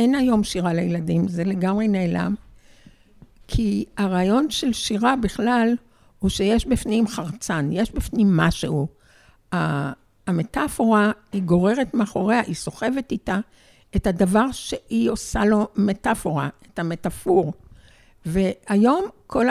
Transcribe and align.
אין 0.00 0.14
היום 0.14 0.44
שירה 0.44 0.72
לילדים, 0.72 1.28
זה 1.28 1.44
לגמרי 1.44 1.88
נעלם. 1.88 2.34
כי 3.48 3.84
הרעיון 3.96 4.50
של 4.50 4.72
שירה 4.72 5.16
בכלל, 5.16 5.74
הוא 6.18 6.30
שיש 6.30 6.66
בפנים 6.66 7.08
חרצן, 7.08 7.68
יש 7.72 7.92
בפנים 7.92 8.36
משהו. 8.36 8.88
המטאפורה, 10.26 11.10
היא 11.32 11.42
גוררת 11.42 11.94
מאחוריה, 11.94 12.40
היא 12.40 12.54
סוחבת 12.54 13.12
איתה 13.12 13.38
את 13.96 14.06
הדבר 14.06 14.52
שהיא 14.52 15.10
עושה 15.10 15.44
לו 15.44 15.68
מטאפורה, 15.76 16.48
את 16.72 16.78
המטאפור. 16.78 17.52
והיום 18.26 19.04
כל 19.26 19.46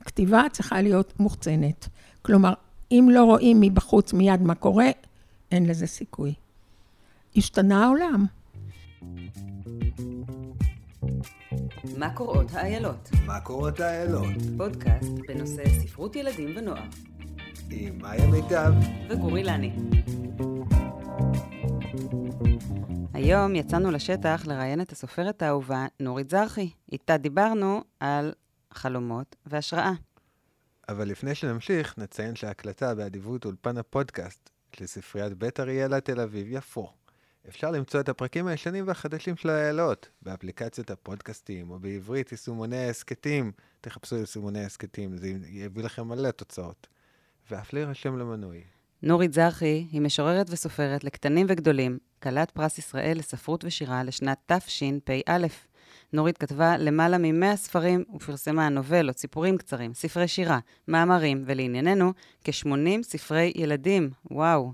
הכתיבה 0.00 0.42
צריכה 0.52 0.82
להיות 0.82 1.20
מוחצנת. 1.20 1.88
כלומר, 2.22 2.52
אם 2.90 3.08
לא 3.12 3.24
רואים 3.24 3.60
מבחוץ 3.60 4.12
מיד 4.12 4.42
מה 4.42 4.54
קורה, 4.54 4.90
אין 5.52 5.66
לזה 5.66 5.86
סיכוי. 5.86 6.34
השתנה 7.36 7.84
העולם. 7.84 8.26
מה 11.98 12.14
קוראות 12.14 12.54
האיילות? 12.54 13.10
מה 13.26 13.40
קוראות 13.40 13.80
האיילות? 13.80 14.34
פודקאסט 14.56 15.12
בנושא 15.28 15.62
ספרות 15.80 16.16
ילדים 16.16 16.56
ונוער. 16.56 16.82
עם 17.70 17.98
מאיה 17.98 18.26
מיטב 18.26 18.72
וגורי 19.08 19.44
לני. 19.44 19.72
היום 23.14 23.56
יצאנו 23.56 23.90
לשטח 23.90 24.42
לראיין 24.46 24.80
את 24.80 24.92
הסופרת 24.92 25.42
האהובה 25.42 25.86
נורית 26.00 26.30
זרחי. 26.30 26.70
איתה 26.92 27.16
דיברנו 27.16 27.84
על 28.00 28.32
חלומות 28.72 29.36
והשראה. 29.46 29.92
אבל 30.88 31.08
לפני 31.08 31.34
שנמשיך, 31.34 31.98
נציין 31.98 32.36
שההקלטה 32.36 32.94
באדיבות 32.94 33.44
אולפן 33.44 33.78
הפודקאסט 33.78 34.50
לספריית 34.80 35.32
בית 35.34 35.60
אריאלה 35.60 36.00
תל 36.00 36.20
אביב 36.20 36.46
יפו. 36.50 36.92
אפשר 37.48 37.70
למצוא 37.70 38.00
את 38.00 38.08
הפרקים 38.08 38.46
הישנים 38.46 38.88
והחדשים 38.88 39.36
של 39.36 39.50
האיילות 39.50 40.08
באפליקציות 40.22 40.90
הפודקאסטים, 40.90 41.70
או 41.70 41.78
בעברית 41.78 42.32
יישומוני 42.32 42.76
ההסכתים. 42.76 43.52
תחפשו 43.80 44.16
יישומוני 44.16 44.62
ההסכתים, 44.62 45.16
זה 45.16 45.32
יביא 45.48 45.84
לכם 45.84 46.08
מלא 46.08 46.30
תוצאות. 46.30 46.86
ואף 47.50 47.72
להירשם 47.72 48.18
למנוי. 48.18 48.62
נורית 49.02 49.32
זרחי 49.32 49.86
היא 49.92 50.00
משוררת 50.00 50.46
וסופרת 50.50 51.04
לקטנים 51.04 51.46
וגדולים, 51.48 51.98
כלת 52.22 52.50
פרס 52.50 52.78
ישראל 52.78 53.18
לספרות 53.18 53.64
ושירה 53.64 54.04
לשנת 54.04 54.52
תשפ"א. 54.52 55.46
נורית 56.12 56.38
כתבה 56.38 56.76
למעלה 56.76 57.18
מ-100 57.18 57.56
ספרים 57.56 58.04
ופרסמה 58.14 58.68
נובלות, 58.68 59.18
סיפורים 59.18 59.58
קצרים, 59.58 59.94
ספרי 59.94 60.28
שירה, 60.28 60.58
מאמרים, 60.88 61.42
ולענייננו, 61.46 62.12
כ-80 62.44 63.02
ספרי 63.02 63.52
ילדים. 63.56 64.10
וואו. 64.30 64.72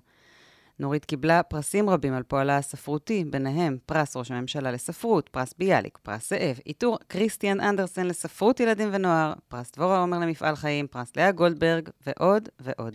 נורית 0.79 1.05
קיבלה 1.05 1.43
פרסים 1.43 1.91
רבים 1.91 2.15
על 2.15 2.23
פועלה 2.23 2.57
הספרותי, 2.57 3.25
ביניהם 3.25 3.79
פרס 3.87 4.17
ראש 4.17 4.31
הממשלה 4.31 4.71
לספרות, 4.71 5.29
פרס 5.29 5.55
ביאליק, 5.59 5.99
פרס 6.03 6.31
זאב, 6.31 6.59
עיטור 6.65 6.99
כריסטיאן 7.09 7.61
אנדרסן 7.61 8.07
לספרות 8.07 8.61
ילדים 8.61 8.89
ונוער, 8.93 9.33
פרס 9.49 9.73
דבורה 9.73 10.01
עומר 10.01 10.19
למפעל 10.19 10.57
חיים, 10.57 10.87
פרס 10.87 11.13
לאה 11.17 11.33
גולדברג, 11.33 11.89
ועוד 12.07 12.49
ועוד. 12.61 12.95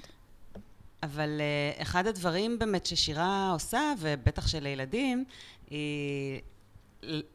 אבל 1.03 1.41
אה, 1.77 1.81
אחד 1.81 2.07
הדברים 2.07 2.59
באמת 2.59 2.85
ששירה 2.85 3.51
עושה, 3.53 3.93
ובטח 3.99 4.47
שלילדים, 4.47 5.23
היא 5.69 6.41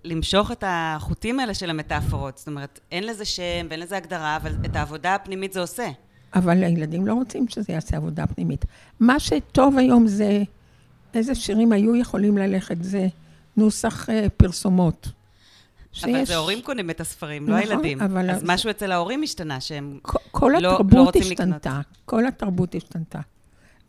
למשוך 0.05 0.53
את 0.53 0.65
החוטים 0.67 1.41
האלה 1.41 1.55
של 1.55 1.71
המטאפורות. 1.71 2.39
זאת 2.39 2.47
אומרת, 2.49 2.81
אין 2.93 3.05
לזה 3.05 3.25
שם 3.25 3.67
ואין 3.69 3.81
לזה 3.81 3.97
הגדרה, 3.97 4.37
אבל 4.37 4.53
את 4.65 4.77
העבודה 4.77 5.15
הפנימית 5.15 5.53
זה 5.53 5.61
עושה. 5.61 5.89
אבל 6.37 6.65
הילדים 6.65 7.07
לא 7.07 7.15
רוצים 7.15 7.49
שזה 7.49 7.73
יעשה 7.73 7.97
עבודה 7.97 8.27
פנימית. 8.27 8.65
מה 9.01 9.21
שטוב 9.21 9.79
היום 9.79 10.07
זה, 10.07 10.43
איזה 11.15 11.35
שירים 11.35 11.73
היו 11.73 11.97
יכולים 11.97 12.39
ללכת, 12.39 12.77
זה 12.81 13.07
נוסח 13.57 14.09
uh, 14.09 14.13
פרסומות. 14.37 15.09
שיש... 15.93 16.05
אבל 16.05 16.25
זה 16.25 16.35
ההורים 16.35 16.63
קונים 16.63 16.91
את 16.91 17.01
הספרים, 17.01 17.49
לא 17.49 17.57
נכון, 17.57 17.69
לא 17.69 17.75
הילדים. 17.75 18.01
אבל... 18.01 18.31
אז 18.31 18.43
משהו 18.45 18.71
אצל 18.71 18.93
ההורים 18.93 19.23
השתנה, 19.23 19.61
שהם 19.61 19.99
כל 20.31 20.53
לא, 20.61 20.75
התרבות 20.75 20.93
לא 20.95 21.03
רוצים 21.03 21.23
השתנתה, 21.23 21.71
לקנות. 21.71 21.87
כל 22.05 22.27
התרבות 22.27 22.75
השתנתה. 22.75 23.21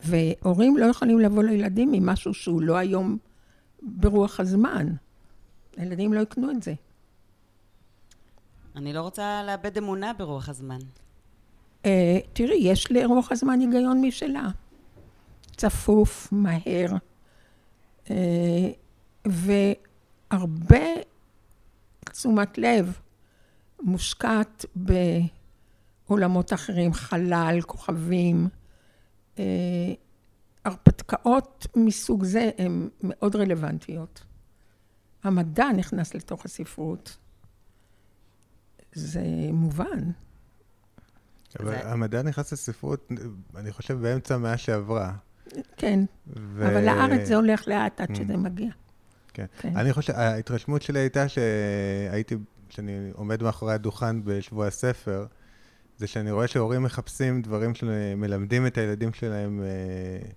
והורים 0.04 0.78
לא 0.78 0.86
יכולים 0.86 1.20
לבוא 1.20 1.44
לילדים 1.44 1.94
עם 1.94 2.06
משהו 2.06 2.34
שהוא 2.34 2.62
לא 2.62 2.76
היום 2.76 3.18
ברוח 3.82 4.40
הזמן. 4.40 4.88
הילדים 5.78 6.14
לא 6.14 6.20
יקנו 6.20 6.52
את 6.52 6.64
זה. 6.64 6.74
אני 8.76 8.94
לא 8.94 9.02
רוצה 9.02 9.44
לאבד 9.44 9.78
אמונה 9.78 10.14
ברוח 10.14 10.50
הזמן. 10.50 10.80
Uh, 11.88 11.90
תראי, 12.34 12.58
יש 12.58 12.92
לרוח 12.92 13.32
הזמן 13.32 13.60
היגיון 13.60 14.02
משלה. 14.02 14.50
צפוף, 15.58 16.28
מהר, 16.32 16.88
uh, 18.06 18.10
והרבה 19.26 20.86
תשומת 22.06 22.58
לב 22.58 23.00
מושקעת 23.82 24.66
בעולמות 26.08 26.54
אחרים, 26.54 26.94
חלל, 26.94 27.60
כוכבים. 27.62 28.48
Uh, 29.36 29.40
הרפתקאות 30.66 31.68
מסוג 31.76 32.24
זה 32.24 32.50
הן 32.58 32.90
מאוד 33.04 33.36
רלוונטיות. 33.36 34.24
המדע 35.24 35.68
נכנס 35.78 36.14
לתוך 36.16 36.46
הספרות. 36.46 37.18
זה 38.94 39.24
מובן. 39.54 40.12
אבל 41.60 41.70
זה... 41.70 41.92
המדע 41.92 42.22
נכנס 42.22 42.54
לספרות, 42.54 43.12
אני 43.56 43.72
חושב, 43.72 44.02
באמצע 44.02 44.36
המאה 44.36 44.58
שעברה. 44.58 45.14
כן, 45.78 46.00
ו... 46.38 46.68
אבל 46.68 46.86
לארץ 46.86 47.28
זה 47.28 47.36
הולך 47.36 47.68
לאט 47.68 48.02
עד 48.02 48.16
שזה 48.16 48.34
mm. 48.34 48.38
מגיע. 48.38 48.70
כן. 49.34 49.46
כן. 49.60 49.78
אני 49.78 49.94
חושב, 49.94 50.14
ההתרשמות 50.14 50.82
שלי 50.82 51.00
הייתה 51.00 51.26
שהייתי, 51.28 52.36
שאני 52.70 53.12
עומד 53.14 53.44
מאחורי 53.44 53.74
הדוכן 53.74 54.24
בשבוע 54.24 54.68
הספר, 54.68 55.26
זה 55.98 56.08
שאני 56.08 56.32
רואה 56.32 56.48
שהורים 56.48 56.84
מחפשים 56.84 57.42
דברים 57.42 57.76
שמלמדים 57.76 58.68
את 58.68 58.78
הילדים 58.78 59.14
שלהם 59.14 59.64
אה, 59.64 60.30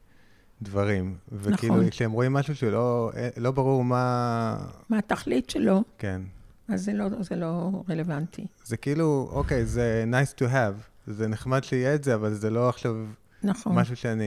דברים. 0.62 1.16
נכון. 1.32 1.52
וכאילו, 1.52 1.74
כשהם 1.90 2.12
רואים 2.12 2.32
משהו 2.32 2.56
שלא 2.56 3.10
אה, 3.16 3.28
לא 3.36 3.50
ברור 3.50 3.84
מה... 3.84 4.56
מה 4.88 4.98
התכלית 4.98 5.50
שלו. 5.50 5.82
כן. 5.98 6.22
אז 6.68 6.84
זה 6.84 6.92
לא, 6.92 7.08
זה 7.20 7.36
לא 7.36 7.70
רלוונטי. 7.88 8.46
זה 8.64 8.76
כאילו, 8.76 9.28
אוקיי, 9.32 9.64
זה 9.64 10.04
nice 10.10 10.40
to 10.40 10.44
have. 10.44 10.99
זה 11.12 11.28
נחמד 11.28 11.64
שיהיה 11.64 11.94
את 11.94 12.04
זה, 12.04 12.14
אבל 12.14 12.34
זה 12.34 12.50
לא 12.50 12.68
עכשיו 12.68 12.94
נכון. 13.42 13.74
משהו 13.74 13.96
שאני... 13.96 14.24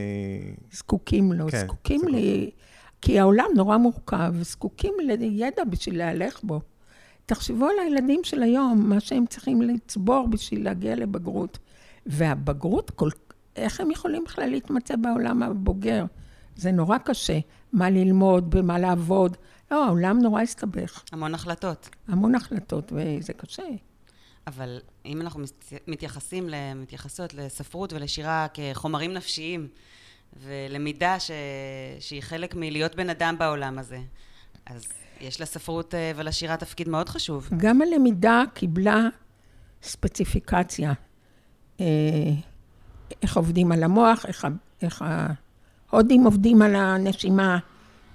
זקוקים 0.72 1.34
לו, 1.34 1.48
כן, 1.52 1.66
זקוקים 1.66 2.00
זקוק. 2.00 2.12
לי... 2.12 2.52
כי 3.02 3.20
העולם 3.20 3.46
נורא 3.56 3.78
מורכב, 3.78 4.34
זקוקים 4.42 4.94
לידע 5.20 5.64
בשביל 5.64 5.98
להלך 5.98 6.44
בו. 6.44 6.62
תחשבו 7.26 7.66
על 7.66 7.80
הילדים 7.84 8.20
של 8.24 8.44
היום, 8.44 8.90
מה 8.90 9.00
שהם 9.00 9.26
צריכים 9.26 9.62
לצבור 9.62 10.28
בשביל 10.28 10.64
להגיע 10.64 10.96
לבגרות. 10.96 11.60
והבגרות, 12.06 12.92
כל... 12.92 13.10
איך 13.56 13.80
הם 13.80 13.92
יכולים 13.92 14.24
בכלל 14.24 14.50
להתמצא 14.50 14.96
בעולם 14.96 15.44
הבוגר? 15.44 16.06
זה 16.56 16.72
נורא 16.72 16.98
קשה. 16.98 17.40
מה 17.74 17.90
ללמוד, 17.90 18.50
במה 18.50 18.80
לעבוד. 18.80 19.38
לא, 19.72 19.86
העולם 19.86 20.20
נורא 20.20 20.42
הסתבך. 20.42 21.04
המון 21.12 21.34
החלטות. 21.34 21.90
המון 22.08 22.36
החלטות, 22.36 22.92
וזה 22.96 23.34
קשה. 23.34 23.64
אבל 24.48 24.80
אם 25.06 25.22
אנחנו 25.22 25.44
מתייחסים, 25.88 26.50
מתייחסות 26.76 27.34
לספרות 27.34 27.94
ולשירה 27.94 28.48
כחומרים 28.54 29.14
נפשיים, 29.14 29.68
ולמידה 30.44 31.20
ש... 31.20 31.32
שהיא 32.00 32.22
חלק 32.22 32.56
מלהיות 32.56 32.96
בן 32.96 33.10
אדם 33.10 33.36
בעולם 33.40 33.80
הזה, 33.80 34.00
אז 34.66 34.84
יש 35.22 35.42
לספרות 35.42 35.96
אה, 35.96 36.12
ולשירה 36.16 36.58
תפקיד 36.58 36.90
מאוד 36.90 37.10
חשוב. 37.10 37.50
גם 37.58 37.82
הלמידה 37.82 38.44
קיבלה 38.54 39.08
ספציפיקציה. 39.84 40.94
אה, 41.80 41.86
איך 43.22 43.38
עובדים 43.38 43.72
על 43.72 43.84
המוח, 43.84 44.26
איך, 44.26 44.48
איך 44.82 45.06
ההודים 45.92 46.24
עובדים 46.24 46.62
על 46.62 46.76
הנשימה. 46.76 47.60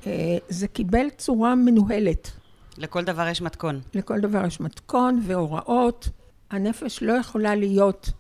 אה, 0.07 0.39
זה 0.49 0.69
קיבל 0.69 1.07
צורה 1.17 1.55
מנוהלת. 1.55 2.31
לכל 2.79 3.05
דבר 3.05 3.29
יש 3.29 3.43
מתכון. 3.43 3.81
לכל 3.95 4.21
דבר 4.21 4.47
יש 4.47 4.61
מתכון 4.61 5.21
והוראות. 5.27 6.09
הנפש 6.51 7.03
לא 7.03 7.13
יכולה 7.13 7.55
להיות 7.55 8.11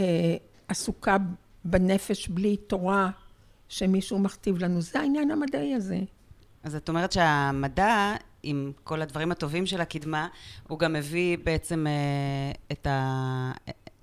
אה, 0.00 0.36
עסוקה 0.68 1.16
בנפש 1.64 2.28
בלי 2.28 2.56
תורה 2.56 3.10
שמישהו 3.68 4.18
מכתיב 4.18 4.58
לנו. 4.58 4.80
זה 4.80 5.00
העניין 5.00 5.30
המדעי 5.30 5.74
הזה. 5.74 5.98
אז 6.62 6.74
את 6.76 6.88
אומרת 6.88 7.12
שהמדע, 7.12 8.14
עם 8.42 8.72
כל 8.84 9.02
הדברים 9.02 9.32
הטובים 9.32 9.66
של 9.66 9.80
הקדמה, 9.80 10.28
הוא 10.68 10.78
גם 10.78 10.92
מביא 10.92 11.38
בעצם 11.44 11.86
אה, 11.86 12.52
את 12.72 12.86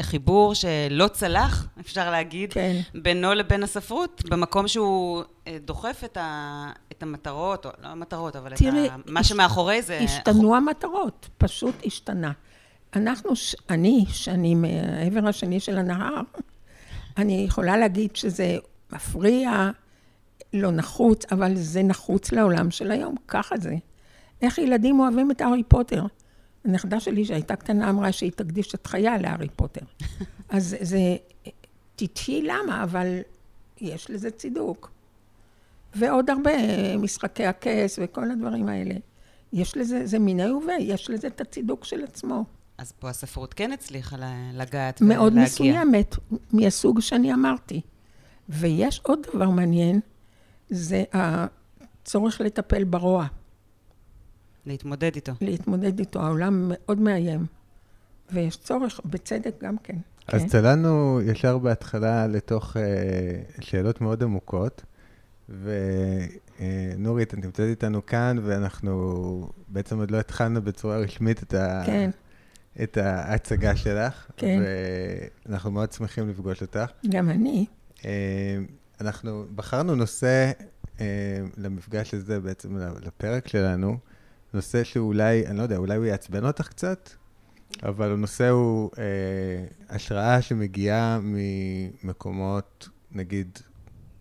החיבור 0.04 0.54
שלא 0.56 1.08
צלח, 1.08 1.68
אפשר 1.80 2.12
להגיד, 2.12 2.54
כן. 2.54 2.82
בינו 2.94 3.34
לבין 3.34 3.64
הספרות, 3.64 4.24
במקום 4.30 4.68
שהוא 4.68 5.24
אה, 5.48 5.58
דוחף 5.66 6.02
את, 6.06 6.18
ה, 6.18 6.72
את 6.92 7.04
המטרות, 7.04 7.66
או 7.66 7.72
לא 7.84 7.88
המטרות, 7.88 8.36
אבל 8.36 8.56
תראי, 8.56 8.86
את 8.86 8.92
ה, 8.92 8.96
מה 9.06 9.24
שמאחורי 9.24 9.82
זה... 9.82 10.00
השתנו 10.00 10.56
המטרות, 10.56 11.30
פשוט 11.38 11.76
השתנה. 11.86 12.32
אנחנו, 12.96 13.32
אני, 13.70 14.06
שאני 14.08 14.56
מהעבר 14.56 15.28
השני 15.28 15.60
של 15.60 15.78
הנהר, 15.78 16.22
אני 17.18 17.44
יכולה 17.48 17.78
להגיד 17.78 18.16
שזה 18.16 18.58
מפריע, 18.92 19.70
לא 20.54 20.72
נחוץ, 20.72 21.26
אבל 21.32 21.56
זה 21.56 21.84
נחוץ 21.84 22.32
לעולם 22.32 22.72
של 22.72 22.92
היום, 22.92 23.16
ככה 23.28 23.58
זה. 23.58 23.76
איך 24.42 24.58
ילדים 24.58 25.00
אוהבים 25.00 25.32
את 25.32 25.42
הארי 25.42 25.64
פוטר. 25.64 26.06
הנכדה 26.66 27.00
שלי 27.00 27.26
שהייתה 27.26 27.56
קטנה 27.56 27.90
אמרה 27.90 28.12
שהיא 28.12 28.32
תקדיש 28.32 28.76
את 28.76 28.88
חייה 28.88 29.18
להארי 29.18 29.50
פוטר. 29.56 29.86
אז 30.50 30.76
זה, 30.82 31.16
תתהי 31.96 32.42
למה, 32.42 32.84
אבל 32.84 33.20
יש 33.82 34.10
לזה 34.10 34.32
צידוק. 34.32 34.92
ועוד 35.96 36.30
הרבה, 36.30 36.52
משחקי 36.98 37.46
הכס 37.46 38.00
וכל 38.02 38.32
הדברים 38.32 38.68
האלה. 38.68 38.96
יש 39.54 39.78
לזה, 39.78 40.06
זה 40.06 40.20
מיני 40.20 40.52
ובי, 40.52 40.74
יש 40.80 41.10
לזה 41.10 41.28
את 41.28 41.42
הצידוק 41.42 41.86
של 41.86 42.04
עצמו. 42.04 42.46
אז 42.78 42.92
פה 42.92 43.10
הספרות 43.10 43.54
כן 43.54 43.72
הצליחה 43.72 44.16
לגעת 44.54 45.02
ולהגיע. 45.02 45.18
מאוד 45.18 45.34
מסוימת, 45.34 46.16
מהסוג 46.54 47.00
שאני 47.00 47.34
אמרתי. 47.34 47.82
ויש 48.50 49.02
עוד 49.04 49.20
דבר 49.34 49.50
מעניין, 49.50 50.00
זה 50.70 51.04
הצורך 51.14 52.42
לטפל 52.42 52.84
ברוע. 52.84 53.28
להתמודד 54.66 55.16
איתו. 55.16 55.32
להתמודד 55.42 56.00
איתו, 56.00 56.22
העולם 56.22 56.72
מאוד 56.74 57.00
מאיים. 57.00 57.46
ויש 58.32 58.58
צורך, 58.58 59.02
בצדק 59.06 59.64
גם 59.64 59.78
כן. 59.84 59.98
אז 60.28 60.42
כן. 60.42 60.48
צללנו 60.48 61.20
ישר 61.26 61.58
בהתחלה 61.58 62.28
לתוך 62.28 62.78
uh, 62.78 63.62
שאלות 63.62 64.02
מאוד 64.02 64.24
עמוקות, 64.24 64.84
ונורית, 65.50 67.34
את 67.34 67.38
נמצאת 67.38 67.70
איתנו 67.70 68.06
כאן, 68.06 68.38
ואנחנו 68.44 69.50
בעצם 69.68 70.00
עוד 70.00 70.12
לא 70.12 70.20
התחלנו 70.20 70.62
בצורה 70.62 70.98
רשמית 70.98 71.44
את, 71.44 71.54
ה... 71.54 71.84
כן. 71.86 72.10
את 72.84 72.98
ההצגה 72.98 73.76
שלך, 73.76 74.32
כן. 74.38 74.62
ואנחנו 75.46 75.72
מאוד 75.72 75.92
שמחים 75.92 76.30
לפגוש 76.30 76.62
אותך. 76.62 76.92
גם 77.10 77.30
אני. 77.30 77.66
Uh, 77.98 78.04
אנחנו 79.02 79.46
בחרנו 79.56 79.96
נושא 79.96 80.52
uh, 80.98 81.02
למפגש 81.58 82.14
הזה, 82.14 82.40
בעצם 82.40 82.78
לפרק 82.78 83.48
שלנו, 83.48 83.98
נושא 84.54 84.84
שאולי, 84.84 85.48
אני 85.48 85.58
לא 85.58 85.64
יודע, 85.64 85.78
אולי 85.78 85.96
הוא 85.96 86.06
יעצבן 86.06 86.46
אותך 86.46 86.68
קצת, 86.68 87.10
אבל 87.84 88.12
הנושא 88.12 88.50
הוא 88.50 88.92
אה, 88.98 89.04
השראה 89.96 90.42
שמגיעה 90.42 91.20
ממקומות, 91.24 92.90
נגיד, 93.12 93.60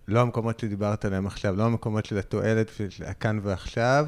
לא 0.08 0.20
המקומות 0.20 0.61
שדיברת 0.61 1.05
עליהם 1.05 1.26
עכשיו, 1.26 1.56
לא 1.56 1.64
המקומות 1.64 2.06
של 2.06 2.19
התועלת 2.19 2.70
של 2.88 3.05
הכאן 3.05 3.38
ועכשיו, 3.43 4.06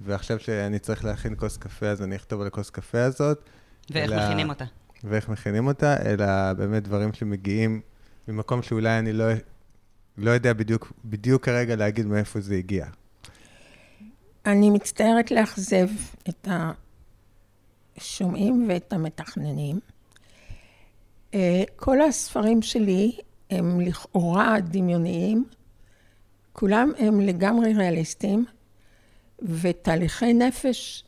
ועכשיו 0.00 0.38
שאני 0.38 0.78
צריך 0.78 1.04
להכין 1.04 1.34
כוס 1.36 1.56
קפה, 1.56 1.86
אז 1.86 2.02
אני 2.02 2.16
אכתוב 2.16 2.40
על 2.40 2.46
הכוס 2.46 2.70
קפה 2.70 3.02
הזאת. 3.02 3.48
ואיך 3.90 4.12
אלא, 4.12 4.26
מכינים 4.26 4.48
אותה. 4.48 4.64
ואיך 5.04 5.28
מכינים 5.28 5.66
אותה, 5.66 5.96
אלא 6.04 6.52
באמת 6.52 6.82
דברים 6.82 7.12
שמגיעים 7.12 7.80
ממקום 8.28 8.62
שאולי 8.62 8.98
אני 8.98 9.12
לא, 9.12 9.24
לא 10.18 10.30
יודע 10.30 10.52
בדיוק, 10.52 10.92
בדיוק 11.04 11.44
כרגע 11.44 11.76
להגיד 11.76 12.06
מאיפה 12.06 12.40
זה 12.40 12.54
הגיע. 12.54 12.86
אני 14.48 14.70
מצטערת 14.70 15.30
לאכזב 15.30 15.88
את 16.28 16.48
השומעים 17.96 18.66
ואת 18.68 18.92
המתכננים. 18.92 19.80
אה, 21.34 21.62
כל 21.76 22.00
הספרים 22.00 22.62
שלי 22.62 23.18
הם 23.50 23.80
לכאורה 23.80 24.60
דמיוניים, 24.60 25.44
כולם 26.52 26.92
הם 26.98 27.20
לגמרי 27.20 27.74
ריאליסטיים, 27.74 28.44
ותהליכי 29.42 30.32
נפש 30.32 31.04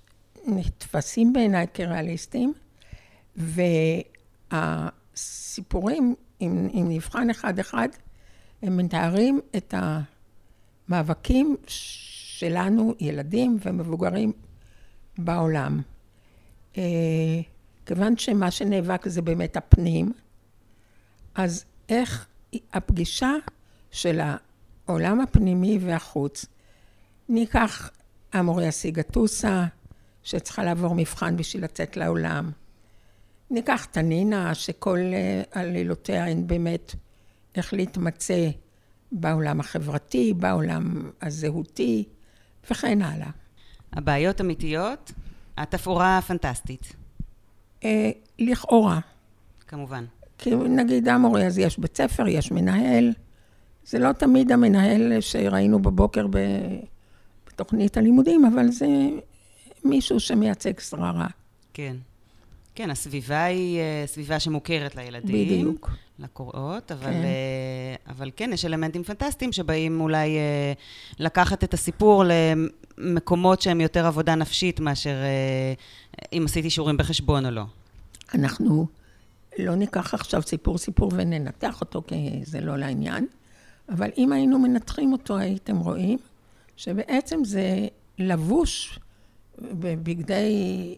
נתפסים 0.47 1.33
בעיניי 1.33 1.67
כריאליסטיים, 1.75 2.53
והסיפורים, 4.53 6.15
אם, 6.41 6.69
אם 6.75 6.87
נבחן 6.89 7.31
אחד-אחד, 7.31 7.89
הם 8.63 8.77
מתארים 8.77 9.41
את 9.57 9.75
המאבקים 10.89 11.57
שלנו, 12.41 12.95
ילדים 13.01 13.59
ומבוגרים 13.63 14.33
בעולם. 15.19 15.81
אה, 16.77 16.83
כיוון 17.87 18.17
שמה 18.17 18.51
שנאבק 18.51 19.09
זה 19.09 19.23
באמת 19.23 19.57
הפנים, 19.57 20.13
אז 21.35 21.65
איך 21.89 22.27
הפגישה 22.73 23.33
של 23.91 24.21
העולם 24.87 25.21
הפנימי 25.21 25.79
והחוץ, 25.81 26.47
ניקח 27.29 27.91
אמוריה 28.39 28.71
סיגטוסה, 28.71 29.67
שצריכה 30.23 30.65
לעבור 30.65 30.95
מבחן 30.95 31.37
בשביל 31.37 31.65
לצאת 31.65 31.97
לעולם. 31.97 32.51
ניקח 33.51 33.85
תנינה, 33.85 34.55
שכל 34.55 34.99
אה, 34.99 35.43
עלילותיה 35.61 36.27
הן 36.27 36.47
באמת 36.47 36.95
איך 37.55 37.73
להתמצא 37.73 38.49
בעולם 39.13 39.61
החברתי, 39.61 40.35
בעולם 40.35 41.11
הזהותי, 41.23 42.05
וכן 42.71 43.03
הלאה. 43.03 43.31
הבעיות 43.93 44.41
אמיתיות, 44.41 45.13
התפאורה 45.57 46.21
פנטסטית. 46.27 46.93
אה, 47.85 48.11
לכאורה. 48.39 48.99
כמובן. 49.69 50.05
כי 50.39 50.55
נגיד 50.55 51.09
המורה, 51.09 51.47
אז 51.47 51.59
יש 51.59 51.79
בית 51.79 51.97
ספר, 51.97 52.29
יש 52.29 52.53
מנהל. 52.53 53.13
זה 53.85 53.99
לא 53.99 54.13
תמיד 54.13 54.53
המנהל 54.53 55.21
שראינו 55.21 55.83
בבוקר 55.83 56.27
ב... 56.31 56.39
בתוכנית 57.47 57.97
הלימודים, 57.97 58.45
אבל 58.45 58.69
זה 58.71 58.87
מישהו 59.85 60.21
שמייצג 60.21 60.81
שררה. 60.81 61.27
כן. 61.75 61.97
כן, 62.75 62.91
הסביבה 62.91 63.45
היא 63.45 63.79
אה, 63.81 64.03
סביבה 64.07 64.41
שמוכרת 64.41 64.97
לילדים. 64.97 65.47
בדיוק. 65.47 65.91
לקוראות, 66.21 66.93
אבל 66.93 67.13
כן. 67.13 67.23
Uh, 67.23 68.11
אבל 68.11 68.31
כן, 68.37 68.51
יש 68.53 68.65
אלמנטים 68.65 69.03
פנטסטיים 69.03 69.53
שבאים 69.53 70.01
אולי 70.01 70.37
uh, 70.37 71.15
לקחת 71.19 71.65
את 71.65 71.75
הסיפור 71.75 72.25
למקומות 72.99 73.63
שהם 73.63 73.81
יותר 73.81 74.07
עבודה 74.07 74.35
נפשית 74.35 74.81
מאשר 74.81 75.15
uh, 75.15 76.25
אם 76.33 76.43
עשיתי 76.45 76.71
שיעורים 76.71 76.97
בחשבון 76.97 77.47
או 77.47 77.51
לא. 77.51 77.65
אנחנו 78.35 78.87
לא 79.59 79.75
ניקח 79.75 80.15
עכשיו 80.15 80.43
סיפור-סיפור 80.43 81.11
וננתח 81.15 81.81
אותו, 81.81 82.03
כי 82.07 82.41
זה 82.45 82.61
לא 82.61 82.77
לעניין, 82.77 83.27
אבל 83.89 84.11
אם 84.19 84.33
היינו 84.33 84.59
מנתחים 84.59 85.13
אותו, 85.13 85.39
הייתם 85.39 85.77
רואים 85.77 86.19
שבעצם 86.77 87.45
זה 87.45 87.87
לבוש 88.19 88.99
בבגדי 89.59 90.97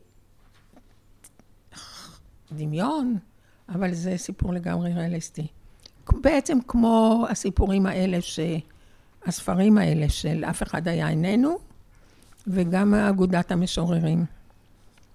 דמיון, 2.53 3.17
אבל 3.75 3.95
זה 3.95 4.17
סיפור 4.17 4.53
לגמרי 4.53 4.93
ריאליסטי. 4.93 5.47
בעצם 6.21 6.59
כמו 6.67 7.27
הסיפורים 7.31 7.87
האלה, 7.87 8.21
ש... 8.21 8.41
הספרים 9.27 9.79
האלה 9.79 10.09
של 10.09 10.45
אף 10.45 10.63
אחד 10.63 10.89
היה 10.89 11.09
איננו, 11.09 11.59
וגם 12.47 12.95
אגודת 12.95 13.53
המשוררים. 13.53 14.25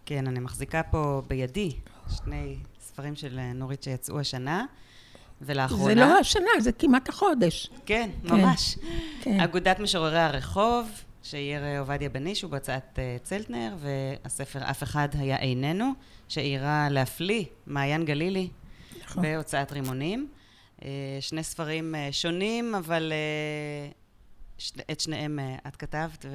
כן, 0.06 0.28
אני 0.28 0.40
מחזיקה 0.40 0.84
פה 0.84 1.22
בידי 1.28 1.72
שני 2.16 2.56
ספרים 2.82 3.16
של 3.16 3.40
נורית 3.56 3.84
שיצאו 3.84 4.20
השנה, 4.20 4.66
ולאחרונה... 5.42 5.94
זה 5.94 5.96
לא 5.96 6.20
השנה, 6.20 6.50
זה 6.60 6.72
כמעט 6.72 7.10
החודש. 7.10 7.70
כן, 7.86 8.10
כן 8.28 8.36
ממש. 8.36 8.78
כן. 9.22 9.40
אגודת 9.40 9.80
משוררי 9.80 10.20
הרחוב, 10.20 10.90
שאייר 11.30 11.80
עובדיה 11.80 12.10
בנישו 12.10 12.50
בהוצאת 12.50 13.00
אה, 13.00 13.18
צלטנר, 13.24 13.76
והספר 13.78 14.60
אף 14.64 14.84
אחד 14.84 15.10
היה 15.14 15.38
איננו. 15.38 15.92
שאירה 16.28 16.88
להפליא, 16.92 17.46
מעיין 17.68 18.06
גלילי, 18.06 18.50
נכון. 19.04 19.24
בהוצאת 19.24 19.72
רימונים. 19.72 20.28
אה, 20.84 21.18
שני 21.20 21.44
ספרים 21.44 21.96
אה, 21.96 22.10
שונים, 22.12 22.76
אבל 22.76 23.12
אה, 23.12 23.90
את 24.92 25.00
שניהם 25.00 25.40
את 25.68 25.76
כתבת, 25.76 26.26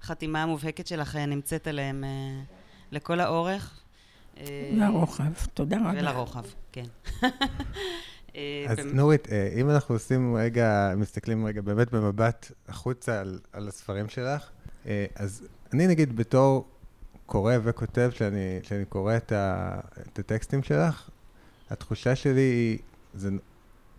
והחתימה 0.00 0.42
המובהקת 0.42 0.86
שלך 0.86 1.16
נמצאת 1.16 1.66
עליהם 1.66 2.04
לכל 2.92 3.20
האורך. 3.20 3.80
לרוחב, 4.72 5.32
תודה 5.54 5.76
רבה. 5.76 5.90
ולרוחב, 5.96 6.44
כן. 6.72 6.84
אז 8.68 8.78
נורית, 8.84 9.28
אם 9.56 9.70
אנחנו 9.70 9.94
עושים 9.94 10.36
רגע, 10.36 10.92
מסתכלים 10.96 11.46
רגע 11.46 11.60
באמת 11.60 11.90
במבט 11.90 12.52
החוצה 12.68 13.20
על, 13.20 13.38
על 13.52 13.68
הספרים 13.68 14.08
שלך, 14.08 14.50
אז 15.14 15.42
אני 15.72 15.86
נגיד 15.86 16.16
בתור 16.16 16.68
קורא 17.26 17.54
וכותב, 17.62 18.10
שאני, 18.14 18.58
שאני 18.62 18.84
קורא 18.84 19.16
את, 19.16 19.32
ה, 19.32 19.74
את 20.12 20.18
הטקסטים 20.18 20.62
שלך, 20.62 21.10
התחושה 21.70 22.16
שלי 22.16 22.40
היא, 22.40 22.78
זה, 23.14 23.30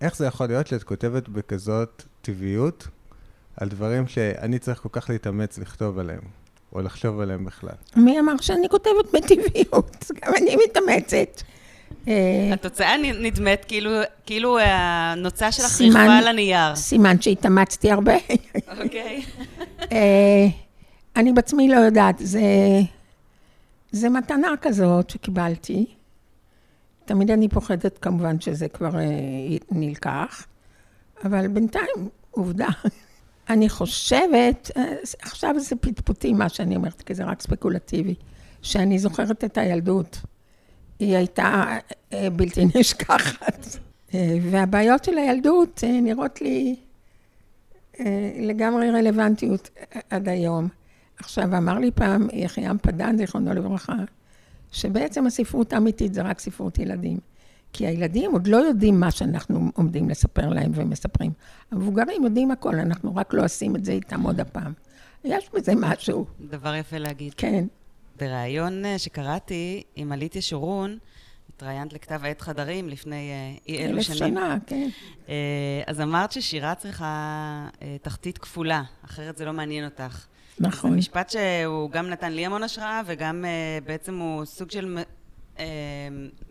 איך 0.01 0.15
זה 0.15 0.25
יכול 0.25 0.47
להיות 0.47 0.67
שאת 0.67 0.83
כותבת 0.83 1.29
בכזאת 1.29 2.03
טבעיות 2.21 2.87
על 3.57 3.69
דברים 3.69 4.07
שאני 4.07 4.59
צריך 4.59 4.79
כל 4.79 4.89
כך 4.91 5.09
להתאמץ 5.09 5.57
לכתוב 5.57 5.99
עליהם, 5.99 6.21
או 6.73 6.81
לחשוב 6.81 7.19
עליהם 7.19 7.45
בכלל? 7.45 7.75
מי 7.95 8.19
אמר 8.19 8.33
שאני 8.41 8.69
כותבת 8.69 9.05
בטבעיות? 9.13 10.05
גם 10.21 10.33
אני 10.37 10.55
מתאמצת. 10.67 11.41
אה, 12.07 12.49
התוצאה 12.53 12.97
נדמת 12.97 13.65
כאילו, 13.67 13.91
כאילו 14.25 14.59
הנוצה 14.59 15.51
שלך 15.51 15.81
רכבה 15.81 16.17
על 16.17 16.27
הנייר. 16.27 16.75
סימן 16.75 17.21
שהתאמצתי 17.21 17.91
הרבה. 17.91 18.13
אוקיי. 18.83 19.23
אה, 19.91 20.47
אני 21.15 21.33
בעצמי 21.33 21.67
לא 21.69 21.75
יודעת, 21.75 22.15
זה... 22.19 22.41
זה 23.91 24.09
מתנה 24.09 24.47
כזאת 24.61 25.09
שקיבלתי. 25.09 25.85
תמיד 27.05 27.31
אני 27.31 27.49
פוחדת 27.49 27.97
כמובן 27.97 28.39
שזה 28.39 28.67
כבר 28.67 28.99
אה, 28.99 29.57
נלקח, 29.71 30.45
אבל 31.25 31.47
בינתיים, 31.47 32.09
עובדה. 32.31 32.67
אני 33.49 33.69
חושבת, 33.69 34.71
אה, 34.77 34.93
עכשיו 35.21 35.55
זה 35.59 35.75
פטפוטי 35.75 36.33
מה 36.33 36.49
שאני 36.49 36.75
אומרת, 36.75 37.01
כי 37.01 37.13
זה 37.13 37.23
רק 37.23 37.41
ספקולטיבי, 37.41 38.15
שאני 38.61 38.99
זוכרת 38.99 39.43
את 39.43 39.57
הילדות. 39.57 40.21
היא 40.99 41.15
הייתה 41.17 41.77
אה, 42.13 42.29
בלתי 42.29 42.65
נשכחת. 42.75 43.65
אה, 44.13 44.37
והבעיות 44.51 45.03
של 45.03 45.17
הילדות 45.17 45.83
נראות 45.83 46.41
לי 46.41 46.75
לגמרי 48.39 48.91
רלוונטיות 48.91 49.69
עד 50.09 50.29
היום. 50.29 50.67
עכשיו, 51.19 51.57
אמר 51.57 51.79
לי 51.79 51.91
פעם 51.91 52.27
יחיעם 52.33 52.77
פדן, 52.77 53.17
זיכרונו 53.17 53.53
לברכה, 53.53 53.95
שבעצם 54.71 55.25
הספרות 55.27 55.73
האמיתית 55.73 56.13
זה 56.13 56.21
רק 56.21 56.39
ספרות 56.39 56.79
ילדים. 56.79 57.17
כי 57.73 57.87
הילדים 57.87 58.31
עוד 58.31 58.47
לא 58.47 58.57
יודעים 58.57 58.99
מה 58.99 59.11
שאנחנו 59.11 59.71
עומדים 59.75 60.09
לספר 60.09 60.49
להם 60.49 60.71
ומספרים. 60.75 61.31
המבוגרים 61.71 62.23
יודעים 62.23 62.51
הכל, 62.51 62.75
אנחנו 62.75 63.15
רק 63.15 63.33
לא 63.33 63.45
עושים 63.45 63.75
את 63.75 63.85
זה 63.85 63.91
איתם 63.91 64.21
עוד 64.21 64.39
הפעם. 64.39 64.73
יש 65.23 65.49
בזה 65.53 65.73
משהו. 65.75 66.25
דבר 66.49 66.75
יפה 66.75 66.97
להגיד. 66.97 67.33
כן. 67.37 67.65
בריאיון 68.19 68.85
אה, 68.85 68.97
שקראתי 68.99 69.83
עם 69.95 70.11
עליתיה 70.11 70.41
שורון, 70.41 70.97
התראיינת 71.55 71.93
לכתב 71.93 72.19
העת 72.23 72.41
חדרים 72.41 72.89
לפני 72.89 73.29
אה, 73.31 73.57
אי 73.67 73.85
אלו 73.85 74.03
שנים. 74.03 74.23
אלף 74.23 74.43
שנה, 74.43 74.57
כן. 74.67 74.89
אה, 75.29 75.81
אז 75.87 76.01
אמרת 76.01 76.31
ששירה 76.31 76.75
צריכה 76.75 77.67
תחתית 78.01 78.37
כפולה, 78.37 78.83
אחרת 79.05 79.37
זה 79.37 79.45
לא 79.45 79.53
מעניין 79.53 79.85
אותך. 79.85 80.25
נכון. 80.59 80.91
זה 80.91 80.97
משפט 80.97 81.29
שהוא 81.29 81.89
גם 81.89 82.09
נתן 82.09 82.31
לי 82.31 82.45
המון 82.45 82.63
השראה, 82.63 83.01
וגם 83.05 83.45
בעצם 83.85 84.19
הוא 84.19 84.45
סוג 84.45 84.71
של 84.71 84.97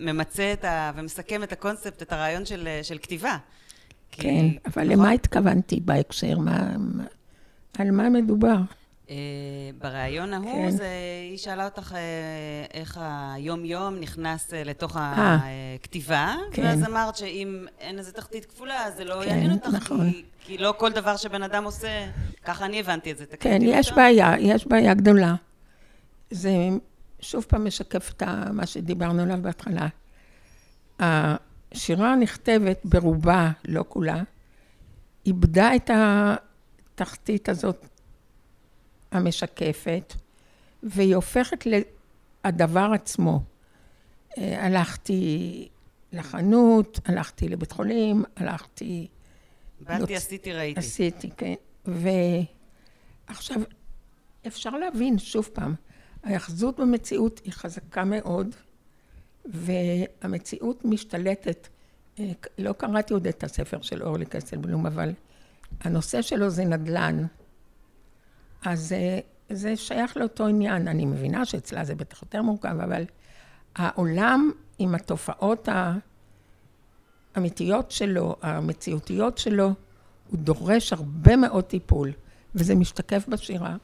ממצה 0.00 0.52
את 0.52 0.64
ה... 0.64 0.92
ומסכם 0.96 1.42
את 1.42 1.52
הקונספט, 1.52 2.02
את 2.02 2.12
הרעיון 2.12 2.46
של, 2.46 2.68
של 2.82 2.98
כתיבה. 2.98 3.36
כן, 4.10 4.22
כי, 4.22 4.58
אבל 4.66 4.84
נכון? 4.84 4.98
למה 4.98 5.10
התכוונתי 5.10 5.80
בהקשר? 5.80 6.38
מה, 6.38 6.76
מה, 6.78 7.04
על 7.78 7.90
מה 7.90 8.10
מדובר? 8.10 8.56
Uh, 9.08 9.10
בריאיון 9.78 10.34
ההוא, 10.34 10.64
כן. 10.64 10.70
זה, 10.70 10.88
היא 11.30 11.38
שאלה 11.38 11.64
אותך 11.64 11.92
uh, 11.92 11.94
איך 12.74 13.00
היום-יום 13.34 14.00
נכנס 14.00 14.50
uh, 14.50 14.54
לתוך 14.64 14.96
아, 14.96 14.98
הכתיבה, 15.74 16.34
כן. 16.52 16.62
ואז 16.62 16.84
אמרת 16.84 17.16
שאם 17.16 17.66
אין 17.78 17.98
איזה 17.98 18.12
תחתית 18.12 18.44
כפולה, 18.44 18.86
אז 18.86 18.96
זה 18.96 19.04
לא 19.04 19.20
כן, 19.22 19.28
יעניין 19.28 19.52
אותך, 19.52 19.66
נכון. 19.66 20.12
כי, 20.12 20.24
כי 20.40 20.58
לא 20.58 20.74
כל 20.78 20.92
דבר 20.92 21.16
שבן 21.16 21.42
אדם 21.42 21.64
עושה, 21.64 22.06
ככה 22.44 22.64
אני 22.64 22.80
הבנתי 22.80 23.12
את 23.12 23.18
זה. 23.18 23.24
כן, 23.40 23.58
יש 23.62 23.92
בעיה, 23.92 24.34
יש 24.38 24.66
בעיה 24.66 24.94
גדולה. 24.94 25.34
זה 26.30 26.50
שוב 27.20 27.44
פעם 27.48 27.66
משקף 27.66 28.12
את 28.16 28.22
מה 28.52 28.66
שדיברנו 28.66 29.22
עליו 29.22 29.38
בהתחלה. 29.42 29.86
השירה 31.00 32.12
הנכתבת 32.12 32.80
ברובה, 32.84 33.50
לא 33.64 33.84
כולה, 33.88 34.22
איבדה 35.26 35.76
את 35.76 35.90
התחתית 36.94 37.48
הזאת 37.48 37.87
המשקפת, 39.12 40.14
והיא 40.82 41.14
הופכת 41.14 41.66
לדבר 42.46 42.90
עצמו. 42.94 43.40
אה, 44.38 44.66
הלכתי 44.66 45.68
לחנות, 46.12 47.00
הלכתי 47.04 47.48
לבית 47.48 47.72
חולים, 47.72 48.24
הלכתי... 48.36 49.08
באתי, 49.80 50.16
עשיתי, 50.16 50.52
ראיתי. 50.52 50.80
עשיתי, 50.80 51.30
כן. 51.36 51.54
ועכשיו, 51.84 53.56
אפשר 54.46 54.70
להבין, 54.70 55.18
שוב 55.18 55.50
פעם, 55.52 55.74
ההאחזות 56.24 56.80
במציאות 56.80 57.40
היא 57.44 57.52
חזקה 57.52 58.04
מאוד, 58.04 58.54
והמציאות 59.44 60.84
משתלטת. 60.84 61.68
אה, 62.18 62.32
לא 62.58 62.72
קראתי 62.72 63.12
עוד 63.12 63.26
את 63.26 63.44
הספר 63.44 63.82
של 63.82 64.02
אורלי 64.02 64.26
קסלבלום, 64.26 64.86
אבל 64.86 65.12
הנושא 65.80 66.22
שלו 66.22 66.50
זה 66.50 66.64
נדל"ן. 66.64 67.26
אז 68.64 68.92
אה, 68.92 69.18
זה 69.50 69.76
שייך 69.76 70.16
לאותו 70.16 70.46
עניין. 70.46 70.88
אני 70.88 71.06
מבינה 71.06 71.44
שאצלה 71.44 71.84
זה 71.84 71.94
בטח 71.94 72.22
יותר 72.22 72.42
מורכב, 72.42 72.80
אבל 72.80 73.04
העולם 73.76 74.50
עם 74.78 74.94
התופעות 74.94 75.68
האמיתיות 77.34 77.90
שלו, 77.90 78.36
המציאותיות 78.42 79.38
שלו, 79.38 79.74
הוא 80.30 80.38
דורש 80.38 80.92
הרבה 80.92 81.36
מאוד 81.36 81.64
טיפול, 81.64 82.12
וזה 82.54 82.74
משתקף 82.74 83.24
בשירה. 83.28 83.76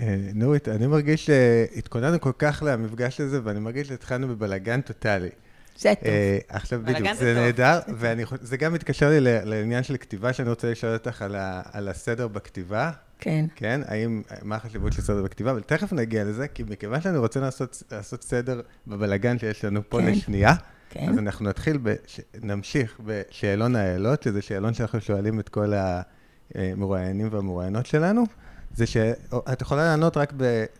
אה, 0.00 0.16
נורית, 0.34 0.68
אני 0.68 0.86
מרגיש 0.86 1.26
שהתכוננו 1.26 2.20
כל 2.20 2.32
כך 2.38 2.62
למפגש 2.66 3.20
הזה, 3.20 3.40
ואני 3.44 3.60
מרגיש 3.60 3.88
שהתחלנו 3.88 4.28
בבלגן 4.28 4.80
טוטאלי. 4.80 5.28
זה 5.78 5.92
טוב. 5.94 6.08
אה, 6.08 6.38
עכשיו 6.48 6.80
בדיוק, 6.84 7.12
זה 7.12 7.34
נהדר, 7.34 7.80
וזה 7.88 8.56
גם 8.56 8.72
מתקשר 8.72 9.08
לי 9.08 9.20
לעניין 9.20 9.82
של 9.82 9.96
כתיבה, 9.96 10.32
שאני 10.32 10.48
רוצה 10.48 10.70
לשאול 10.70 10.92
אותך 10.92 11.24
על 11.72 11.88
הסדר 11.88 12.28
בכתיבה. 12.28 12.90
כן. 13.18 13.46
כן? 13.54 13.80
האם, 13.86 14.22
מה 14.42 14.56
החשיבות 14.56 14.92
של 14.92 15.02
סדר 15.02 15.22
בכתיבה? 15.22 15.50
אבל 15.50 15.60
תכף 15.60 15.92
נגיע 15.92 16.24
לזה, 16.24 16.48
כי 16.48 16.62
מכיוון 16.62 17.00
שאני 17.00 17.18
רוצה 17.18 17.40
לעשות, 17.40 17.82
לעשות 17.92 18.22
סדר 18.22 18.60
בבלגן 18.86 19.38
שיש 19.38 19.64
לנו 19.64 19.80
פה 19.88 19.98
כן. 20.00 20.06
לשנייה, 20.06 20.54
כן. 20.90 21.08
אז 21.08 21.18
אנחנו 21.18 21.48
נתחיל, 21.48 21.78
בש, 21.78 22.20
נמשיך 22.42 23.00
בשאלון 23.04 23.76
האלות, 23.76 24.22
שזה 24.22 24.42
שאלון 24.42 24.74
שאנחנו 24.74 25.00
שואלים 25.00 25.40
את 25.40 25.48
כל 25.48 25.72
המרואיינים 26.54 27.28
והמרואיינות 27.32 27.86
שלנו. 27.86 28.24
זה 28.74 28.86
שאת 28.86 29.60
יכולה 29.60 29.84
לענות 29.84 30.16
רק 30.16 30.32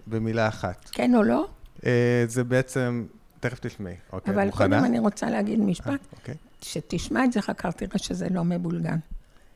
במילה 0.07 0.49
אחת. 0.49 0.91
כן 0.93 1.15
או 1.15 1.23
לא? 1.23 1.47
אה, 1.87 2.25
זה 2.29 2.45
בעצם, 2.45 3.07
תכף 3.41 3.59
תשמעי. 3.61 3.95
אוקיי, 4.13 4.35
אבל 4.35 4.45
מוכנה? 4.47 4.77
קודם 4.77 4.85
אני 4.85 4.99
רוצה 4.99 5.31
להגיד 5.31 5.61
משפט. 5.61 5.89
אה, 5.89 5.95
אוקיי. 6.13 6.35
שתשמע 6.61 7.25
את 7.25 7.33
זה 7.33 7.41
אחר 7.41 7.53
כך, 7.53 7.73
תראה 7.73 7.99
שזה 7.99 8.29
לא 8.31 8.45
מבולגן. 8.45 8.99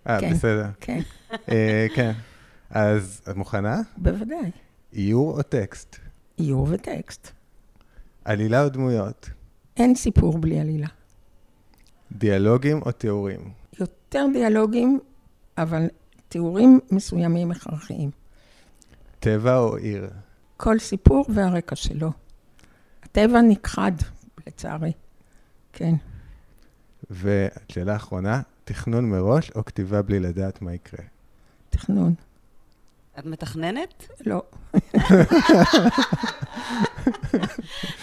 אה, 0.06 0.20
כן, 0.20 0.32
בסדר. 0.32 0.66
כן. 0.80 1.00
אה, 1.48 1.86
כן. 1.94 2.12
אז 2.70 3.22
את 3.30 3.36
מוכנה? 3.36 3.80
בוודאי. 3.96 4.50
איור 4.92 5.38
או 5.38 5.42
טקסט? 5.42 5.96
איור 6.38 6.66
וטקסט. 6.70 7.30
עלילה 8.24 8.64
או 8.64 8.68
דמויות? 8.68 9.30
אין 9.76 9.94
סיפור 9.94 10.38
בלי 10.38 10.60
עלילה. 10.60 10.86
דיאלוגים 12.12 12.82
או 12.82 12.92
תיאורים? 12.92 13.52
יותר 13.80 14.26
דיאלוגים, 14.32 15.00
אבל 15.58 15.86
תיאורים 16.28 16.80
מסוימים 16.90 17.50
הכרחיים. 17.50 18.10
טבע 19.20 19.58
או 19.58 19.76
עיר? 19.76 20.10
כל 20.56 20.78
סיפור 20.78 21.24
והרקע 21.28 21.76
שלו. 21.76 22.10
הטבע 23.02 23.40
נכחד, 23.40 23.92
לצערי. 24.46 24.92
כן. 25.72 25.94
ושאלה 27.10 27.96
אחרונה, 27.96 28.42
תכנון 28.64 29.10
מראש 29.10 29.50
או 29.50 29.64
כתיבה 29.64 30.02
בלי 30.02 30.20
לדעת 30.20 30.62
מה 30.62 30.74
יקרה? 30.74 31.04
תכנון. 31.70 32.14
את 33.18 33.26
מתכננת? 33.26 34.08
לא. 34.26 34.42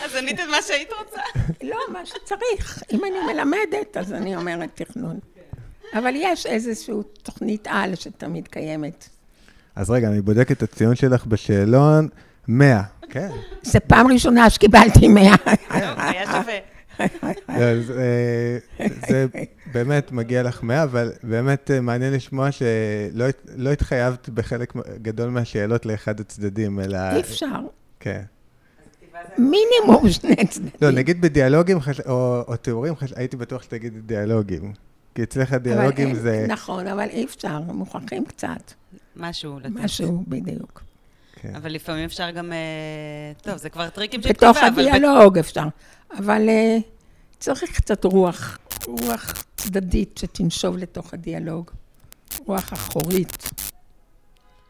אז 0.05 0.15
ענית 0.19 0.39
את 0.39 0.45
מה 0.51 0.57
שהיית 0.61 0.89
רוצה? 0.99 1.21
לא, 1.63 1.77
מה 1.93 2.05
שצריך. 2.05 2.83
אם 2.91 3.01
אני 3.05 3.33
מלמדת, 3.33 3.97
אז 3.97 4.13
אני 4.13 4.35
אומרת 4.35 4.69
תכנון. 4.73 5.19
אבל 5.93 6.13
יש 6.15 6.45
איזושהי 6.45 6.95
תוכנית 7.23 7.67
על 7.71 7.95
שתמיד 7.95 8.47
קיימת. 8.47 9.09
אז 9.75 9.89
רגע, 9.89 10.07
אני 10.07 10.21
בודק 10.21 10.51
את 10.51 10.63
הציון 10.63 10.95
שלך 10.95 11.25
בשאלון, 11.25 12.07
100. 12.47 12.81
כן. 13.09 13.29
זו 13.63 13.79
פעם 13.87 14.11
ראשונה 14.11 14.49
שקיבלתי 14.49 15.07
100. 15.07 15.35
היה 15.69 16.25
שווה. 16.25 16.76
אה, 17.49 17.79
זה 19.09 19.25
באמת 19.73 20.11
מגיע 20.11 20.43
לך 20.43 20.63
100, 20.63 20.83
אבל 20.83 21.11
באמת 21.23 21.71
אה, 21.71 21.81
מעניין 21.81 22.13
לשמוע 22.13 22.51
שלא 22.51 23.25
לא 23.55 23.71
התחייבת 23.71 24.29
בחלק 24.29 24.73
גדול 25.01 25.29
מהשאלות 25.29 25.85
לאחד 25.85 26.19
הצדדים, 26.19 26.79
אלא... 26.79 26.97
אי 26.97 27.19
אפשר. 27.19 27.59
כן. 27.99 28.21
מינימום 29.37 30.09
שני 30.09 30.47
צדדים. 30.47 30.71
לא, 30.81 30.91
נגיד 30.91 31.21
בדיאלוגים 31.21 31.77
או 32.07 32.55
תיאורים, 32.61 32.93
הייתי 33.15 33.37
בטוח 33.37 33.63
שתגידי 33.63 33.99
דיאלוגים. 34.01 34.73
כי 35.15 35.23
אצלך 35.23 35.53
דיאלוגים 35.53 36.15
זה... 36.15 36.45
נכון, 36.49 36.87
אבל 36.87 37.07
אי 37.09 37.25
אפשר, 37.25 37.59
מוכרחים 37.61 38.25
קצת. 38.25 38.71
משהו 39.15 39.59
לתת. 39.59 39.69
משהו, 39.69 40.23
בדיוק. 40.27 40.81
כן. 41.41 41.55
אבל 41.55 41.71
לפעמים 41.71 42.05
אפשר 42.05 42.31
גם... 42.31 42.51
אה, 42.51 43.31
טוב, 43.41 43.57
זה 43.57 43.69
כבר 43.69 43.89
טריקים 43.89 44.21
של 44.21 44.33
כתיבה, 44.33 44.51
אבל... 44.51 44.69
בתוך 44.69 44.77
הדיאלוג 44.79 45.37
אפשר. 45.37 45.63
אבל 46.11 46.49
אה, 46.49 46.77
צריך 47.39 47.75
קצת 47.75 48.03
רוח, 48.03 48.57
רוח 48.85 49.43
צדדית 49.57 50.17
שתנשוב 50.17 50.77
לתוך 50.77 51.13
הדיאלוג. 51.13 51.71
רוח 52.45 52.73
אחורית. 52.73 53.49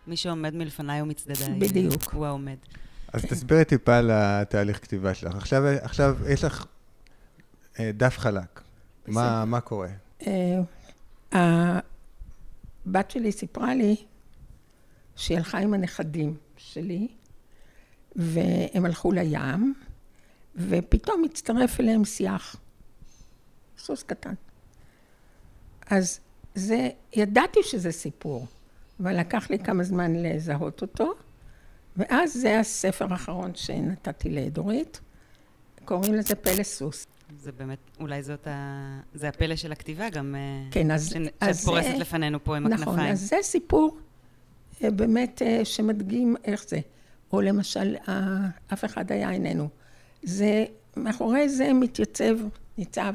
מי 0.07 0.17
שעומד 0.17 0.55
מלפניי 0.55 1.01
ומצדדיי. 1.01 1.59
בדיוק. 1.59 2.13
הוא 2.13 2.25
העומד. 2.25 2.55
אז 3.13 3.21
כן. 3.21 3.27
תסבירי 3.27 3.65
טיפה 3.65 3.97
על 3.97 4.11
התהליך 4.13 4.83
כתיבה 4.83 5.13
שלך. 5.13 5.35
עכשיו, 5.35 5.63
עכשיו 5.81 6.17
יש 6.29 6.43
לך 6.43 6.65
אה, 7.79 7.91
דף 7.93 8.17
חלק. 8.17 8.61
מה, 9.07 9.45
מה 9.45 9.61
קורה? 9.61 9.89
הבת 11.31 13.11
שלי 13.11 13.31
סיפרה 13.31 13.75
לי 13.75 13.95
שהיא 15.15 15.37
הלכה 15.37 15.57
עם 15.57 15.73
הנכדים 15.73 16.37
שלי, 16.57 17.07
והם 18.15 18.85
הלכו 18.85 19.11
לים, 19.11 19.73
ופתאום 20.57 21.23
הצטרף 21.23 21.79
אליהם 21.79 22.05
שיח, 22.05 22.55
סוס 23.77 24.03
קטן. 24.03 24.33
אז 25.89 26.19
זה, 26.55 26.89
ידעתי 27.13 27.59
שזה 27.63 27.91
סיפור, 27.91 28.47
אבל 28.99 29.19
לקח 29.19 29.49
לי 29.49 29.59
כמה 29.59 29.83
זמן 29.83 30.15
לזהות 30.15 30.81
אותו, 30.81 31.13
ואז 31.97 32.33
זה 32.33 32.59
הספר 32.59 33.07
האחרון 33.09 33.55
שנתתי 33.55 34.29
לדורית, 34.29 34.99
קוראים 35.85 36.13
לזה 36.13 36.35
פלא 36.35 36.63
סוס. 36.63 37.07
זה 37.39 37.51
באמת, 37.51 37.79
אולי 37.99 38.23
זאת 38.23 38.47
ה... 38.47 38.99
זה 39.13 39.29
הפלא 39.29 39.55
של 39.55 39.71
הכתיבה 39.71 40.09
גם, 40.09 40.35
אה, 40.35 40.71
כן, 40.71 40.91
אז... 40.91 41.09
שאת 41.09 41.21
אז 41.39 41.65
פורסת 41.65 41.91
זה, 41.91 41.97
לפנינו 41.97 42.43
פה 42.43 42.57
עם 42.57 42.63
נכון, 42.63 42.73
הכנפיים. 42.73 42.97
נכון, 42.97 43.11
אז 43.11 43.29
זה 43.29 43.37
סיפור 43.41 43.97
אה, 44.83 44.91
באמת 44.91 45.41
אה, 45.41 45.65
שמדגים 45.65 46.35
איך 46.43 46.65
זה. 46.67 46.79
או 47.33 47.41
למשל, 47.41 47.95
אף 48.73 48.85
אחד 48.85 49.11
היה 49.11 49.31
איננו. 49.31 49.69
זה, 50.23 50.65
מאחורי 50.97 51.49
זה 51.49 51.73
מתייצב, 51.73 52.35
ניצב, 52.77 53.13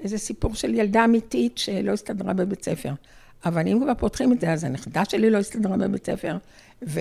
איזה 0.00 0.18
סיפור 0.18 0.54
של 0.54 0.74
ילדה 0.74 1.04
אמיתית 1.04 1.58
שלא 1.58 1.92
הסתדרה 1.92 2.32
בבית 2.32 2.64
ספר. 2.64 2.92
אבל 3.44 3.68
אם 3.68 3.80
כבר 3.82 3.94
פותחים 3.94 4.32
את 4.32 4.40
זה, 4.40 4.52
אז 4.52 4.64
הנכדה 4.64 5.04
שלי 5.04 5.30
לא 5.30 5.38
הסתדרה 5.38 5.76
בבית 5.76 6.06
ספר, 6.06 6.36
ו... 6.82 7.00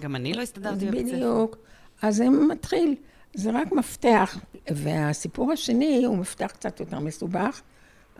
גם 0.00 0.16
אני 0.16 0.34
לא 0.34 0.42
הסתדרתי 0.42 0.86
בבית 0.86 1.06
ספר. 1.06 1.16
בדיוק. 1.16 1.56
אז 2.02 2.16
זה 2.16 2.28
מתחיל. 2.28 2.94
זה 3.34 3.50
רק 3.50 3.72
מפתח. 3.72 4.38
והסיפור 4.70 5.52
השני 5.52 6.04
הוא 6.04 6.16
מפתח 6.18 6.46
קצת 6.46 6.80
יותר 6.80 6.98
מסובך, 6.98 7.60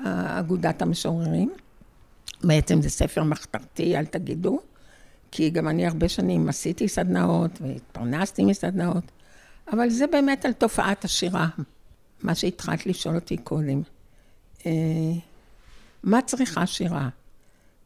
אגודת 0.04 0.82
המשוררים. 0.82 1.52
בעצם 2.44 2.82
זה 2.82 2.90
ספר 2.90 3.22
מחתרתי, 3.22 3.96
אל 3.96 4.04
תגידו, 4.04 4.60
כי 5.30 5.50
גם 5.50 5.68
אני 5.68 5.86
הרבה 5.86 6.08
שנים 6.08 6.48
עשיתי 6.48 6.88
סדנאות 6.88 7.50
והתפרנסתי 7.60 8.44
מסדנאות, 8.44 9.04
אבל 9.72 9.90
זה 9.90 10.06
באמת 10.06 10.44
על 10.44 10.52
תופעת 10.52 11.04
השירה, 11.04 11.48
מה 12.22 12.34
שהתחלת 12.34 12.86
לשאול 12.86 13.14
אותי 13.14 13.36
קודם. 13.36 13.82
אה, 14.66 14.72
מה 16.02 16.22
צריכה 16.22 16.66
שירה? 16.66 17.08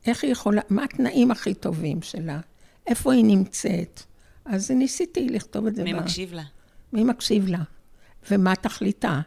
איך 0.07 0.25
היא 0.25 0.33
יכולה, 0.33 0.61
מה 0.71 0.85
התנאים 0.85 1.31
הכי 1.31 1.55
טובים 1.55 2.03
שלה? 2.03 2.41
איפה 2.87 3.13
היא 3.13 3.25
נמצאת? 3.25 4.03
אז 4.45 4.71
ניסיתי 4.71 5.29
לכתוב 5.29 5.67
את 5.67 5.75
זה. 5.75 5.85
מי 5.85 5.95
ב... 5.95 5.97
מקשיב 5.97 6.33
לה? 6.33 6.43
מי 6.93 7.05
מקשיב 7.05 7.49
לה? 7.49 7.63
ומה 8.31 8.57
תכליתה? 8.57 9.21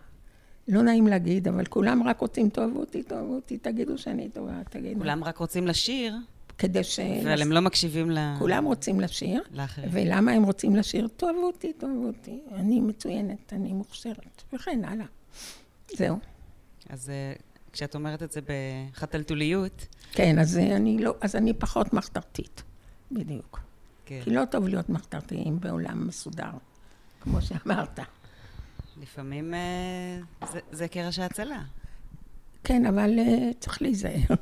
לא 0.68 0.82
נעים 0.82 1.08
להגיד, 1.08 1.48
אבל 1.48 1.66
כולם 1.66 2.04
רק 2.04 2.20
רוצים, 2.20 2.50
תאהבו 2.50 2.80
אותי, 2.80 3.04
תאהבו 3.04 3.36
אותי, 3.36 3.58
תגידו 3.58 3.98
שאני 3.98 4.30
טובה, 4.30 4.62
תגידו. 4.70 5.00
כולם 5.00 5.24
רק 5.24 5.38
רוצים 5.38 5.68
לשיר. 5.68 6.16
כדי 6.58 6.84
ש... 6.84 7.00
אבל 7.00 7.42
הם 7.42 7.52
לא 7.52 7.60
מקשיבים 7.60 8.12
ל... 8.12 8.18
כולם 8.40 8.66
רוצים 8.66 9.00
לשיר. 9.00 9.44
לאחרים. 9.52 9.90
ולמה 9.92 10.32
הם 10.32 10.44
רוצים 10.44 10.76
לשיר? 10.76 11.08
תאהבו 11.18 11.46
אותי, 11.46 11.74
תאהבו 11.74 12.08
אותי. 12.08 12.40
אני 12.56 12.80
מצוינת, 12.80 13.54
אני 13.54 13.74
מוכשרת, 13.74 14.44
וכן 14.54 14.86
הלאה. 14.86 15.06
זהו. 15.98 16.18
אז 16.90 17.10
אה, 17.10 17.34
כשאת 17.72 17.96
אומרת 17.96 18.24
את 18.24 18.32
זה 18.32 18.40
בחתלתוליות... 18.42 19.88
כן, 20.12 20.40
אז 20.40 20.58
אני, 20.58 20.98
לא, 21.00 21.16
אז 21.22 21.36
אני 21.36 21.54
פחות 21.54 21.94
מחתרתית, 21.94 22.64
בדיוק. 23.12 23.60
כן. 24.06 24.22
כי 24.24 24.30
לא 24.30 24.46
טוב 24.46 24.68
להיות 24.68 24.90
מחתרתיים 24.90 25.60
בעולם 25.60 26.08
מסודר, 26.08 26.52
כמו 27.22 27.42
שאמרת. 27.42 28.00
לפעמים 29.02 29.54
אה, 29.54 30.48
זה, 30.52 30.60
זה 30.72 30.88
קרש 30.88 31.20
ההצלה. 31.20 31.62
כן, 32.64 32.86
אבל 32.86 33.20
אה, 33.20 33.50
צריך 33.60 33.82
להיזהר. 33.82 34.36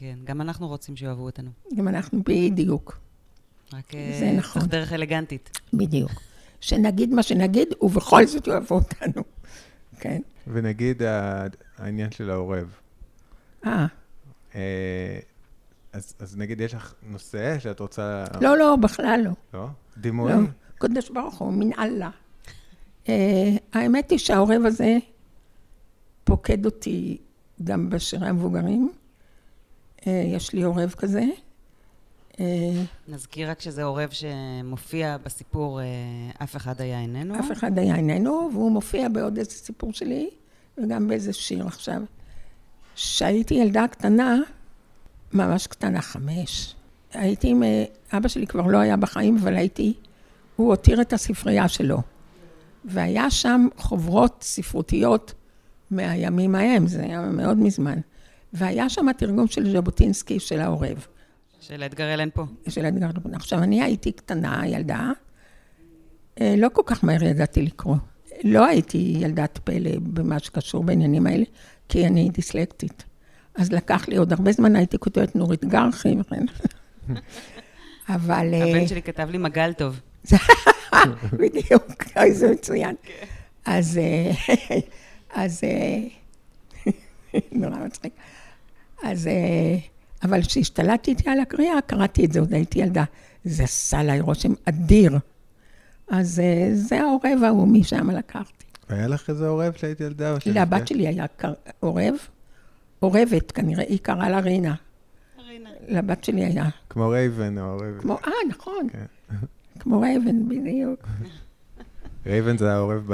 כן, 0.00 0.18
גם 0.24 0.40
אנחנו 0.40 0.68
רוצים 0.68 0.96
שאוהבו 0.96 1.22
אותנו. 1.22 1.50
גם 1.76 1.88
אנחנו, 1.88 2.22
בדיוק. 2.24 2.98
רק 3.72 3.92
זה 3.92 4.32
נכון. 4.36 4.62
צריך 4.62 4.72
דרך 4.72 4.92
אלגנטית. 4.92 5.60
בדיוק. 5.74 6.10
שנגיד 6.60 7.10
מה 7.10 7.22
שנגיד, 7.22 7.68
ובכל 7.80 8.26
זאת 8.26 8.46
יאהבו 8.46 8.74
אותנו. 8.74 9.22
כן. 10.00 10.20
ונגיד 10.46 11.02
העניין 11.78 12.10
של 12.10 12.30
העורב. 12.30 12.74
אה. 13.66 13.86
אז, 15.92 16.14
אז 16.18 16.36
נגיד 16.36 16.60
יש 16.60 16.74
לך 16.74 16.94
נושא 17.02 17.58
שאת 17.58 17.80
רוצה... 17.80 18.24
לא, 18.40 18.58
לא, 18.58 18.76
בכלל 18.76 19.20
לא. 19.24 19.30
לא? 19.54 19.66
דימוי? 19.96 20.32
לא. 20.32 20.38
קודש 20.78 21.10
ברוך 21.10 21.38
הוא, 21.38 21.52
מן 21.52 21.70
אללה. 21.78 22.10
Uh, 23.04 23.08
האמת 23.72 24.10
היא 24.10 24.18
שהעורב 24.18 24.62
הזה 24.64 24.98
פוקד 26.24 26.66
אותי 26.66 27.18
גם 27.64 27.90
בשירי 27.90 28.28
המבוגרים. 28.28 28.92
Uh, 30.00 30.08
יש 30.08 30.52
לי 30.52 30.62
עורב 30.62 30.94
כזה. 30.98 31.24
Uh, 32.32 32.38
נזכיר 33.08 33.50
רק 33.50 33.60
שזה 33.60 33.84
עורב 33.84 34.10
שמופיע 34.10 35.16
בסיפור 35.24 35.80
uh, 35.80 36.42
אף 36.42 36.56
אחד 36.56 36.80
היה 36.80 37.00
איננו. 37.00 37.38
אף 37.40 37.52
אחד 37.52 37.78
היה 37.78 37.96
איננו, 37.96 38.50
והוא 38.52 38.72
מופיע 38.72 39.08
בעוד 39.08 39.38
איזה 39.38 39.50
סיפור 39.50 39.92
שלי, 39.92 40.30
וגם 40.78 41.08
באיזה 41.08 41.32
שיר 41.32 41.66
עכשיו. 41.66 42.02
כשהייתי 42.94 43.54
ילדה 43.54 43.86
קטנה, 43.88 44.38
ממש 45.32 45.66
קטנה, 45.66 46.02
חמש, 46.02 46.74
הייתי 47.12 47.48
עם... 47.48 47.62
אבא 48.12 48.28
שלי 48.28 48.46
כבר 48.46 48.66
לא 48.66 48.78
היה 48.78 48.96
בחיים, 48.96 49.36
אבל 49.36 49.56
הייתי... 49.56 49.94
הוא 50.56 50.68
הותיר 50.68 51.00
את 51.00 51.12
הספרייה 51.12 51.68
שלו. 51.68 51.98
והיה 52.84 53.30
שם 53.30 53.68
חוברות 53.76 54.42
ספרותיות 54.42 55.34
מהימים 55.90 56.54
ההם, 56.54 56.86
זה 56.86 57.02
היה 57.02 57.20
מאוד 57.20 57.58
מזמן. 57.58 57.98
והיה 58.52 58.88
שם 58.88 59.08
התרגום 59.08 59.46
של 59.46 59.72
ז'בוטינסקי 59.72 60.40
של 60.40 60.60
העורב. 60.60 61.06
של 61.60 61.82
אדגר 61.82 62.14
אלן 62.14 62.28
פה. 62.34 62.44
של 62.68 62.86
אדגר 62.86 63.06
אלן 63.06 63.20
פה. 63.22 63.28
עכשיו, 63.32 63.62
אני 63.62 63.82
הייתי 63.82 64.12
קטנה, 64.12 64.62
ילדה, 64.66 65.10
אה, 66.40 66.54
לא 66.58 66.68
כל 66.72 66.82
כך 66.86 67.04
מהר 67.04 67.24
ידעתי 67.24 67.62
לקרוא. 67.62 67.96
לא 68.44 68.66
הייתי 68.66 69.16
ילדת 69.20 69.58
פלא 69.64 69.90
במה 70.02 70.38
שקשור 70.38 70.84
בעניינים 70.84 71.26
האלה, 71.26 71.44
כי 71.88 72.06
אני 72.06 72.28
דיסלקטית. 72.28 73.04
אז 73.54 73.72
לקח 73.72 74.08
לי 74.08 74.16
עוד 74.16 74.32
הרבה 74.32 74.52
זמן, 74.52 74.76
הייתי 74.76 74.98
כותבת 74.98 75.36
נורית 75.36 75.64
גרחי 75.64 76.16
וכן. 76.20 76.44
אבל... 78.08 78.54
הבן 78.54 78.80
אה, 78.80 78.88
שלי 78.88 79.02
כתב 79.02 79.28
לי 79.30 79.38
מגל 79.38 79.72
טוב. 79.72 80.00
בדיוק, 81.40 82.04
אוי, 82.16 82.32
זה 82.32 82.50
מצוין. 82.50 82.94
אז, 83.64 83.98
אה, 83.98 84.32
אז, 85.42 85.60
נורא 87.52 87.76
מצחיק. 87.76 88.12
אז, 89.02 89.28
אבל 90.22 90.42
כשהשתלטתי 90.42 91.30
על 91.30 91.40
הקריאה, 91.40 91.80
קראתי 91.86 92.24
את 92.24 92.32
זה, 92.32 92.40
עוד 92.40 92.54
הייתי 92.54 92.78
ילדה. 92.78 93.04
זה 93.44 93.62
עשה 93.62 93.98
עליי 93.98 94.20
רושם 94.20 94.52
אדיר. 94.64 95.18
אז 96.10 96.42
זה 96.72 97.00
העורב 97.00 97.42
ההוא, 97.44 97.68
משם 97.68 98.10
לקחתי. 98.10 98.64
היה 98.88 99.08
לך 99.08 99.30
איזה 99.30 99.48
עורב 99.48 99.72
שהיית 99.76 100.00
ילדה? 100.00 100.34
לבת 100.46 100.88
שלי 100.88 101.08
היה 101.08 101.24
עורב. 101.80 102.14
עורבת, 103.00 103.52
כנראה, 103.52 103.84
היא 103.88 103.98
קראה 104.02 104.30
לה 104.30 104.40
רינה. 104.40 104.74
רינה. 105.48 105.70
לבת 105.88 106.24
שלי 106.24 106.44
היה. 106.44 106.68
כמו 106.90 107.08
raven 107.08 107.58
או 107.58 107.78
raven. 107.78 108.00
כמו, 108.00 108.16
אה, 108.26 108.32
נכון. 108.48 108.86
כן. 108.92 109.04
כמו 109.78 110.00
רייבן, 110.00 110.48
בדיוק. 110.48 111.00
רייבן 112.26 112.56
זה 112.56 112.72
העורב 112.72 113.12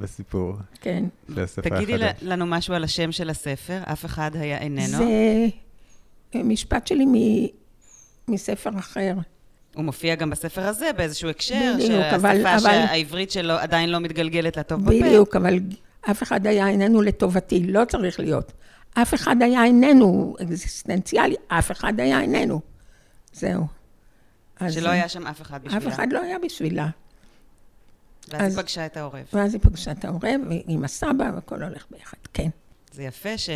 בסיפור. 0.00 0.54
כן. 0.80 1.04
של 1.34 1.40
השפה 1.40 1.62
תגידי 1.62 1.96
לנו 2.22 2.46
משהו 2.46 2.74
על 2.74 2.84
השם 2.84 3.12
של 3.12 3.30
הספר, 3.30 3.78
אף 3.84 4.04
אחד 4.04 4.30
היה 4.34 4.58
איננו. 4.58 4.98
זה 6.34 6.42
משפט 6.42 6.86
שלי 6.86 7.06
מספר 8.28 8.70
אחר. 8.78 9.14
הוא 9.74 9.84
מופיע 9.84 10.14
גם 10.14 10.30
בספר 10.30 10.62
הזה 10.66 10.90
באיזשהו 10.96 11.30
הקשר, 11.30 11.74
בדיוק, 11.76 12.04
אבל... 12.14 12.42
שהשפה 12.42 12.70
העברית 12.70 13.30
שלו 13.30 13.54
עדיין 13.54 13.90
לא 13.90 13.98
מתגלגלת 13.98 14.56
לטוב 14.56 14.82
בפה. 14.82 14.90
בדיוק, 14.90 15.36
אבל 15.36 15.58
אף 16.10 16.22
אחד 16.22 16.46
היה 16.46 16.68
איננו 16.68 17.02
לטובתי, 17.02 17.66
לא 17.66 17.84
צריך 17.84 18.20
להיות. 18.20 18.52
אף 18.94 19.14
אחד 19.14 19.36
היה 19.42 19.64
איננו 19.64 20.36
אקזיסטנציאלי, 20.42 21.34
אף 21.48 21.72
אחד 21.72 22.00
היה 22.00 22.20
איננו. 22.20 22.60
זהו. 23.32 23.66
שלא 24.68 24.88
היה 24.88 25.08
שם 25.08 25.26
אף 25.26 25.42
אחד 25.42 25.64
בשבילה. 25.64 25.88
אף 25.88 25.94
אחד 25.94 26.12
לא 26.12 26.22
היה 26.22 26.36
בשבילה. 26.44 26.88
ואז 28.28 28.42
אז, 28.42 28.56
היא 28.56 28.64
פגשה 28.64 28.86
את 28.86 28.96
העורב. 28.96 29.24
ואז 29.32 29.54
היא 29.54 29.62
פגשה 29.62 29.90
את 29.90 30.04
העורב, 30.04 30.40
עם 30.66 30.84
הסבא, 30.84 31.30
והכל 31.34 31.62
הולך 31.62 31.86
ביחד, 31.90 32.16
כן. 32.34 32.48
זה 32.92 33.02
יפה 33.02 33.38
ש... 33.38 33.50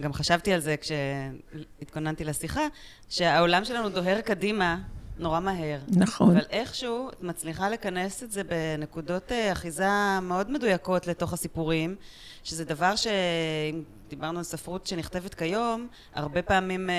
גם 0.00 0.12
חשבתי 0.12 0.52
על 0.52 0.60
זה 0.60 0.74
כשהתכוננתי 0.76 2.24
לשיחה, 2.24 2.66
שהעולם 3.08 3.64
שלנו 3.64 3.88
דוהר 3.88 4.20
קדימה 4.20 4.78
נורא 5.18 5.40
מהר. 5.40 5.80
נכון. 5.88 6.30
אבל 6.30 6.44
איכשהו 6.50 7.08
את 7.08 7.22
מצליחה 7.22 7.68
לכנס 7.68 8.22
את 8.22 8.32
זה 8.32 8.42
בנקודות 8.44 9.32
אה, 9.32 9.52
אחיזה 9.52 10.20
מאוד 10.22 10.50
מדויקות 10.50 11.06
לתוך 11.06 11.32
הסיפורים, 11.32 11.96
שזה 12.44 12.64
דבר 12.64 12.96
שאם 12.96 13.82
דיברנו 14.08 14.38
על 14.38 14.44
ספרות 14.44 14.86
שנכתבת 14.86 15.34
כיום, 15.34 15.88
הרבה 16.14 16.42
פעמים 16.42 16.90
אה, 16.90 16.94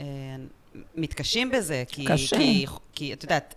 אה, 0.00 0.04
מתקשים 0.94 1.50
בזה. 1.50 1.84
כי, 1.88 2.04
קשה. 2.04 2.36
כי, 2.36 2.66
כי 2.92 3.12
את 3.12 3.22
יודעת, 3.22 3.54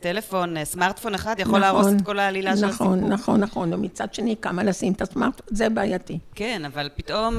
טלפון, 0.00 0.56
אה, 0.56 0.64
סמארטפון 0.64 1.14
אחד 1.14 1.34
יכול 1.38 1.50
נכון, 1.50 1.60
להרוס 1.60 1.86
את 1.96 2.04
כל 2.04 2.18
העלילה 2.18 2.50
נכון, 2.50 2.60
של 2.60 2.68
הסיפור. 2.68 2.94
נכון, 2.94 3.12
נכון, 3.12 3.40
נכון. 3.40 3.72
ומצד 3.72 4.14
שני, 4.14 4.36
כמה 4.42 4.62
לשים 4.62 4.92
את 4.92 5.02
הסמארטפון, 5.02 5.56
זה 5.56 5.68
בעייתי. 5.68 6.18
כן, 6.34 6.64
אבל 6.64 6.88
פתאום 6.94 7.38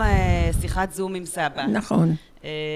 שיחת 0.61 0.93
זום 0.93 1.15
עם 1.15 1.25
סבא. 1.25 1.65
נכון. 1.65 2.15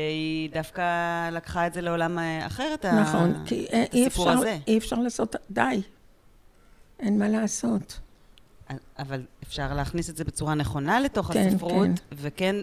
היא 0.09 0.49
דווקא 0.53 0.83
לקחה 1.29 1.67
את 1.67 1.73
זה 1.73 1.81
לעולם 1.81 2.19
אחר, 2.47 2.73
את 2.73 2.85
נכון, 2.85 3.33
ה... 3.35 3.43
כי 3.45 3.65
הסיפור 3.71 4.29
אפשר, 4.29 4.37
הזה. 4.37 4.57
אי 4.67 4.77
אפשר 4.77 4.95
לעשות, 4.95 5.35
די. 5.51 5.81
אין 6.99 7.19
מה 7.19 7.29
לעשות. 7.29 7.99
אבל 8.99 9.21
אפשר 9.43 9.73
להכניס 9.73 10.09
את 10.09 10.17
זה 10.17 10.23
בצורה 10.23 10.53
נכונה 10.53 10.99
לתוך 10.99 11.31
כן, 11.31 11.47
הספרות, 11.47 11.87
כן. 11.87 12.15
וכן 12.15 12.55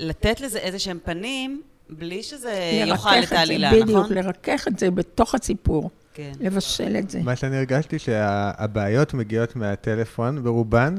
לתת 0.00 0.40
לזה 0.40 0.58
איזה 0.58 0.78
שהם 0.78 0.98
פנים, 1.04 1.62
בלי 1.90 2.22
שזה 2.22 2.52
יאכל 2.86 3.10
את 3.22 3.32
העלילה, 3.32 3.70
נכון? 3.70 3.82
בדיוק, 3.82 4.10
לרכך 4.10 4.68
את 4.68 4.78
זה 4.78 4.90
בתוך 4.90 5.34
הסיפור. 5.34 5.90
כן. 6.14 6.32
לבשל 6.40 6.96
את 6.96 7.10
זה. 7.10 7.22
מה 7.22 7.36
שאני 7.36 7.56
הרגשתי, 7.56 7.98
שהבעיות 7.98 9.14
מגיעות 9.14 9.56
מהטלפון 9.56 10.42
ברובן, 10.42 10.94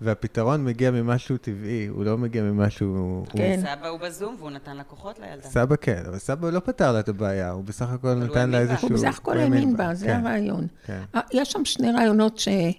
והפתרון 0.00 0.64
מגיע 0.64 0.90
ממשהו 0.90 1.36
טבעי, 1.36 1.86
הוא 1.86 2.04
לא 2.04 2.18
מגיע 2.18 2.42
ממשהו... 2.42 3.24
כן. 3.30 3.58
הוא... 3.58 3.76
סבא 3.76 3.88
הוא 3.88 4.00
בזום 4.00 4.36
והוא 4.38 4.50
נתן 4.50 4.76
לקוחות 4.76 5.18
לילדה. 5.18 5.48
סבא 5.48 5.76
כן, 5.76 6.02
אבל 6.08 6.18
סבא 6.18 6.50
לא 6.50 6.60
פתר 6.60 6.92
לה 6.92 7.00
את 7.00 7.08
הבעיה, 7.08 7.50
הוא 7.50 7.64
בסך 7.64 7.90
הכל 7.90 8.14
נתן 8.14 8.50
לה 8.50 8.58
איזשהו... 8.58 8.88
הוא 8.88 8.96
בסך 8.96 9.18
הכל 9.18 9.38
האמין 9.38 9.76
בה, 9.76 9.94
זה 9.94 10.06
כן. 10.06 10.26
הרעיון. 10.26 10.66
כן. 10.86 11.02
יש 11.32 11.52
שם 11.52 11.64
שני 11.64 11.92
רעיונות 11.92 12.38
שהם 12.38 12.72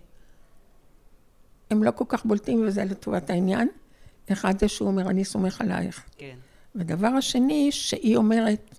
לא 1.84 1.92
כל 1.92 2.06
כך 2.08 2.26
בולטים, 2.26 2.64
וזה 2.68 2.84
לטובת 2.84 3.30
העניין. 3.30 3.68
אחד 4.32 4.60
זה 4.60 4.68
שהוא 4.68 4.88
אומר, 4.88 5.10
אני 5.10 5.26
סומך 5.26 5.62
עלייך. 5.62 6.04
כן. 6.18 6.36
ודבר 6.76 7.08
השני, 7.08 7.72
שהיא 7.72 8.18
אומרת, 8.18 8.76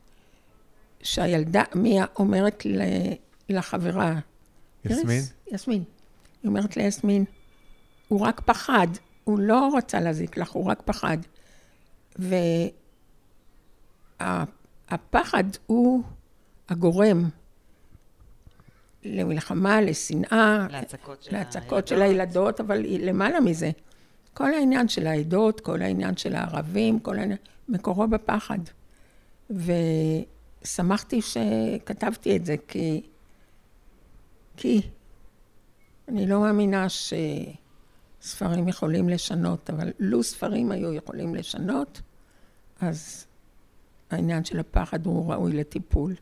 שהילדה, 1.05 1.63
מיה 1.75 2.05
אומרת 2.19 2.67
לחברה... 3.49 4.19
יסמין? 4.85 5.23
יסמין. 5.53 5.85
היא 6.43 6.49
אומרת 6.49 6.77
ליסמין, 6.77 7.25
הוא 8.09 8.21
רק 8.21 8.41
פחד, 8.41 8.87
הוא 9.25 9.39
לא 9.39 9.71
רצה 9.77 10.01
להזיק 10.01 10.37
לך, 10.37 10.51
הוא 10.51 10.65
רק 10.65 10.83
פחד. 10.85 11.17
והפחד 14.21 15.45
הוא 15.67 16.03
הגורם 16.69 17.29
למלחמה, 19.05 19.81
לשנאה, 19.81 20.67
להצקות 20.71 21.23
של, 21.23 21.33
להצקות 21.33 21.89
של 21.89 22.03
הילדות, 22.03 22.61
אבל 22.61 22.85
למעלה 22.87 23.41
מזה. 23.41 23.71
כל 24.35 24.55
העניין 24.55 24.89
של 24.89 25.07
העדות, 25.07 25.61
כל 25.61 25.83
העניין 25.83 26.17
של 26.17 26.35
הערבים, 26.35 26.99
כל 26.99 27.19
העניין, 27.19 27.39
מקורו 27.69 28.09
בפחד. 28.09 28.59
ושמחתי 30.65 31.21
שכתבתי 31.23 32.37
את 32.37 32.45
זה, 32.45 32.57
כי, 32.69 33.03
כי 34.57 34.83
אני 36.09 36.27
לא 36.27 36.41
מאמינה 36.41 36.87
שספרים 36.89 38.69
יכולים 38.69 39.09
לשנות, 39.09 39.71
אבל 39.71 39.93
לו 39.99 40.23
ספרים 40.23 40.73
היו 40.73 40.93
יכולים 40.93 41.35
לשנות, 41.35 42.01
אז 42.81 43.27
העניין 44.11 44.45
של 44.45 44.61
הפחד 44.61 45.07
הוא 45.07 45.33
ראוי 45.33 45.53
לטיפול. 45.53 46.15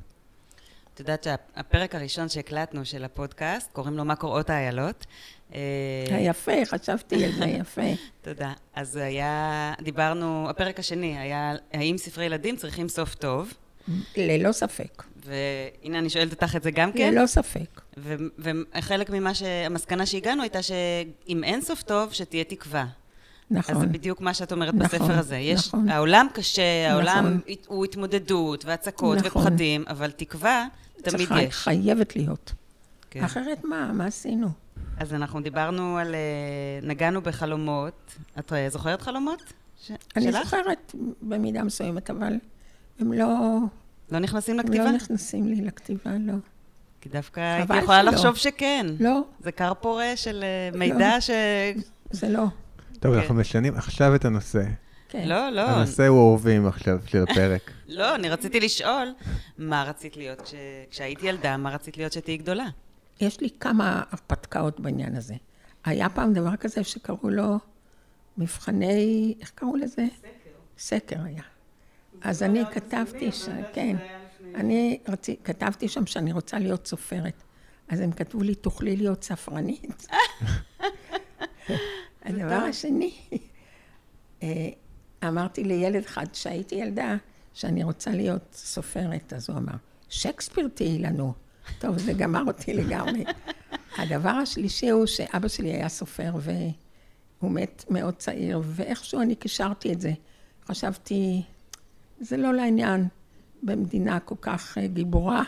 את 0.94 1.00
יודעת 1.00 1.24
שהפרק 1.24 1.94
הראשון 1.94 2.28
שהקלטנו 2.28 2.84
של 2.84 3.04
הפודקאסט, 3.04 3.72
קוראים 3.72 3.96
לו 3.96 4.04
מה 4.04 4.16
קוראות 4.16 4.50
האיילות. 4.50 5.06
היפה, 6.10 6.52
אה, 6.52 6.66
חשבתי 6.66 7.24
על 7.24 7.32
זה 7.32 7.44
יפה. 7.44 7.82
תודה. 8.22 8.52
אז 8.74 8.96
היה, 8.96 9.74
דיברנו, 9.82 10.50
הפרק 10.50 10.78
השני 10.78 11.18
היה, 11.18 11.54
האם 11.72 11.98
ספרי 11.98 12.24
ילדים 12.24 12.56
צריכים 12.56 12.88
סוף 12.88 13.14
טוב? 13.14 13.54
ללא 14.16 14.52
ספק. 14.52 15.02
והנה, 15.24 15.98
אני 15.98 16.10
שואלת 16.10 16.32
אותך 16.32 16.56
את 16.56 16.62
זה 16.62 16.70
גם 16.70 16.92
כן. 16.92 17.14
ללא 17.14 17.26
ספק. 17.26 17.80
וחלק 18.38 19.10
ממה 19.10 19.34
שהמסקנה 19.34 20.06
שהגענו 20.06 20.42
הייתה 20.42 20.62
שאם 20.62 21.44
אין 21.44 21.60
סוף 21.60 21.82
טוב, 21.82 22.12
שתהיה 22.12 22.44
תקווה. 22.44 22.86
נכון. 23.50 23.74
אז 23.74 23.80
זה 23.80 23.86
בדיוק 23.86 24.20
מה 24.20 24.34
שאת 24.34 24.52
אומרת 24.52 24.74
נכון, 24.74 24.98
בספר 24.98 25.18
הזה. 25.18 25.36
יש, 25.36 25.68
נכון. 25.68 25.88
העולם 25.88 26.26
קשה, 26.34 26.90
העולם 26.90 27.26
נכון. 27.26 27.40
הוא 27.66 27.84
התמודדות 27.84 28.64
והצקות 28.64 29.18
נכון. 29.18 29.42
ופחדים, 29.42 29.84
אבל 29.88 30.10
תקווה 30.10 30.66
תמיד 31.02 31.28
יש. 31.40 31.54
חייבת 31.54 32.16
להיות. 32.16 32.52
כן. 33.10 33.24
אחרת 33.24 33.64
מה? 33.64 33.92
מה 33.92 34.06
עשינו? 34.06 34.48
אז 34.96 35.14
אנחנו 35.14 35.40
דיברנו 35.40 35.98
על... 35.98 36.14
אה, 36.14 36.20
נגענו 36.88 37.22
בחלומות. 37.22 38.14
את 38.38 38.52
זוכרת 38.68 39.02
חלומות? 39.02 39.42
ש... 39.82 39.90
אני 40.16 40.32
שלך? 40.32 40.44
זוכרת 40.44 40.94
במידה 41.22 41.62
מסוימת, 41.62 42.10
אבל 42.10 42.32
הם 42.98 43.12
לא... 43.12 43.58
לא 44.10 44.18
נכנסים 44.18 44.58
לכתיבה? 44.58 44.84
לא 44.84 44.90
נכנסים 44.90 45.46
לי 45.46 45.60
לכתיבה, 45.60 46.10
לא. 46.20 46.34
כי 47.00 47.08
דווקא 47.08 47.40
הייתי 47.40 47.76
יכולה 47.76 48.02
שלא. 48.02 48.10
לחשוב 48.10 48.36
שכן. 48.36 48.86
לא. 49.00 49.20
זה 49.40 49.52
כר 49.52 49.72
פורה 49.74 50.16
של 50.16 50.44
אה, 50.44 50.78
מידע 50.78 51.14
לא. 51.14 51.20
ש... 51.20 51.30
זה 52.10 52.28
לא. 52.28 52.44
טוב, 53.00 53.14
אנחנו 53.14 53.34
משנים 53.34 53.74
עכשיו 53.74 54.14
את 54.14 54.24
הנושא. 54.24 54.62
כן. 55.08 55.28
לא, 55.28 55.50
לא. 55.50 55.60
הנושא 55.60 56.06
הוא 56.06 56.18
אהובים 56.18 56.66
עכשיו 56.66 56.98
של 57.06 57.22
הפרק. 57.22 57.70
לא, 57.88 58.14
אני 58.14 58.28
רציתי 58.28 58.60
לשאול, 58.60 59.14
מה 59.58 59.84
רצית 59.84 60.16
להיות 60.16 60.40
כש... 60.40 60.54
כשהייתי 60.90 61.26
ילדה, 61.26 61.56
מה 61.56 61.70
רצית 61.70 61.96
להיות 61.96 62.12
שתהיי 62.12 62.36
גדולה? 62.36 62.66
יש 63.20 63.40
לי 63.40 63.48
כמה 63.60 64.02
הרפתקאות 64.10 64.80
בעניין 64.80 65.16
הזה. 65.16 65.34
היה 65.84 66.08
פעם 66.08 66.32
דבר 66.32 66.56
כזה 66.56 66.84
שקראו 66.84 67.30
לו 67.30 67.58
מבחני, 68.38 69.34
איך 69.40 69.50
קראו 69.54 69.76
לזה? 69.76 70.06
סקר. 70.18 70.28
סקר 70.78 71.16
היה. 71.24 71.42
אז 72.24 72.42
אני 72.42 72.62
כתבתי 72.72 73.32
ש... 73.32 73.48
כן. 73.72 73.96
אני 74.54 74.98
רצי... 75.08 75.36
כתבתי 75.44 75.88
שם 75.88 76.06
שאני 76.06 76.32
רוצה 76.32 76.58
להיות 76.58 76.86
סופרת. 76.86 77.42
אז 77.88 78.00
הם 78.00 78.12
כתבו 78.12 78.42
לי, 78.42 78.54
תוכלי 78.54 78.96
להיות 78.96 79.24
ספרנית. 79.24 80.06
הדבר 82.24 82.54
השני, 82.54 83.12
אה, 84.42 84.68
אמרתי 85.24 85.64
לילד 85.64 86.04
אחד, 86.04 86.26
כשהייתי 86.32 86.74
ילדה, 86.74 87.16
שאני 87.54 87.84
רוצה 87.84 88.10
להיות 88.10 88.48
סופרת, 88.52 89.32
אז 89.32 89.50
הוא 89.50 89.58
אמר, 89.58 89.74
שייקספיר 90.08 90.68
תהיי 90.74 90.98
לנו. 90.98 91.32
טוב, 91.78 91.98
זה 91.98 92.12
גמר 92.12 92.42
אותי 92.46 92.74
לגמרי. 92.74 93.24
הדבר 93.98 94.30
השלישי 94.30 94.90
הוא 94.90 95.06
שאבא 95.06 95.48
שלי 95.48 95.72
היה 95.72 95.88
סופר, 95.88 96.32
והוא 96.34 97.50
מת 97.50 97.84
מאוד 97.90 98.14
צעיר, 98.14 98.62
ואיכשהו 98.64 99.20
אני 99.20 99.34
קישרתי 99.34 99.92
את 99.92 100.00
זה. 100.00 100.12
חשבתי, 100.66 101.42
זה 102.22 102.36
לא 102.36 102.54
לעניין 102.54 103.08
במדינה 103.62 104.20
כל 104.20 104.34
כך 104.40 104.78
אה, 104.78 104.86
גיבורה. 104.86 105.42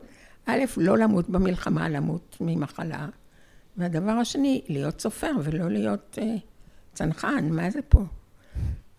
א', 0.46 0.58
לא 0.76 0.98
למות 0.98 1.28
במלחמה, 1.28 1.88
למות 1.88 2.36
ממחלה. 2.40 3.08
והדבר 3.76 4.10
השני, 4.10 4.62
להיות 4.68 5.00
סופר 5.00 5.30
ולא 5.42 5.70
להיות 5.70 6.18
uh, 6.20 6.40
צנחן, 6.94 7.48
מה 7.50 7.70
זה 7.70 7.82
פה? 7.88 8.04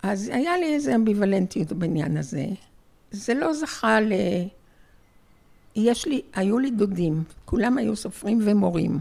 אז 0.03 0.29
היה 0.33 0.57
לי 0.57 0.73
איזו 0.73 0.95
אמביוולנטיות 0.95 1.73
בעניין 1.73 2.17
הזה. 2.17 2.45
זה 3.11 3.33
לא 3.33 3.53
זכה 3.53 4.01
ל... 4.01 4.13
יש 5.75 6.07
לי, 6.07 6.21
היו 6.33 6.59
לי 6.59 6.71
דודים, 6.71 7.23
כולם 7.45 7.77
היו 7.77 7.95
סופרים 7.95 8.39
ומורים. 8.43 8.99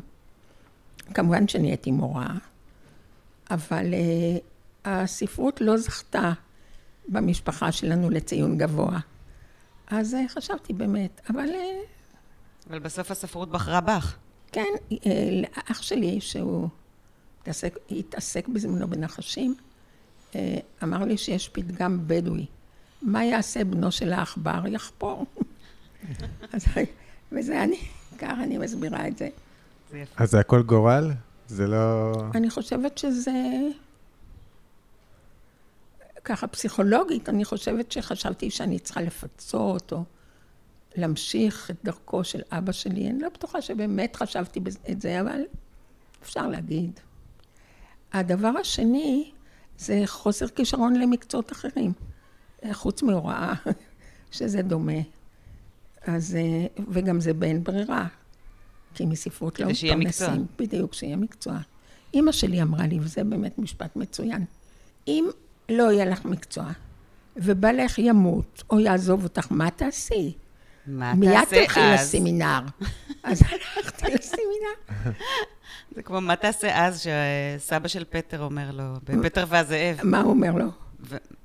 כמובן 1.15 1.49
שנהייתי 1.49 1.91
מורה, 1.91 2.35
אבל 3.51 3.95
uh, 3.95 4.41
הספרות 4.85 5.61
לא 5.61 5.77
זכתה 5.77 6.33
במשפחה 7.11 7.73
שלנו 7.73 8.11
לציון 8.11 8.59
גבוה. 8.59 8.99
אז 9.87 10.15
uh, 10.15 10.33
חשבתי 10.35 10.73
באמת, 10.73 11.21
אבל... 11.31 11.49
Uh, 11.49 11.87
אבל 12.71 12.79
בסוף 12.79 13.11
הספרות 13.11 13.51
בחרה 13.51 13.81
בך. 13.81 14.17
כן, 14.53 14.99
אח 15.71 15.83
שלי, 15.83 16.21
שהוא 16.21 16.69
התעסק, 17.41 17.79
התעסק 17.91 18.49
בזמנו 18.49 18.89
בנחשים, 18.89 19.55
אמר 20.83 21.05
לי 21.05 21.19
שיש 21.19 21.49
פתגם 21.49 22.01
בדואי. 22.07 22.47
מה 23.03 23.25
יעשה 23.25 23.65
בנו 23.65 23.93
של 23.93 24.13
העכבר? 24.13 24.63
יחפור. 24.69 25.27
אז, 26.53 26.65
וזה 27.33 27.63
אני, 27.63 27.79
ככה 28.19 28.43
אני 28.43 28.59
מסבירה 28.59 29.09
את 29.09 29.19
זה. 29.19 29.29
אז 30.17 30.31
זה 30.31 30.41
הכל 30.41 30.63
גורל? 30.63 31.11
זה 31.47 31.67
לא... 31.67 32.13
אני 32.35 32.51
חושבת 32.51 32.99
שזה... 32.99 33.33
ככה 36.25 36.47
פסיכולוגית, 36.47 37.29
אני 37.29 37.45
חושבת 37.45 37.93
שחשבתי 37.93 38.51
שאני 38.51 38.79
צריכה 38.79 39.03
לפצות, 39.03 39.93
או 39.93 40.05
להמשיך 40.97 41.71
את 41.71 41.77
דרכו 41.85 42.25
של 42.25 42.41
אבא 42.53 42.73
שלי. 42.73 43.11
אני 43.11 43.21
לא 43.21 43.29
בטוחה 43.29 43.63
שבאמת 43.63 44.17
חשבתי 44.17 44.61
את 44.91 45.01
זה, 45.01 45.21
אבל 45.21 45.41
אפשר 46.23 46.47
להגיד. 46.47 47.01
הדבר 48.13 48.53
השני 48.61 49.31
זה 49.79 50.03
חוסר 50.07 50.49
כישרון 50.49 50.97
למקצועות 50.97 51.53
אחרים, 51.53 51.93
חוץ 52.73 53.03
מהוראה, 53.03 53.55
שזה 54.31 54.63
דומה. 54.63 55.01
אז, 56.03 56.37
וגם 56.89 57.21
זה 57.21 57.35
בין 57.35 57.65
ברירה, 57.65 58.07
כי 58.95 59.07
מספרות 59.07 59.61
לא 59.61 59.67
מתפרנסים. 59.67 60.47
בדיוק, 60.59 60.95
שיהיה 60.95 61.17
מקצוע. 61.17 61.59
אימא 62.15 62.33
שלי 62.33 62.63
אמרה 62.63 62.87
לי, 62.87 62.99
וזה 63.01 63.25
באמת 63.25 63.59
משפט 63.59 63.97
מצוין, 63.97 64.45
אם 65.09 65.29
לא 65.71 65.93
יהיה 65.93 66.05
לך 66.05 66.25
מקצוע, 66.25 66.65
ובעלך 67.37 67.99
ימות, 67.99 68.63
או 68.71 68.81
יעזוב 68.81 69.25
אותך, 69.25 69.47
מה 69.51 69.71
תעשי? 69.71 70.33
מה 70.87 71.13
תעשה 71.13 71.39
אז? 71.41 71.53
מיד 71.53 71.65
תלכי 71.67 71.81
לסמינר. 71.95 72.61
אז 73.23 73.43
הלכתי 73.43 74.07
לסמינר. 74.15 75.11
זה 75.95 76.03
כמו, 76.03 76.21
מה 76.21 76.37
תעשה 76.37 76.87
אז, 76.87 77.07
שסבא 77.59 77.89
של 77.89 78.05
פטר 78.11 78.43
אומר 78.43 78.71
לו, 78.73 78.85
בפטר 79.05 79.45
והזאב. 79.49 80.01
מה 80.03 80.21
הוא 80.21 80.31
אומר 80.31 80.53
לו? 80.53 80.67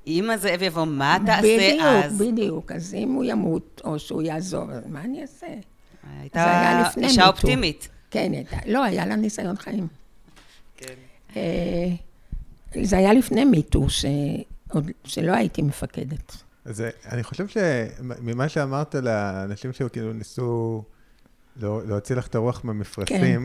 אם 0.08 0.30
הזאב 0.30 0.62
יבוא, 0.62 0.86
מה 0.86 1.18
תעשה 1.26 1.76
אז? 1.82 2.14
בדיוק, 2.16 2.32
בדיוק. 2.34 2.72
אז 2.72 2.94
אם 2.94 3.12
הוא 3.12 3.24
ימות, 3.24 3.82
או 3.84 4.00
שהוא 4.00 4.22
יעזוב, 4.22 4.70
אז 4.70 4.88
מה 4.88 5.02
אני 5.02 5.22
אעשה? 5.22 5.48
הייתה 6.22 6.84
אישה 6.98 7.28
אופטימית. 7.28 7.90
כן. 8.12 8.32
לא, 8.66 8.84
היה 8.84 9.06
לה 9.06 9.16
ניסיון 9.16 9.58
חיים. 9.58 9.88
כן. 10.78 10.94
אה, 12.78 12.86
זה 12.86 12.98
היה 12.98 13.14
לפני 13.14 13.46
מיטו, 13.46 13.88
עוד 14.70 14.92
שלא 15.04 15.32
הייתי 15.32 15.62
מפקדת. 15.62 16.38
אז 16.66 16.84
אני 17.12 17.24
חושב 17.24 17.46
שממה 17.48 18.50
שאמרת 18.50 18.96
לאנשים 18.96 19.74
שכאילו 19.74 20.14
ניסו 20.14 20.84
לא, 21.62 21.82
להוציא 21.88 22.16
לך 22.16 22.28
את 22.28 22.36
הרוח 22.36 22.62
מהמפרשים, 22.64 23.18
כן. 23.18 23.42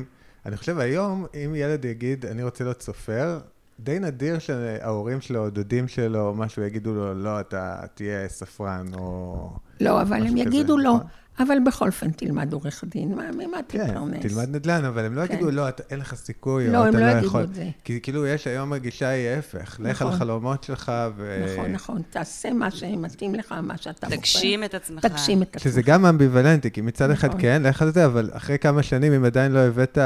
אני 0.47 0.57
חושב 0.57 0.79
היום, 0.79 1.27
אם 1.35 1.55
ילד 1.55 1.85
יגיד, 1.85 2.27
אני 2.27 2.43
רוצה 2.43 2.65
להיות 2.65 2.83
סופר, 2.83 3.41
די 3.81 3.99
נדיר 3.99 4.39
שההורים 4.39 5.21
שלו, 5.21 5.45
או 5.45 5.51
דודים 5.51 5.89
שלו, 5.89 6.35
משהו, 6.35 6.63
יגידו 6.63 6.95
לו, 6.95 7.15
לא, 7.15 7.41
אתה 7.41 7.81
תהיה 7.95 8.29
ספרן, 8.29 8.87
או... 8.95 9.51
לא, 9.81 10.03
אבל 10.03 10.27
הם 10.27 10.37
יגידו 10.37 10.79
לו, 10.79 10.95
נכון? 10.95 11.07
אבל 11.41 11.57
בכל 11.67 11.87
אופן 11.87 12.11
תלמד 12.11 12.53
עורך 12.53 12.85
דין, 12.87 13.15
ממה 13.15 13.63
תתפרנס? 13.63 14.23
כן, 14.23 14.29
תלמד 14.29 14.49
נדל"ן, 14.57 14.85
אבל 14.85 15.05
הם 15.05 15.15
לא 15.15 15.27
כן. 15.27 15.35
יגידו, 15.35 15.51
לא, 15.51 15.67
אין 15.91 15.99
לך 15.99 16.15
סיכוי, 16.15 16.69
לא, 16.69 16.79
או 16.79 16.89
אתה 16.89 16.99
לא, 17.01 17.07
לא 17.07 17.11
יכול. 17.11 17.41
לא, 17.41 17.47
הם 17.47 17.51
לא 17.51 17.51
יגידו 17.51 17.51
את 17.51 17.55
זה. 17.55 17.71
כי 17.85 18.01
כאילו, 18.03 18.27
יש 18.27 18.47
היום 18.47 18.73
הגישה 18.73 19.09
היא 19.09 19.29
ההפך, 19.29 19.77
לך 19.81 20.03
על 20.03 20.09
נכון. 20.09 20.13
החלומות 20.13 20.65
שלך 20.65 20.93
ו... 21.17 21.45
נכון, 21.55 21.73
נכון, 21.73 22.03
תעשה 22.11 22.53
מה 22.53 22.71
שמתאים 22.71 23.35
לך, 23.35 23.55
מה 23.63 23.77
שאתה 23.77 24.07
בוחר. 24.07 24.21
תגשים 24.21 24.65
את 24.65 24.75
עצמך. 24.75 25.07
תגשים 25.07 25.43
את 25.43 25.57
עצמך. 25.57 25.63
שזה 25.63 25.83
גם 25.83 26.07
אמביוולנטי, 26.07 26.71
כי 26.71 26.81
מצד 26.81 27.11
אחד 27.11 27.41
כן, 27.41 27.63
לך 27.63 27.83
על 27.83 27.93
זה, 27.93 28.07
אבל 28.07 28.31
אחרי 28.33 28.59
כמה 28.59 28.83
שנים, 28.83 29.13
אם 29.13 29.25
עדיין 29.25 29.53
לא 29.53 29.59
הבאת... 29.59 29.99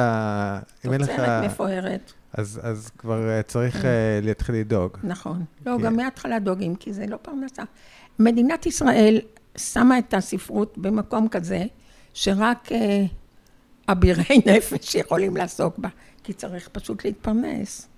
אם 0.85 0.92
אין 0.92 1.01
לך... 1.01 1.11
תוצרת 1.11 1.44
מפוארת. 1.44 2.12
אז, 2.33 2.61
אז 2.62 2.90
כבר 2.99 3.29
אה, 3.29 3.42
צריך 3.42 3.75
כן. 3.77 3.83
uh, 3.83 4.27
להתחיל 4.27 4.55
לדאוג. 4.55 4.97
נכון. 5.03 5.44
לא, 5.66 5.79
גם 5.79 5.97
מההתחלה 5.97 6.38
דואגים, 6.38 6.77
כי 6.77 6.92
זה 6.92 7.07
לא 7.09 7.16
פרנסה. 7.23 7.62
מדינת 8.18 8.66
ישראל 8.66 9.20
שמה 9.57 9.99
את 9.99 10.14
הספרות 10.14 10.79
במקום 10.79 11.29
כזה, 11.29 11.64
שרק 12.14 12.73
אה, 12.73 13.05
אבירי 13.88 14.40
נפש 14.47 14.95
יכולים 14.95 15.37
לעסוק 15.37 15.79
בה, 15.79 15.88
כי 16.25 16.33
צריך 16.33 16.69
פשוט 16.69 17.05
להתפרנס. 17.05 17.88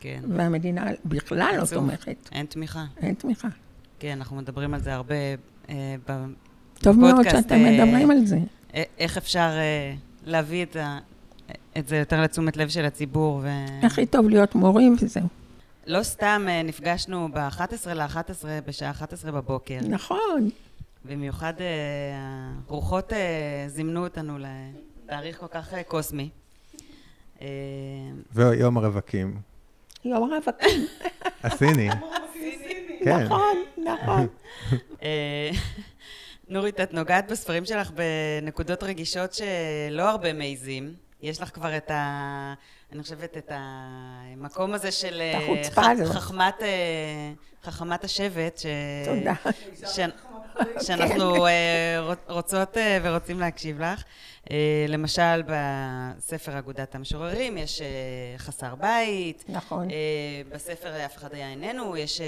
כן. 0.00 0.22
והמדינה 0.28 0.86
בכלל 1.04 1.54
לא 1.58 1.64
תומכת. 1.74 2.28
אין 2.32 2.46
תמיכה. 2.46 2.84
אין 3.02 3.14
תמיכה. 3.14 3.48
כן, 3.98 4.12
אנחנו 4.18 4.36
מדברים 4.36 4.74
על 4.74 4.80
זה 4.80 4.94
הרבה 4.94 5.14
אה, 5.68 5.94
בפודקאסט. 5.98 6.42
טוב 6.82 6.98
מאוד 6.98 7.28
שאתם 7.30 7.54
אה, 7.54 7.70
מדברים 7.72 8.10
על 8.10 8.26
זה. 8.26 8.38
אה, 8.74 8.82
איך 8.98 9.16
אפשר 9.16 9.50
אה, 9.56 9.94
להביא 10.24 10.62
את, 10.62 10.76
ה, 10.76 10.98
את 11.78 11.88
זה 11.88 11.96
יותר 11.96 12.22
לתשומת 12.22 12.56
לב 12.56 12.68
של 12.68 12.84
הציבור. 12.84 13.40
ו... 13.42 13.48
הכי 13.82 14.06
טוב 14.06 14.28
להיות 14.28 14.54
מורים 14.54 14.96
וזהו. 15.00 15.26
לא 15.86 16.02
סתם 16.02 16.46
אה, 16.48 16.62
נפגשנו 16.62 17.28
ב-11 17.32 17.94
ל-11 17.94 18.44
בשעה 18.66 18.90
11 18.90 19.32
בבוקר. 19.32 19.78
נכון. 19.88 20.50
במיוחד 21.04 21.52
הרוחות 22.68 23.12
אה, 23.12 23.18
אה, 23.18 23.68
זימנו 23.68 24.04
אותנו 24.04 24.38
לתאריך 24.38 25.38
כל 25.38 25.46
כך 25.46 25.74
אה, 25.74 25.82
קוסמי. 25.82 26.30
ויום 28.32 28.76
הרווקים. 28.78 29.40
יום 30.04 30.32
הרווקים. 30.32 30.86
הסיני. 31.44 31.88
כן. 33.04 33.24
נכון, 33.24 33.56
נכון. 33.76 34.26
נורית, 36.48 36.80
את 36.80 36.94
נוגעת 36.94 37.30
בספרים 37.30 37.64
שלך 37.64 37.90
בנקודות 37.90 38.82
רגישות 38.82 39.34
שלא 39.34 40.10
הרבה 40.10 40.32
מעיזים. 40.32 40.94
יש 41.22 41.42
לך 41.42 41.48
כבר 41.54 41.76
את 41.76 41.90
ה... 41.90 42.54
אני 42.92 43.02
חושבת 43.02 43.36
את 43.36 43.52
המקום 43.54 44.74
הזה 44.74 44.90
של... 44.90 45.22
החוצפה. 45.34 45.82
חכמת 47.62 48.04
השבט. 48.04 48.60
תודה. 49.04 49.34
שאנחנו 50.86 51.46
אה, 51.46 52.14
רוצות 52.28 52.76
אה, 52.76 52.98
ורוצים 53.02 53.40
להקשיב 53.40 53.80
לך. 53.80 54.02
אה, 54.50 54.86
למשל, 54.88 55.42
בספר 55.46 56.58
אגודת 56.58 56.94
המשוררים 56.94 57.58
יש 57.58 57.82
חסר 58.38 58.74
בית. 58.74 59.44
נכון. 59.48 59.88
בספר 60.52 61.06
אף 61.06 61.16
אחד 61.16 61.34
היה 61.34 61.50
איננו, 61.50 61.96
יש 61.96 62.20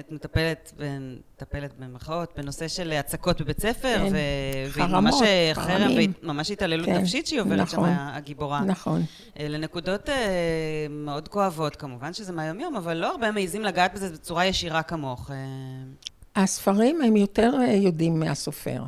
את 0.00 0.12
מטפלת, 0.12 0.72
מטפלת 1.36 1.78
במרכאות, 1.78 2.32
בנושא 2.36 2.68
של 2.68 2.92
הצקות 2.92 3.40
בבית 3.40 3.60
ספר, 3.60 3.98
כן. 4.74 4.82
וממש 4.82 5.14
חרם, 5.54 5.90
וממש 6.22 6.50
התעללות 6.50 6.86
כן. 6.86 6.96
נפשית 6.96 7.26
שהיא 7.26 7.40
עוברת 7.40 7.58
נכון. 7.58 7.88
שם, 7.88 7.96
הגיבורה. 7.98 8.60
נכון. 8.60 9.02
לנקודות 9.40 10.08
מאוד 10.90 11.28
כואבות, 11.28 11.76
כמובן 11.76 12.12
שזה 12.12 12.32
מהיומיום, 12.32 12.76
אבל 12.76 12.96
לא 12.96 13.10
הרבה 13.10 13.32
מעיזים 13.32 13.62
לגעת 13.62 13.94
בזה 13.94 14.12
בצורה 14.12 14.46
ישירה 14.46 14.82
כמוך. 14.82 15.30
הספרים 16.36 17.02
הם 17.02 17.16
יותר 17.16 17.54
אה, 17.60 17.72
יודעים 17.72 18.20
מהסופר. 18.20 18.82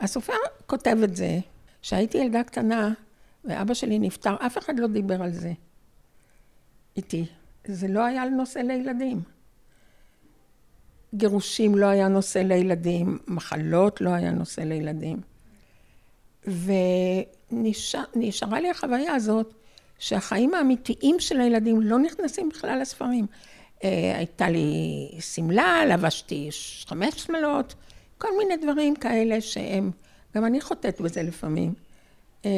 הסופר 0.00 0.32
כותב 0.66 0.96
את 1.04 1.16
זה, 1.16 1.38
כשהייתי 1.82 2.18
ילדה 2.18 2.42
קטנה 2.42 2.92
ואבא 3.44 3.74
שלי 3.74 3.98
נפטר, 3.98 4.34
אף 4.46 4.58
אחד 4.58 4.78
לא 4.78 4.86
דיבר 4.86 5.22
על 5.22 5.32
זה 5.32 5.52
איתי. 6.96 7.26
זה 7.66 7.88
לא 7.88 8.04
היה 8.04 8.24
נושא 8.24 8.58
לילדים. 8.58 9.20
גירושים 11.14 11.74
לא 11.74 11.86
היה 11.86 12.08
נושא 12.08 12.38
לילדים, 12.38 13.18
מחלות 13.26 14.00
לא 14.00 14.10
היה 14.10 14.30
נושא 14.30 14.60
לילדים. 14.60 15.20
ונשארה 17.52 18.60
לי 18.60 18.70
החוויה 18.70 19.14
הזאת 19.14 19.54
שהחיים 19.98 20.54
האמיתיים 20.54 21.20
של 21.20 21.40
הילדים 21.40 21.80
לא 21.80 21.98
נכנסים 21.98 22.48
בכלל 22.48 22.80
לספרים. 22.80 23.26
אה, 23.84 24.12
הייתה 24.16 24.48
לי 24.48 25.08
שמלה, 25.20 25.84
לבשתי 25.86 26.48
חמש 26.86 27.14
שמלות, 27.14 27.74
כל 28.18 28.28
מיני 28.38 28.56
דברים 28.56 28.96
כאלה 28.96 29.40
שהם, 29.40 29.90
גם 30.34 30.44
אני 30.44 30.60
חוטאת 30.60 31.00
בזה 31.00 31.22
לפעמים. 31.22 31.74
אה, 32.44 32.50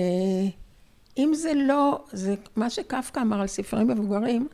אם 1.18 1.32
זה 1.34 1.54
לא, 1.54 2.04
זה 2.12 2.34
מה 2.56 2.70
שקפקא 2.70 3.20
אמר 3.20 3.40
על 3.40 3.46
ספרים 3.46 3.88
מבוגרים, 3.88 4.48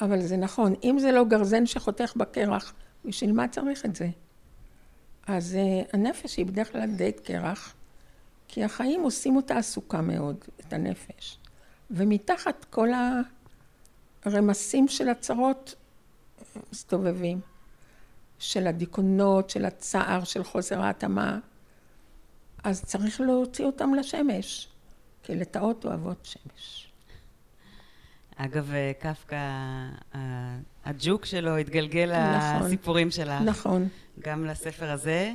אבל 0.00 0.20
זה 0.20 0.36
נכון, 0.36 0.74
אם 0.84 0.98
זה 0.98 1.12
לא 1.12 1.24
גרזן 1.24 1.66
שחותך 1.66 2.12
בקרח, 2.16 2.74
בשביל 3.04 3.32
מה 3.32 3.48
צריך 3.48 3.84
את 3.84 3.96
זה? 3.96 4.08
אז 5.26 5.58
uh, 5.58 5.88
הנפש 5.92 6.36
היא 6.36 6.46
בדרך 6.46 6.72
כלל 6.72 6.90
די 6.96 7.12
קרח, 7.12 7.74
כי 8.48 8.64
החיים 8.64 9.02
עושים 9.02 9.36
אותה 9.36 9.56
עסוקה 9.56 10.00
מאוד, 10.00 10.36
את 10.60 10.72
הנפש. 10.72 11.38
ומתחת 11.90 12.66
כל 12.70 12.88
הרמסים 14.24 14.88
של 14.88 15.08
הצרות 15.08 15.74
מסתובבים, 16.72 17.40
של 18.38 18.66
הדיכאונות, 18.66 19.50
של 19.50 19.64
הצער, 19.64 20.24
של 20.24 20.44
חוסר 20.44 20.82
ההתאמה, 20.82 21.38
אז 22.64 22.84
צריך 22.84 23.20
להוציא 23.20 23.64
אותם 23.64 23.94
לשמש, 23.94 24.68
כי 25.22 25.34
לטאות 25.34 25.84
אוהבות 25.84 26.18
שמש. 26.22 26.88
אגב, 28.36 28.72
קפקא, 28.98 29.38
הג'וק 30.84 31.24
שלו 31.24 31.56
התגלגל 31.56 32.12
נכון, 32.36 32.66
לסיפורים 32.66 33.10
שלך. 33.10 33.42
נכון. 33.44 33.88
גם 34.20 34.44
לספר 34.44 34.90
הזה, 34.90 35.32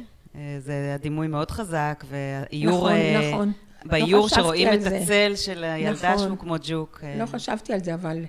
זה 0.60 0.92
הדימוי 0.96 1.28
מאוד 1.28 1.52
חזק, 1.52 2.04
והאיור... 2.10 2.90
נכון, 2.90 2.94
נכון. 3.32 3.52
באיור 3.86 4.24
לא 4.24 4.30
שרואים 4.30 4.74
את 4.74 4.82
זה. 4.82 4.98
הצל 4.98 5.36
של 5.36 5.64
הילדה 5.64 6.14
נכון. 6.14 6.28
שהוא 6.28 6.38
כמו 6.38 6.56
ג'וק. 6.64 7.04
לא 7.20 7.26
חשבתי 7.26 7.74
על 7.74 7.84
זה, 7.84 7.94
אבל 7.94 8.26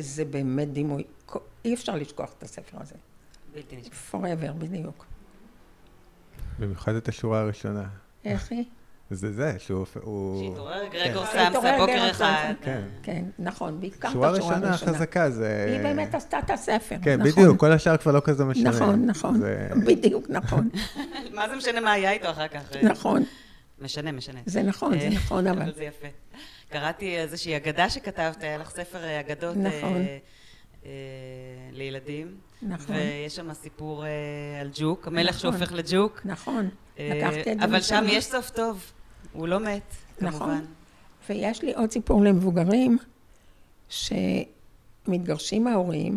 זה 0.00 0.24
באמת 0.24 0.72
דימוי. 0.72 1.04
אי 1.64 1.74
אפשר 1.74 1.96
לשכוח 1.96 2.34
את 2.38 2.42
הספר 2.42 2.78
הזה. 2.80 2.94
בלתי 3.54 3.76
נשכח. 3.76 4.14
forever, 4.14 4.52
בדיוק. 4.58 5.06
במיוחד 6.58 6.94
את 6.94 7.08
השורה 7.08 7.40
הראשונה. 7.40 7.84
איך 8.24 8.52
היא? 8.52 8.64
זה 9.10 9.32
זה, 9.32 9.54
שהוא... 9.58 9.86
שהתעורר 9.86 10.86
גרגור 10.92 11.26
סמסה 11.26 11.76
בוקר 11.78 12.10
אחד. 12.10 12.52
כן. 12.60 12.82
כן, 13.02 13.24
נכון, 13.38 13.80
בעיקר 13.80 14.08
את 14.08 14.12
השורה 14.12 14.28
הראשונה. 14.28 14.56
שורה 14.56 14.72
ראשונה 14.72 14.94
חזקה, 14.94 15.30
זה... 15.30 15.66
היא 15.72 15.82
באמת 15.82 16.14
עשתה 16.14 16.38
את 16.38 16.50
הספר, 16.50 16.96
כן, 17.02 17.22
בדיוק, 17.22 17.60
כל 17.60 17.72
השאר 17.72 17.96
כבר 17.96 18.12
לא 18.12 18.20
כזה 18.24 18.44
משנה. 18.44 18.70
נכון, 18.70 19.06
נכון, 19.06 19.40
בדיוק, 19.86 20.26
נכון. 20.28 20.68
מה 21.36 21.48
זה 21.48 21.56
משנה 21.56 21.80
מה 21.80 21.92
היה 21.92 22.12
איתו 22.12 22.30
אחר 22.30 22.48
כך? 22.48 22.76
נכון. 22.82 23.24
משנה, 23.80 24.12
משנה. 24.12 24.40
זה 24.46 24.62
נכון, 24.62 25.00
זה 25.00 25.08
נכון, 25.08 25.46
אבל... 25.46 25.62
אבל 25.62 25.74
זה 25.74 25.84
יפה. 25.84 26.06
קראתי 26.68 27.16
איזושהי 27.16 27.56
אגדה 27.56 27.90
שכתבת, 27.90 28.42
היה 28.42 28.58
לך 28.58 28.70
ספר 28.70 29.20
אגדות. 29.20 29.56
נכון. 29.56 30.02
אה, 30.84 30.90
לילדים. 31.72 32.36
נכון. 32.62 32.96
ויש 32.96 33.36
שם 33.36 33.54
סיפור 33.54 34.04
אה, 34.06 34.10
על 34.60 34.70
ג'וק, 34.74 35.06
המלך 35.06 35.36
נכון. 35.36 35.52
שהופך 35.52 35.72
לג'וק. 35.72 36.20
נכון, 36.24 36.68
אה, 36.98 37.10
לקחתי 37.14 37.52
את 37.52 37.58
זה 37.58 37.64
אבל 37.64 37.80
שם 37.80 38.04
יש 38.06 38.24
סוף 38.24 38.50
טוב, 38.50 38.92
הוא 39.32 39.48
לא 39.48 39.60
מת, 39.60 39.94
נכון. 40.20 40.38
כמובן. 40.40 40.64
ויש 41.28 41.62
לי 41.62 41.74
עוד 41.74 41.90
סיפור 41.90 42.24
למבוגרים, 42.24 42.98
שמתגרשים 43.88 45.66
ההורים, 45.66 46.16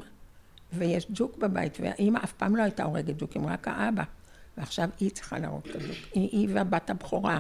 ויש 0.74 1.08
ג'וק 1.10 1.38
בבית, 1.38 1.78
והאימא 1.82 2.20
אף 2.24 2.34
פעם 2.34 2.56
לא 2.56 2.64
הייתה 2.64 2.84
הורגת 2.84 3.16
ג'וקים, 3.18 3.48
רק 3.48 3.68
האבא. 3.68 4.04
ועכשיו 4.58 4.90
היא 5.00 5.12
צריכה 5.12 5.40
להרוג 5.40 5.62
את 5.70 5.76
הג'וק. 5.76 5.98
היא, 6.14 6.30
היא 6.32 6.48
והבת 6.54 6.90
הבכורה 6.90 7.40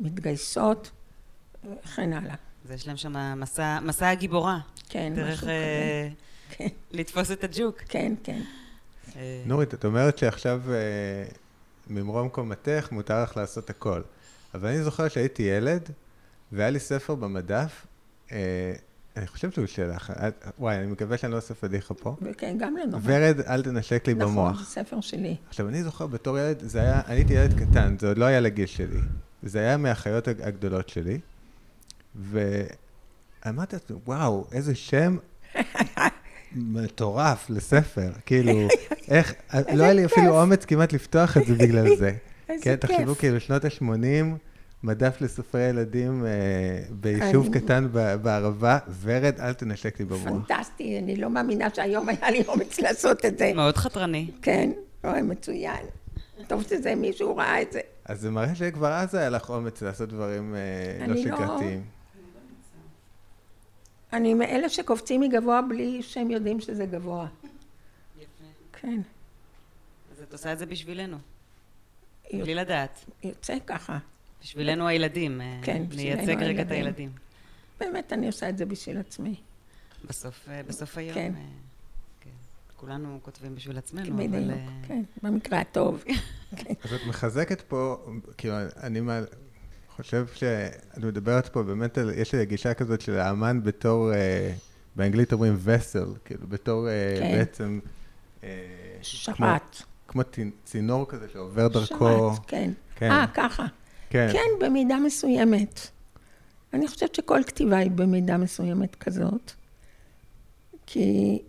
מתגייסות, 0.00 0.90
וכן 1.84 2.12
הלאה. 2.12 2.34
אז 2.64 2.70
יש 2.70 2.88
להם 2.88 2.96
שם 2.96 3.40
מסע, 3.40 3.78
מסע 3.82 4.08
הגיבורה. 4.08 4.58
כן, 4.88 5.12
משהו 5.12 5.40
כזה. 5.40 6.08
כן. 6.50 6.68
לתפוס 6.92 7.30
את 7.30 7.44
הג'וק. 7.44 7.78
כן, 7.78 8.12
כן. 8.22 8.40
אה, 9.16 9.42
נורית, 9.46 9.74
את 9.74 9.84
אומרת 9.84 10.18
שעכשיו 10.18 10.62
אה, 10.68 11.24
ממרום 11.90 12.28
קומתך 12.28 12.88
מותר 12.92 13.22
לך 13.22 13.36
לעשות 13.36 13.70
הכל. 13.70 14.02
אבל 14.54 14.68
אני 14.68 14.82
זוכר 14.82 15.08
שהייתי 15.08 15.42
ילד, 15.42 15.90
והיה 16.52 16.70
לי 16.70 16.80
ספר 16.80 17.14
במדף, 17.14 17.86
אה, 18.32 18.72
אני 19.16 19.26
חושב 19.26 19.50
שהוא 19.50 19.66
שלך. 19.66 20.12
וואי, 20.58 20.76
אני 20.76 20.86
מקווה 20.86 21.18
שאני 21.18 21.32
לא 21.32 21.36
עושה 21.38 21.54
פדיחה 21.54 21.94
פה. 21.94 22.16
וכן, 22.22 22.56
גם 22.58 22.76
לא 22.76 22.84
נורא. 22.84 23.02
ורד, 23.04 23.40
אל 23.40 23.62
תנשק 23.62 24.06
לי 24.06 24.14
במוח. 24.14 24.52
נכון, 24.52 24.64
ספר 24.64 25.00
שלי. 25.00 25.36
עכשיו, 25.48 25.68
אני 25.68 25.82
זוכר 25.82 26.06
בתור 26.06 26.38
ילד, 26.38 26.60
זה 26.60 26.80
היה, 26.80 27.00
אני 27.06 27.16
הייתי 27.16 27.32
ילד 27.32 27.60
קטן, 27.60 27.96
זה 27.98 28.08
עוד 28.08 28.18
לא 28.18 28.24
היה 28.24 28.40
לגיל 28.40 28.66
שלי. 28.66 29.00
זה 29.42 29.58
היה 29.58 29.76
מהחיות 29.76 30.28
הגדולות 30.28 30.88
שלי. 30.88 31.18
ואמרתי 32.16 33.76
לעצמי, 33.76 33.96
וואו, 34.06 34.46
איזה 34.52 34.74
שם 34.74 35.16
מטורף 36.52 37.50
לספר. 37.50 38.10
כאילו, 38.26 38.68
איך, 39.08 39.34
לא 39.72 39.84
היה 39.84 39.92
לי 39.92 40.04
אפילו 40.04 40.40
אומץ 40.40 40.64
כמעט 40.64 40.92
לפתוח 40.92 41.36
את 41.36 41.46
זה 41.46 41.54
בגלל 41.54 41.96
זה. 41.96 42.12
כן. 42.62 42.76
תחשבו, 42.76 43.14
כאילו, 43.14 43.40
שנות 43.40 43.64
ה-80, 43.64 43.84
מדף 44.82 45.16
לספרי 45.20 45.62
ילדים 45.62 46.26
אה, 46.26 46.30
ביישוב 46.90 47.46
אני- 47.46 47.60
קטן 47.60 47.88
ב- 47.92 48.14
בערבה, 48.14 48.78
ורד, 49.02 49.40
אל 49.40 49.52
תנשק 49.52 49.98
לי 50.00 50.04
במוח. 50.04 50.46
פנטסטי, 50.48 50.98
אני 50.98 51.16
לא 51.16 51.30
מאמינה 51.30 51.68
שהיום 51.74 52.08
היה 52.08 52.30
לי 52.30 52.42
אומץ 52.48 52.78
לעשות 52.80 53.24
את 53.24 53.38
זה. 53.38 53.52
מאוד 53.54 53.76
חתרני. 53.76 54.30
כן, 54.42 54.70
אוי, 55.04 55.22
מצוין. 55.22 55.84
טוב 56.46 56.62
שזה 56.62 56.94
מישהו 56.94 57.36
ראה 57.36 57.62
את 57.62 57.72
זה. 57.72 57.80
אז 58.06 58.20
זה 58.20 58.30
מראה 58.30 58.54
שכבר 58.54 58.92
אז 58.92 59.14
היה 59.14 59.28
לך 59.30 59.50
אומץ 59.50 59.82
לעשות 59.82 60.08
דברים 60.08 60.54
אה, 60.54 61.06
לא 61.06 61.14
לא- 61.14 61.22
שגרתיים. 61.22 61.82
אני 64.14 64.34
מאלה 64.34 64.68
שקופצים 64.68 65.20
מגבוה 65.20 65.60
בלי 65.62 66.02
שהם 66.02 66.30
יודעים 66.30 66.60
שזה 66.60 66.86
גבוה. 66.86 67.26
כן, 68.72 69.00
אז 70.12 70.22
את 70.22 70.32
עושה 70.32 70.52
את 70.52 70.58
זה 70.58 70.66
בשבילנו, 70.66 71.16
יוצא- 72.30 72.44
בלי 72.44 72.54
לדעת. 72.54 73.04
יוצא 73.22 73.56
ככה. 73.66 73.98
בשבילנו 74.42 74.88
הילדים. 74.88 75.40
אה, 75.40 75.60
כן, 75.62 75.84
בשבילנו 75.88 76.16
נייצג 76.26 76.42
רגע 76.42 76.62
את 76.62 76.70
הילדים. 76.70 76.76
הילדים. 76.86 77.10
באמת, 77.80 78.12
אני 78.12 78.26
עושה 78.26 78.48
את 78.48 78.58
זה 78.58 78.66
בשביל 78.66 78.98
עצמי. 78.98 79.34
בסוף, 80.08 80.48
אה, 80.48 80.62
בסוף 80.62 80.98
היום, 80.98 81.14
כן. 81.14 81.32
אה, 81.36 81.42
כן. 82.20 82.30
כולנו 82.76 83.18
כותבים 83.22 83.54
בשביל 83.54 83.78
עצמנו, 83.78 84.14
אבל... 84.14 84.26
בדיוק, 84.26 84.50
אה, 84.50 84.88
כן, 84.88 85.02
במקרה 85.22 85.60
הטוב. 85.60 86.04
אז 86.84 86.92
את 86.94 87.00
מחזקת 87.08 87.60
פה, 87.60 87.96
כאילו, 88.38 88.54
אני 88.82 89.00
מה- 89.00 89.20
חושב 89.96 90.26
שאת 90.34 90.98
מדברת 91.04 91.48
פה 91.48 91.62
באמת 91.62 91.98
על, 91.98 92.10
יש 92.16 92.34
לי 92.34 92.46
גישה 92.46 92.74
כזאת 92.74 93.00
של 93.00 93.18
האמן 93.18 93.62
בתור, 93.62 94.12
אה, 94.14 94.52
באנגלית 94.96 95.32
אומרים 95.32 95.56
וסל, 95.62 96.06
כאילו, 96.24 96.46
בתור 96.48 96.88
אה, 96.88 97.16
כן. 97.18 97.32
בעצם... 97.38 97.80
אה, 98.44 98.48
כמו- 98.94 99.04
שרת. 99.04 99.82
כמו 100.08 100.22
צינ- 100.22 100.64
צינור 100.64 101.06
כזה 101.08 101.26
שעובר 101.32 101.68
דרכו. 101.68 102.34
שרת, 102.34 102.46
כן. 102.46 102.70
כן. 102.96 103.10
אה, 103.10 103.26
ככה. 103.34 103.66
כן. 104.10 104.28
כן, 104.32 104.66
במידה 104.66 104.96
מסוימת. 104.98 105.80
אני 106.72 106.88
חושבת 106.88 107.14
שכל 107.14 107.40
כתיבה 107.46 107.76
היא 107.76 107.90
במידה 107.90 108.36
מסוימת 108.36 108.94
כזאת, 108.96 109.52
כי 110.86 111.42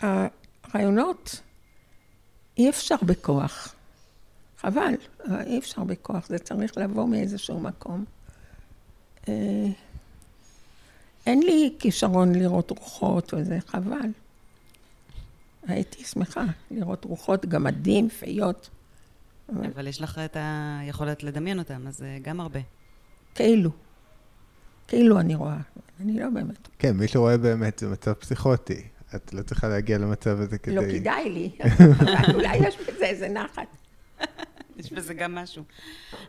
הרעיונות, 0.00 1.40
אי 2.58 2.70
אפשר 2.70 2.94
בכוח. 3.02 3.74
חבל, 4.60 4.94
אי 5.46 5.58
אפשר 5.58 5.84
בכוח, 5.84 6.28
זה 6.28 6.38
צריך 6.38 6.78
לבוא 6.78 7.08
מאיזשהו 7.08 7.60
מקום. 7.60 8.04
אה, 9.28 9.66
אין 11.26 11.42
לי 11.42 11.74
כישרון 11.78 12.34
לראות 12.34 12.70
רוחות 12.70 13.34
וזה, 13.34 13.58
חבל. 13.66 14.10
הייתי 15.66 16.04
שמחה 16.04 16.44
לראות 16.70 17.04
רוחות, 17.04 17.46
גמדים, 17.46 18.08
פיות, 18.08 18.70
אבל 19.48 19.86
יש 19.86 20.00
לך 20.00 20.18
את 20.18 20.36
היכולת 20.80 21.22
לדמיין 21.22 21.58
אותם, 21.58 21.86
אז 21.86 22.02
אה, 22.02 22.18
גם 22.22 22.40
הרבה. 22.40 22.60
כאילו. 23.34 23.70
כאילו 24.88 25.20
אני 25.20 25.34
רואה, 25.34 25.58
אני 26.00 26.20
לא 26.20 26.30
באמת. 26.30 26.68
כן, 26.78 26.96
מי 26.96 27.08
שרואה 27.08 27.38
באמת 27.38 27.78
זה 27.78 27.88
מצב 27.88 28.12
פסיכוטי. 28.12 28.82
את 29.14 29.34
לא 29.34 29.42
צריכה 29.42 29.68
להגיע 29.68 29.98
למצב 29.98 30.40
הזה 30.40 30.58
כדי... 30.58 30.74
לא 30.74 30.82
כדאי 30.82 31.30
לי, 31.30 31.50
אולי 32.34 32.56
יש 32.56 32.76
בזה 32.88 33.04
איזה 33.04 33.28
נחת. 33.28 33.66
יש 34.84 34.92
בזה 34.92 35.14
גם 35.14 35.34
משהו. 35.34 35.62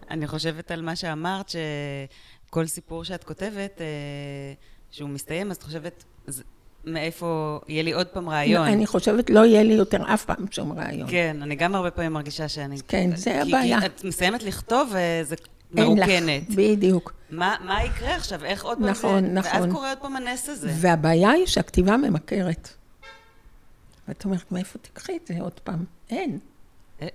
אני 0.09 0.27
חושבת 0.27 0.71
על 0.71 0.81
מה 0.81 0.95
שאמרת, 0.95 1.49
שכל 1.49 2.67
סיפור 2.67 3.03
שאת 3.03 3.23
כותבת, 3.23 3.81
אה, 3.81 3.85
שהוא 4.91 5.09
מסתיים, 5.09 5.51
אז 5.51 5.57
את 5.57 5.63
חושבת, 5.63 6.03
מאיפה 6.85 7.59
יהיה 7.67 7.83
לי 7.83 7.91
עוד 7.91 8.07
פעם 8.07 8.29
רעיון? 8.29 8.67
אני 8.67 8.85
חושבת, 8.87 9.29
לא 9.29 9.45
יהיה 9.45 9.63
לי 9.63 9.73
יותר 9.73 10.13
אף 10.13 10.25
פעם 10.25 10.45
שום 10.51 10.79
רעיון. 10.79 11.11
כן, 11.11 11.37
אני 11.41 11.55
גם 11.55 11.75
הרבה 11.75 11.91
פעמים 11.91 12.13
מרגישה 12.13 12.47
שאני... 12.47 12.75
כן, 12.87 13.15
זה 13.15 13.41
הבעיה. 13.41 13.79
כי 13.79 13.85
את 13.85 14.03
מסיימת 14.03 14.43
לכתוב 14.43 14.89
וזה 14.89 15.35
אין 15.77 15.97
לך, 15.97 16.07
מרוקנת. 16.09 16.49
בדיוק. 16.55 17.13
מה, 17.29 17.55
מה 17.65 17.83
יקרה 17.83 18.15
עכשיו? 18.15 18.45
איך 18.45 18.63
עוד 18.63 18.77
פעם 18.77 18.87
נכון, 18.87 19.25
זה... 19.25 19.31
נכון. 19.31 19.61
ואז 19.61 19.71
קורה 19.71 19.89
עוד 19.89 19.97
פעם 19.97 20.15
הנס 20.15 20.49
הזה. 20.49 20.71
והבעיה 20.75 21.29
היא 21.29 21.45
שהכתיבה 21.45 21.97
ממכרת. 21.97 22.69
ואת 24.07 24.25
אומרת, 24.25 24.51
מאיפה 24.51 24.79
תקחי 24.79 25.17
את 25.23 25.27
זה 25.27 25.33
עוד 25.41 25.59
פעם? 25.59 25.85
אין. 26.09 26.39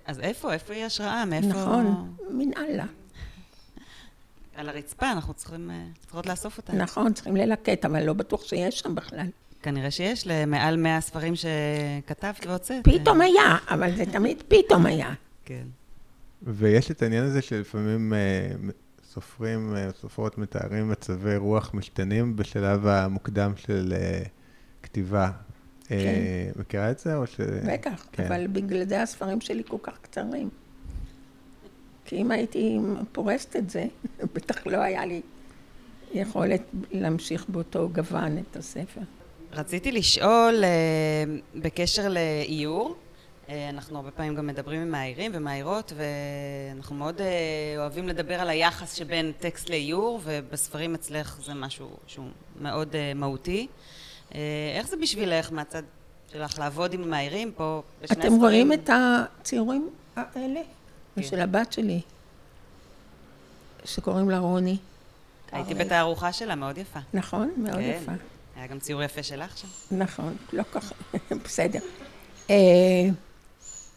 אז 0.04 0.20
איפה? 0.20 0.52
איפה 0.52 0.74
היא 0.74 0.84
השראה? 0.84 1.24
מאיפה... 1.24 1.48
נכון, 1.48 2.14
מן 2.30 2.50
אללה. 2.56 2.86
על 4.56 4.68
הרצפה, 4.68 5.12
אנחנו 5.12 5.34
צריכים, 5.34 5.70
אה, 5.70 5.84
צריכות 6.00 6.26
לאסוף 6.26 6.58
אותה. 6.58 6.72
נכון, 6.72 7.12
צריכים 7.12 7.36
ללקט, 7.36 7.84
אבל 7.84 8.04
לא 8.04 8.12
בטוח 8.12 8.44
שיש 8.44 8.78
שם 8.78 8.94
בכלל. 8.94 9.26
כנראה 9.62 9.90
שיש 9.90 10.26
למעל 10.26 10.76
100 10.76 11.00
ספרים 11.00 11.34
שכתבת 11.36 12.46
והוצאת. 12.46 12.84
פתאום 12.84 13.20
היה, 13.20 13.58
אבל 13.68 13.96
זה 13.96 14.04
תמיד 14.06 14.42
פתאום 14.48 14.86
היה. 14.86 15.14
כן. 15.44 15.66
ויש 16.42 16.90
את 16.90 17.02
העניין 17.02 17.24
הזה 17.24 17.42
שלפעמים 17.42 18.14
אה, 18.14 18.70
סופרים, 19.12 19.76
אה, 19.76 19.88
סופרות 20.00 20.38
מתארים 20.38 20.88
מצבי 20.90 21.36
רוח 21.36 21.74
משתנים 21.74 22.36
בשלב 22.36 22.86
המוקדם 22.86 23.52
של 23.56 23.94
כתיבה. 24.82 25.30
אה, 25.90 26.50
מכירה 26.56 26.90
את 26.90 26.98
זה 26.98 27.16
או 27.16 27.26
ש... 27.26 27.40
בטח, 27.40 28.06
כן. 28.12 28.24
אבל 28.24 28.46
בגלל 28.46 28.88
זה 28.88 29.02
הספרים 29.02 29.40
שלי 29.40 29.62
כל 29.68 29.76
כך 29.82 29.98
קצרים. 30.02 30.48
כי 32.04 32.16
אם 32.16 32.30
הייתי 32.30 32.78
פורסת 33.12 33.56
את 33.56 33.70
זה, 33.70 33.84
בטח 34.34 34.66
לא 34.66 34.76
היה 34.76 35.06
לי 35.06 35.20
יכולת 36.12 36.62
להמשיך 36.90 37.48
באותו 37.48 37.88
גוון 37.92 38.38
את 38.38 38.56
הספר. 38.56 39.00
רציתי 39.52 39.92
לשאול 39.92 40.64
אה, 40.64 41.24
בקשר 41.54 42.08
לאיור. 42.08 42.96
אה, 43.48 43.68
אנחנו 43.68 43.96
הרבה 43.96 44.10
פעמים 44.10 44.34
גם 44.34 44.46
מדברים 44.46 44.80
עם 44.80 44.90
מאיירים 44.90 45.32
ומאיירות, 45.34 45.92
ואנחנו 45.96 46.96
מאוד 46.96 47.20
אוהבים 47.76 48.08
לדבר 48.08 48.34
על 48.34 48.48
היחס 48.48 48.94
שבין 48.94 49.32
טקסט 49.40 49.70
לאיור, 49.70 50.20
ובספרים 50.24 50.94
אצלך 50.94 51.38
זה 51.44 51.54
משהו 51.54 51.88
שהוא 52.06 52.28
מאוד 52.60 52.96
מהותי. 53.14 53.66
אה, 54.34 54.40
איך 54.78 54.88
זה 54.88 54.96
בשבילך 55.02 55.52
מהצד 55.52 55.82
שלך 56.32 56.58
לעבוד 56.58 56.92
עם 56.92 57.10
מאיירים 57.10 57.52
פה 57.56 57.82
בשני 58.02 58.12
אתם 58.16 58.20
הספרים? 58.22 58.40
רואים 58.42 58.72
את 58.72 58.90
הציורים 58.92 59.90
האלה? 60.16 60.60
זה 61.16 61.22
של 61.22 61.40
הבת 61.40 61.72
שלי, 61.72 62.00
שקוראים 63.84 64.30
לה 64.30 64.38
רוני. 64.38 64.76
הייתי 65.52 65.72
הרי- 65.74 65.84
בתערוכה 65.84 66.32
שלה, 66.32 66.54
מאוד 66.54 66.78
יפה. 66.78 66.98
נכון, 67.14 67.50
מאוד 67.56 67.74
כן. 67.76 67.98
יפה. 68.02 68.12
היה 68.56 68.66
גם 68.66 68.78
ציור 68.78 69.02
יפה 69.02 69.22
שלך 69.22 69.58
שם. 69.58 69.68
נכון, 69.98 70.36
לא 70.52 70.62
כך, 70.72 70.92
בסדר. 71.44 71.78
אה, 72.50 72.54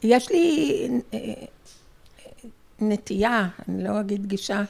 יש 0.04 0.32
לי 0.32 0.88
אה, 1.14 1.20
נטייה, 2.80 3.48
אני 3.70 3.84
לא 3.84 4.00
אגיד 4.00 4.26
גישה, 4.26 4.64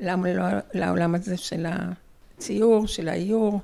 לעם- 0.00 0.26
לא- 0.26 0.44
לעולם 0.74 1.14
הזה 1.14 1.36
של 1.36 1.66
הציור, 1.68 2.86
של 2.86 3.08
האיור. 3.08 3.60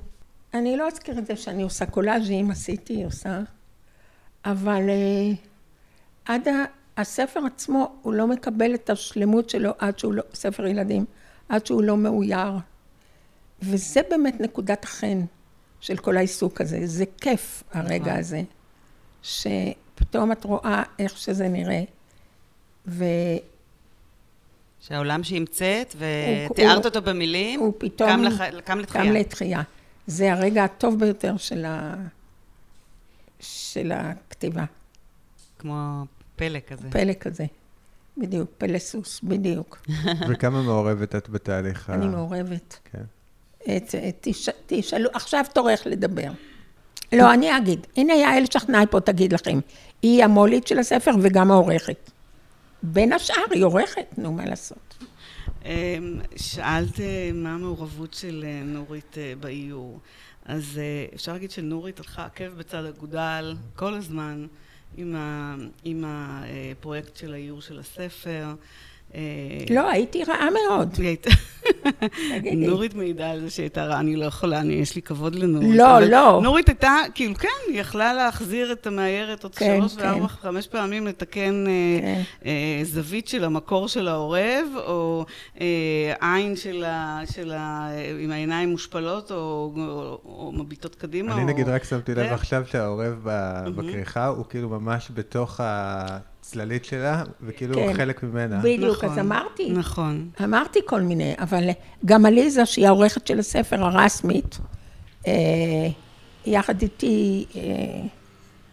אני 0.54 0.76
לא 0.76 0.86
אזכיר 0.88 1.18
את 1.18 1.26
זה 1.26 1.36
שאני 1.36 1.62
עושה 1.62 1.86
קולאז'ים, 1.86 2.50
עשיתי, 2.50 3.04
עושה, 3.04 3.40
אבל 4.44 4.90
אה, 4.90 5.32
עד 6.24 6.48
ה- 6.48 6.64
הספר 7.00 7.40
עצמו, 7.46 7.92
הוא 8.02 8.12
לא 8.14 8.26
מקבל 8.26 8.74
את 8.74 8.90
השלמות 8.90 9.50
שלו 9.50 9.70
עד 9.78 9.98
שהוא 9.98 10.12
לא, 10.14 10.22
ספר 10.34 10.66
ילדים, 10.66 11.04
עד 11.48 11.66
שהוא 11.66 11.82
לא 11.82 11.96
מאויר. 11.96 12.52
וזה 13.62 14.00
באמת 14.10 14.40
נקודת 14.40 14.84
החן 14.84 15.20
של 15.80 15.96
כל 15.96 16.16
העיסוק 16.16 16.60
הזה. 16.60 16.86
זה 16.86 17.04
כיף, 17.20 17.62
הרגע 17.72 18.04
נכון. 18.04 18.18
הזה, 18.18 18.42
שפתאום 19.22 20.32
את 20.32 20.44
רואה 20.44 20.82
איך 20.98 21.18
שזה 21.18 21.48
נראה. 21.48 21.82
ו... 22.86 23.04
שהעולם 24.80 25.22
שהמצאת 25.24 25.94
ותיארת 25.96 26.76
הוא- 26.76 26.84
אותו 26.84 27.02
במילים, 27.02 27.60
הוא 27.60 27.72
פתאום 27.78 28.10
קם, 28.10 28.22
לח... 28.22 28.40
קם 28.64 28.82
קם 28.84 29.02
לתחייה. 29.12 29.62
זה 30.10 30.32
הרגע 30.32 30.64
הטוב 30.64 30.98
ביותר 30.98 31.36
של, 31.36 31.64
ה... 31.64 31.94
של 33.40 33.92
הכתיבה. 33.92 34.64
כמו 35.58 36.04
פלא 36.36 36.58
כזה. 36.66 36.90
פלא 36.90 37.12
כזה. 37.12 37.44
בדיוק, 38.18 38.50
פלא 38.58 38.78
סוס, 38.78 39.20
בדיוק. 39.22 39.82
וכמה 40.28 40.62
מעורבת 40.62 41.14
את 41.14 41.28
בתהליך 41.28 41.90
ה... 41.90 41.94
אני 41.94 42.06
מעורבת. 42.06 42.78
כן. 42.92 43.02
את, 43.76 43.94
את, 44.08 44.16
תש, 44.20 44.48
תשאלו, 44.66 45.10
עכשיו 45.12 45.44
תורך 45.54 45.82
לדבר. 45.86 46.30
לא, 47.12 47.34
אני 47.34 47.56
אגיד. 47.56 47.86
הנה 47.96 48.14
יעל 48.14 48.44
שכנאי 48.46 48.84
פה 48.90 49.00
תגיד 49.00 49.32
לכם. 49.32 49.58
היא 50.02 50.24
המו"לית 50.24 50.66
של 50.66 50.78
הספר 50.78 51.10
וגם 51.22 51.50
העורכת. 51.50 52.10
בין 52.82 53.12
השאר 53.12 53.44
היא 53.50 53.64
עורכת, 53.64 54.06
נו, 54.18 54.32
מה 54.32 54.44
לעשות. 54.44 54.89
שאלת 56.36 57.00
מה 57.34 57.54
המעורבות 57.54 58.14
של 58.14 58.44
נורית 58.64 59.16
באיור. 59.40 60.00
אז 60.44 60.80
אפשר 61.14 61.32
להגיד 61.32 61.50
שנורית 61.50 61.98
הלכה 61.98 62.24
עקב 62.24 62.48
בצד 62.48 62.84
אגודל 62.84 63.54
כל 63.76 63.94
הזמן 63.94 64.46
עם, 64.96 65.16
ה, 65.16 65.56
עם 65.84 66.04
הפרויקט 66.06 67.16
של 67.16 67.34
האיור 67.34 67.60
של 67.60 67.78
הספר. 67.78 68.54
אה, 69.14 69.20
לא, 69.70 69.90
הייתי 69.90 70.24
רעה 70.24 70.48
מאוד. 70.50 71.00
נורית 72.52 72.94
מעידה 72.94 73.30
על 73.30 73.40
זה 73.40 73.50
שהייתה 73.50 73.84
רעה, 73.84 74.00
אני 74.00 74.16
לא 74.16 74.24
יכולה, 74.24 74.60
אני, 74.60 74.72
יש 74.72 74.96
לי 74.96 75.02
כבוד 75.02 75.34
לנורית. 75.34 75.76
לא, 75.76 76.00
לא. 76.00 76.40
נורית 76.42 76.68
הייתה, 76.68 76.96
כאילו, 77.14 77.34
כן, 77.34 77.48
היא 77.68 77.80
יכלה 77.80 78.14
להחזיר 78.14 78.72
את 78.72 78.86
המאיירת 78.86 79.42
עוד 79.44 79.54
כן, 79.54 79.76
שלוש 79.78 79.94
וארבע, 79.96 80.28
כן. 80.28 80.34
חמש 80.42 80.66
פעמים, 80.66 81.06
לתקן 81.06 81.64
אה, 81.66 82.00
כן. 82.00 82.22
אה, 82.46 82.80
זווית 82.84 83.28
של 83.28 83.44
המקור 83.44 83.88
של 83.88 84.08
העורב, 84.08 84.66
או 84.76 85.24
עין 86.20 86.56
של 86.56 86.84
ה... 86.84 87.88
עם 88.20 88.30
העיניים 88.30 88.68
מושפלות, 88.68 89.32
או 89.32 90.52
מביטות 90.54 90.94
קדימה. 90.94 91.34
אני 91.34 91.44
נגיד 91.44 91.68
רק 91.68 91.84
שמתי 91.84 92.14
לב 92.14 92.32
עכשיו 92.32 92.64
שהעורב 92.66 93.26
בכריכה 93.76 94.26
הוא 94.26 94.44
כאילו 94.48 94.68
ממש 94.68 95.10
בתוך 95.14 95.60
ה... 95.60 96.18
הצללית 96.50 96.84
שלה, 96.84 97.24
וכאילו 97.42 97.74
כן, 97.74 97.92
חלק 97.94 98.22
ממנה. 98.22 98.58
בדיוק, 98.58 98.96
נכון, 98.96 99.10
אז 99.10 99.18
אמרתי. 99.18 99.70
נכון. 99.70 100.28
אמרתי 100.44 100.78
כל 100.86 101.00
מיני, 101.00 101.34
אבל 101.38 101.68
גם 102.04 102.26
עליזה, 102.26 102.66
שהיא 102.66 102.86
העורכת 102.86 103.26
של 103.26 103.38
הספר 103.38 103.84
הרשמית, 103.84 104.58
אה, 105.26 105.32
יחד 106.46 106.82
איתי 106.82 107.46
אה, 107.56 107.62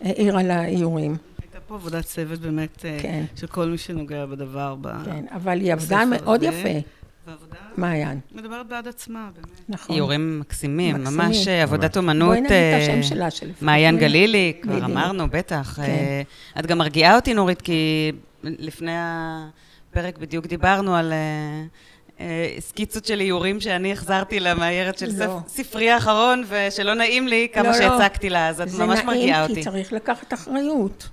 העירה 0.01 0.43
לה 0.43 0.65
איורים. 0.65 1.17
הייתה 1.41 1.59
פה 1.67 1.75
עבודת 1.75 2.05
צוות 2.05 2.39
באמת, 2.39 2.85
אה, 2.85 2.97
כן. 3.01 3.25
של 3.35 3.47
כל 3.47 3.65
מי 3.65 3.77
שנוגע 3.77 4.25
בדבר 4.25 4.75
כן, 5.05 5.25
אבל 5.31 5.59
היא 5.59 5.73
עבדה 5.73 6.05
מאוד 6.05 6.43
יפה. 6.43 6.79
ועבודה... 7.27 7.55
מעיין. 7.77 8.19
מדברת 8.31 8.67
בעד 8.67 8.87
עצמה, 8.87 9.29
באמת. 9.35 9.61
נכון. 9.69 9.95
איורים 9.95 10.39
מקסימים, 10.39 10.95
מקסימים. 10.95 11.17
ממש 11.17 11.47
אה, 11.47 11.63
עבודת 11.63 11.97
אומנות. 11.97 12.27
בואי 12.27 12.41
נגיד 12.41 12.51
את 12.51 12.81
השם 12.81 13.03
שלה, 13.03 13.31
של... 13.31 13.51
מעיין 13.61 13.97
גלילי, 13.97 14.53
כבר 14.61 14.85
אמרנו, 14.85 15.29
בטח. 15.29 15.73
כן. 15.75 15.81
אה, 15.81 16.21
את 16.59 16.65
גם 16.65 16.77
מרגיעה 16.77 17.15
אותי, 17.15 17.33
נורית, 17.33 17.61
כי 17.61 18.11
לפני 18.43 18.91
הפרק 18.95 20.17
בדיוק 20.17 20.45
דיברנו 20.47 20.95
על... 20.95 21.13
אה, 21.13 22.55
סקיצות 22.59 23.05
של 23.05 23.19
איורים 23.19 23.59
שאני 23.59 23.91
החזרתי 23.91 24.39
למאיירת 24.39 24.97
של 24.97 25.09
לא. 25.17 25.39
ספרי 25.47 25.89
האחרון, 25.89 26.43
ושלא 26.47 26.93
נעים 26.93 27.27
לי 27.27 27.47
כמה 27.53 27.63
לא, 27.63 27.69
לא. 27.69 27.77
שהצגתי 27.77 28.29
לה, 28.29 28.47
אז 28.47 28.61
את 28.61 28.67
ממש 28.79 28.99
מרגיעה 28.99 29.43
אותי. 29.43 29.53
זה 29.53 29.59
נעים 29.59 29.65
כי 29.65 29.71
צריך 29.71 29.93
לקחת 29.93 30.33
אחריות. 30.33 31.09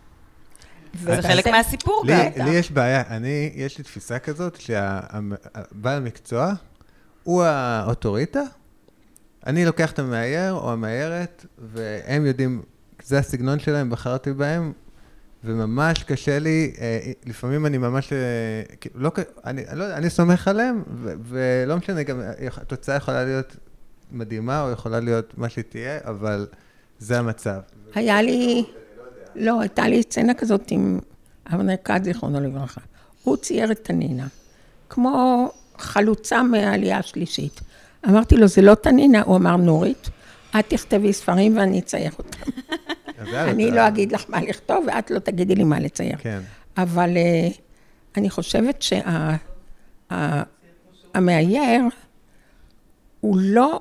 זה 1.02 1.22
חלק 1.22 1.46
מהסיפור 1.46 2.04
גם. 2.08 2.44
לי 2.44 2.50
יש 2.50 2.70
בעיה, 2.70 3.02
אני, 3.10 3.50
יש 3.54 3.78
לי 3.78 3.84
תפיסה 3.84 4.18
כזאת 4.18 4.60
שהבעל 4.60 6.00
מקצוע 6.02 6.52
הוא 7.22 7.42
האוטוריטה, 7.42 8.42
אני 9.46 9.64
לוקח 9.64 9.92
את 9.92 9.98
המאייר 9.98 10.52
או 10.52 10.72
המאיירת, 10.72 11.46
והם 11.58 12.26
יודעים, 12.26 12.62
זה 13.02 13.18
הסגנון 13.18 13.58
שלהם, 13.58 13.90
בחרתי 13.90 14.32
בהם, 14.32 14.72
וממש 15.44 16.02
קשה 16.02 16.38
לי, 16.38 16.72
אה, 16.80 17.12
לפעמים 17.26 17.66
אני 17.66 17.78
ממש, 17.78 18.12
אה, 18.12 18.18
כאילו, 18.80 19.00
לא, 19.00 19.10
אני, 19.44 19.62
לא, 19.74 19.94
אני 19.94 20.10
סומך 20.10 20.48
עליהם, 20.48 20.82
ולא 21.22 21.76
משנה, 21.76 22.02
גם 22.02 22.20
התוצאה 22.56 22.96
יכולה 22.96 23.24
להיות 23.24 23.56
מדהימה, 24.12 24.62
או 24.62 24.70
יכולה 24.70 25.00
להיות 25.00 25.38
מה 25.38 25.48
שתהיה, 25.48 25.98
אבל 26.04 26.46
זה 26.98 27.18
המצב. 27.18 27.60
היה 27.94 28.22
לי... 28.22 28.64
לא, 29.36 29.60
הייתה 29.60 29.88
לי 29.88 30.02
סצנה 30.02 30.34
כזאת 30.34 30.70
עם 30.70 30.98
אבנר 31.54 31.74
כת, 31.84 32.00
זיכרונו 32.04 32.40
לברכה. 32.40 32.80
הוא 33.22 33.36
צייר 33.36 33.72
את 33.72 33.84
תנינה, 33.84 34.26
כמו 34.88 35.48
חלוצה 35.78 36.42
מהעלייה 36.42 36.98
השלישית. 36.98 37.60
אמרתי 38.08 38.36
לו, 38.36 38.46
זה 38.46 38.62
לא 38.62 38.74
תנינה, 38.74 39.22
הוא 39.22 39.36
אמר, 39.36 39.56
נורית, 39.56 40.10
את 40.58 40.64
תכתבי 40.68 41.12
ספרים 41.12 41.56
ואני 41.56 41.78
אצייר 41.78 42.12
אותם. 42.18 42.50
אני 43.50 43.70
לא 43.70 43.88
אגיד 43.88 44.12
לך 44.12 44.24
מה 44.28 44.40
לכתוב, 44.42 44.84
ואת 44.86 45.10
לא 45.10 45.18
תגידי 45.18 45.54
לי 45.54 45.64
מה 45.64 45.80
לצייר. 45.80 46.16
כן. 46.18 46.40
אבל 46.76 47.10
uh, 47.10 47.54
אני 48.16 48.30
חושבת 48.30 48.84
שהמאייר, 50.10 51.82
הוא 53.20 53.38
לא 53.40 53.80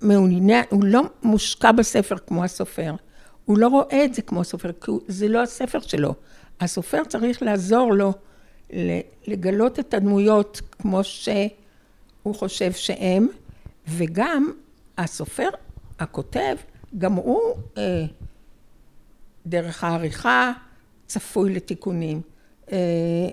מעוניין, 0.00 0.64
הוא 0.70 0.84
לא 0.84 1.02
מושקע 1.22 1.72
בספר 1.72 2.16
כמו 2.26 2.44
הסופר. 2.44 2.94
הוא 3.46 3.58
לא 3.58 3.68
רואה 3.68 4.04
את 4.04 4.14
זה 4.14 4.22
כמו 4.22 4.44
סופר, 4.44 4.72
כי 4.72 4.90
זה 5.08 5.28
לא 5.28 5.42
הספר 5.42 5.80
שלו. 5.80 6.14
הסופר 6.60 7.04
צריך 7.08 7.42
לעזור 7.42 7.94
לו 7.94 8.12
לגלות 9.26 9.78
את 9.78 9.94
הדמויות 9.94 10.60
כמו 10.78 11.04
שהוא 11.04 12.34
חושב 12.34 12.72
שהם, 12.72 13.28
וגם 13.88 14.52
הסופר, 14.98 15.48
הכותב, 15.98 16.56
גם 16.98 17.12
הוא 17.12 17.40
אה, 17.78 18.04
דרך 19.46 19.84
העריכה 19.84 20.52
צפוי 21.06 21.54
לתיקונים. 21.54 22.20
אה, 22.72 22.78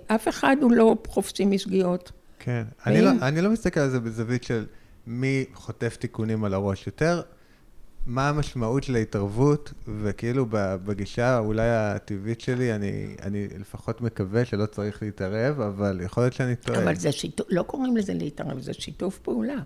אף 0.08 0.28
אחד 0.28 0.56
הוא 0.62 0.72
לא 0.72 0.96
חופשי 1.08 1.46
משגיאות. 1.46 2.12
כן, 2.40 2.64
ואם... 2.86 2.94
אני, 2.96 3.02
לא, 3.02 3.12
אני 3.22 3.42
לא 3.42 3.50
מסתכל 3.50 3.80
על 3.80 3.90
זה 3.90 4.00
בזווית 4.00 4.44
של 4.44 4.66
מי 5.08 5.46
חוטף 5.54 5.96
תיקונים 5.96 6.44
על 6.44 6.54
הראש 6.54 6.88
יותר. 6.88 7.22
מה 8.06 8.30
המשמעות 8.30 8.84
של 8.84 8.96
ההתערבות, 8.96 9.74
וכאילו 10.02 10.46
בגישה 10.86 11.38
אולי 11.38 11.70
הטבעית 11.70 12.42
שלי, 12.42 12.76
אני, 12.76 13.16
אני 13.22 13.48
לפחות 13.60 14.02
מקווה 14.02 14.46
שלא 14.46 14.66
צריך 14.66 15.04
להתערב, 15.04 15.62
אבל 15.62 16.02
יכול 16.04 16.24
להיות 16.24 16.34
שאני 16.34 16.56
טועה. 16.56 16.84
אבל 16.84 16.96
זה 16.96 17.12
שיתוף, 17.12 17.48
לא 17.50 17.64
קוראים 17.64 17.98
לזה 17.98 18.14
להתערב, 18.14 18.60
זה 18.60 18.74
שיתוף 18.74 19.20
פעולה. 19.20 19.58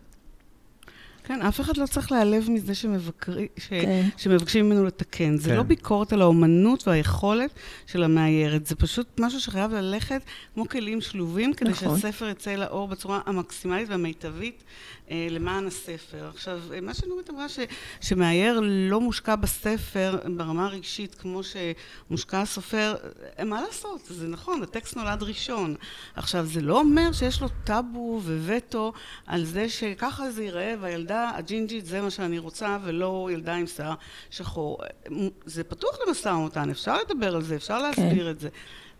כן, 1.27 1.41
אף 1.41 1.61
אחד 1.61 1.77
לא 1.77 1.85
צריך 1.85 2.11
להיעלב 2.11 2.49
מזה 2.49 2.75
שמבקרי, 2.75 3.47
ש... 3.57 3.67
כן. 3.67 4.09
שמבקשים 4.17 4.65
ממנו 4.65 4.85
לתקן. 4.85 5.37
זה 5.37 5.49
כן. 5.49 5.55
לא 5.55 5.63
ביקורת 5.63 6.13
על 6.13 6.21
האומנות 6.21 6.87
והיכולת 6.87 7.51
של 7.87 8.03
המאיירת, 8.03 8.65
זה 8.65 8.75
פשוט 8.75 9.19
משהו 9.19 9.39
שחייב 9.39 9.73
ללכת 9.73 10.21
כמו 10.53 10.69
כלים 10.69 11.01
שלובים, 11.01 11.53
כדי 11.53 11.69
נכון. 11.69 11.99
שהספר 11.99 12.29
יצא 12.29 12.55
לאור 12.55 12.87
בצורה 12.87 13.19
המקסימלית 13.25 13.89
והמיטבית 13.89 14.63
אה, 15.11 15.27
למען 15.29 15.67
הספר. 15.67 16.29
עכשיו, 16.33 16.59
אה, 16.73 16.81
מה 16.81 16.93
שנורית 16.93 17.29
אמרה, 17.29 17.49
ש... 17.49 17.59
שמאייר 18.01 18.61
לא 18.63 19.01
מושקע 19.01 19.35
בספר 19.35 20.17
ברמה 20.37 20.65
הרגשית 20.65 21.15
כמו 21.15 21.41
שמושקע 21.43 22.41
הסופר, 22.41 22.95
אה, 23.39 23.43
מה 23.43 23.61
לעשות? 23.61 24.01
זה 24.09 24.27
נכון, 24.27 24.63
הטקסט 24.63 24.97
נולד 24.97 25.23
ראשון. 25.23 25.75
עכשיו, 26.15 26.45
זה 26.45 26.61
לא 26.61 26.79
אומר 26.79 27.11
שיש 27.11 27.41
לו 27.41 27.47
טאבו 27.63 28.21
ווטו 28.23 28.93
על 29.25 29.45
זה 29.45 29.69
שככה 29.69 30.31
זה 30.31 30.43
ייראה, 30.43 30.73
והילדה 30.81 31.16
הג'ינג'ית 31.35 31.85
זה 31.85 32.01
מה 32.01 32.09
שאני 32.09 32.39
רוצה, 32.39 32.77
ולא 32.83 33.29
ילדה 33.33 33.55
עם 33.55 33.67
שיער 33.67 33.93
שחור. 34.29 34.77
זה 35.45 35.63
פתוח 35.63 35.97
למשא 36.07 36.29
ומתן, 36.29 36.69
אפשר 36.69 36.97
לדבר 37.01 37.35
על 37.35 37.41
זה, 37.41 37.55
אפשר 37.55 37.79
להסביר 37.79 38.25
כן. 38.25 38.31
את 38.31 38.39
זה. 38.39 38.49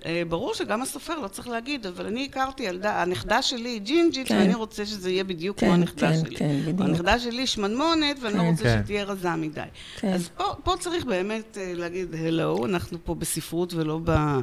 אה, 0.05 0.23
ברור 0.29 0.53
שגם 0.53 0.81
הסופר 0.81 1.19
לא 1.19 1.27
צריך 1.27 1.47
להגיד, 1.47 1.85
אבל 1.85 2.05
אני 2.05 2.25
הכרתי 2.25 2.63
ילדה, 2.63 3.01
הנכדה 3.01 3.41
שלי 3.41 3.69
היא 3.69 3.81
ג'ינג'ית, 3.81 4.27
כן. 4.27 4.37
ואני 4.37 4.55
רוצה 4.55 4.85
שזה 4.85 5.11
יהיה 5.11 5.23
בדיוק 5.23 5.59
כן, 5.59 5.65
כמו 5.65 5.73
הנכדה 5.73 6.07
כן, 6.07 6.19
שלי. 6.25 6.35
כן, 6.35 6.59
בדיוק. 6.61 6.81
הנכדה 6.81 7.19
שלי 7.19 7.47
שמנמונת, 7.47 8.17
ואני 8.21 8.33
לא 8.33 8.39
כן. 8.39 8.45
לא 8.45 8.51
רוצה 8.51 8.63
כן. 8.63 8.81
שתהיה 8.83 9.03
רזה 9.03 9.35
מדי. 9.35 9.61
כן. 9.99 10.13
אז 10.13 10.29
פה, 10.37 10.43
פה 10.63 10.73
צריך 10.79 11.05
באמת 11.05 11.57
אה, 11.61 11.73
להגיד, 11.75 12.15
הלו, 12.15 12.65
אנחנו 12.65 12.97
פה 13.03 13.15
בספרות 13.15 13.73
ולא 13.73 13.99
ב, 14.03 14.09
אה, 14.09 14.39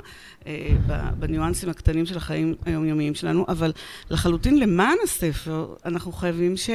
ב, 0.87 1.11
בניואנסים 1.19 1.69
הקטנים 1.69 2.07
של 2.07 2.17
החיים 2.17 2.55
היומיומיים 2.67 3.15
שלנו, 3.15 3.45
אבל 3.49 3.73
לחלוטין 4.11 4.59
למען 4.59 4.97
הספר, 5.05 5.75
אנחנו 5.85 6.13
חייבים 6.13 6.57
ש, 6.57 6.71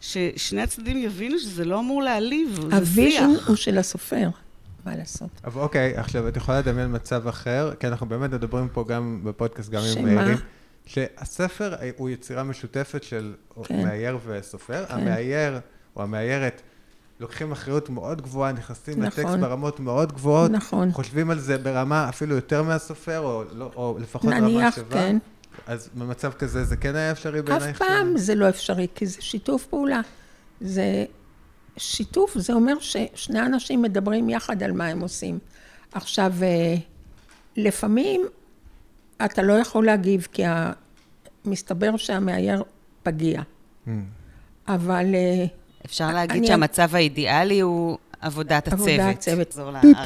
ששני 0.00 0.62
הצדדים 0.62 0.98
יבינו 0.98 1.38
שזה 1.38 1.64
לא 1.64 1.78
אמור 1.78 2.02
להעליב, 2.02 2.54
זה 2.54 2.60
שיח. 2.60 2.72
ה 2.72 2.80
vision 2.80 3.30
הוא 3.46 3.56
של 3.56 3.78
הסופר. 3.78 4.28
מה 4.86 4.96
לעשות. 4.96 5.30
אבל 5.44 5.60
אוקיי, 5.60 5.96
עכשיו 5.96 6.28
את 6.28 6.36
יכולה 6.36 6.58
לדמיין 6.58 6.94
מצב 6.94 7.28
אחר, 7.28 7.72
כי 7.80 7.86
אנחנו 7.86 8.06
באמת 8.06 8.30
מדברים 8.30 8.68
פה 8.68 8.84
גם 8.88 9.20
בפודקאסט, 9.24 9.70
גם 9.70 9.82
עם 9.96 10.04
מאירים. 10.04 10.38
שהספר 10.86 11.74
הוא 11.96 12.10
יצירה 12.10 12.42
משותפת 12.42 13.02
של 13.02 13.34
כן. 13.64 13.82
מאייר 13.82 14.18
וסופר. 14.26 14.86
כן. 14.86 14.94
המאייר 14.94 15.60
או 15.96 16.02
המאיירת 16.02 16.62
לוקחים 17.20 17.52
אחריות 17.52 17.90
מאוד 17.90 18.22
גבוהה, 18.22 18.52
נכנסים 18.52 19.02
נכון. 19.02 19.24
לטקסט 19.24 19.38
ברמות 19.40 19.80
מאוד 19.80 20.12
גבוהות. 20.12 20.50
נכון. 20.50 20.92
חושבים 20.92 21.30
על 21.30 21.38
זה 21.38 21.58
ברמה 21.58 22.08
אפילו 22.08 22.34
יותר 22.34 22.62
מהסופר, 22.62 23.18
או, 23.18 23.44
לא, 23.52 23.70
או 23.76 23.96
לפחות 24.00 24.32
רמה 24.32 24.38
שווה. 24.38 24.48
נניח, 24.48 24.78
כן. 24.90 25.18
אז 25.66 25.88
במצב 25.94 26.32
כזה 26.32 26.64
זה 26.64 26.76
כן 26.76 26.96
היה 26.96 27.10
אפשרי 27.10 27.42
בעינייך? 27.42 27.82
אף 27.82 27.88
פעם 27.88 28.18
זה 28.18 28.34
לא 28.34 28.48
אפשרי, 28.48 28.86
כי 28.94 29.06
זה 29.06 29.22
שיתוף 29.22 29.66
פעולה. 29.66 30.00
זה 30.60 31.04
שיתוף 31.76 32.38
זה 32.38 32.52
אומר 32.52 32.74
ששני 32.80 33.40
אנשים 33.40 33.82
מדברים 33.82 34.30
יחד 34.30 34.62
על 34.62 34.72
מה 34.72 34.86
הם 34.86 35.00
עושים. 35.00 35.38
עכשיו, 35.92 36.32
אה, 36.42 36.74
לפעמים 37.56 38.22
אתה 39.24 39.42
לא 39.42 39.52
יכול 39.52 39.86
להגיב, 39.86 40.28
כי 40.32 40.42
מסתבר 41.44 41.96
שהמאייר 41.96 42.62
פגיע. 43.02 43.40
Mm. 43.86 43.90
אבל... 44.68 45.14
אה, 45.14 45.46
אפשר 45.86 46.12
להגיד 46.12 46.36
אני... 46.36 46.46
שהמצב 46.46 46.94
האידיאלי 46.94 47.60
הוא 47.60 47.98
עבודת 48.20 48.68
הצוות. 48.68 48.88
עבודת 48.88 49.16
הצוות. 49.16 49.48
לחזור 49.48 49.70
לעריכה. 49.70 50.02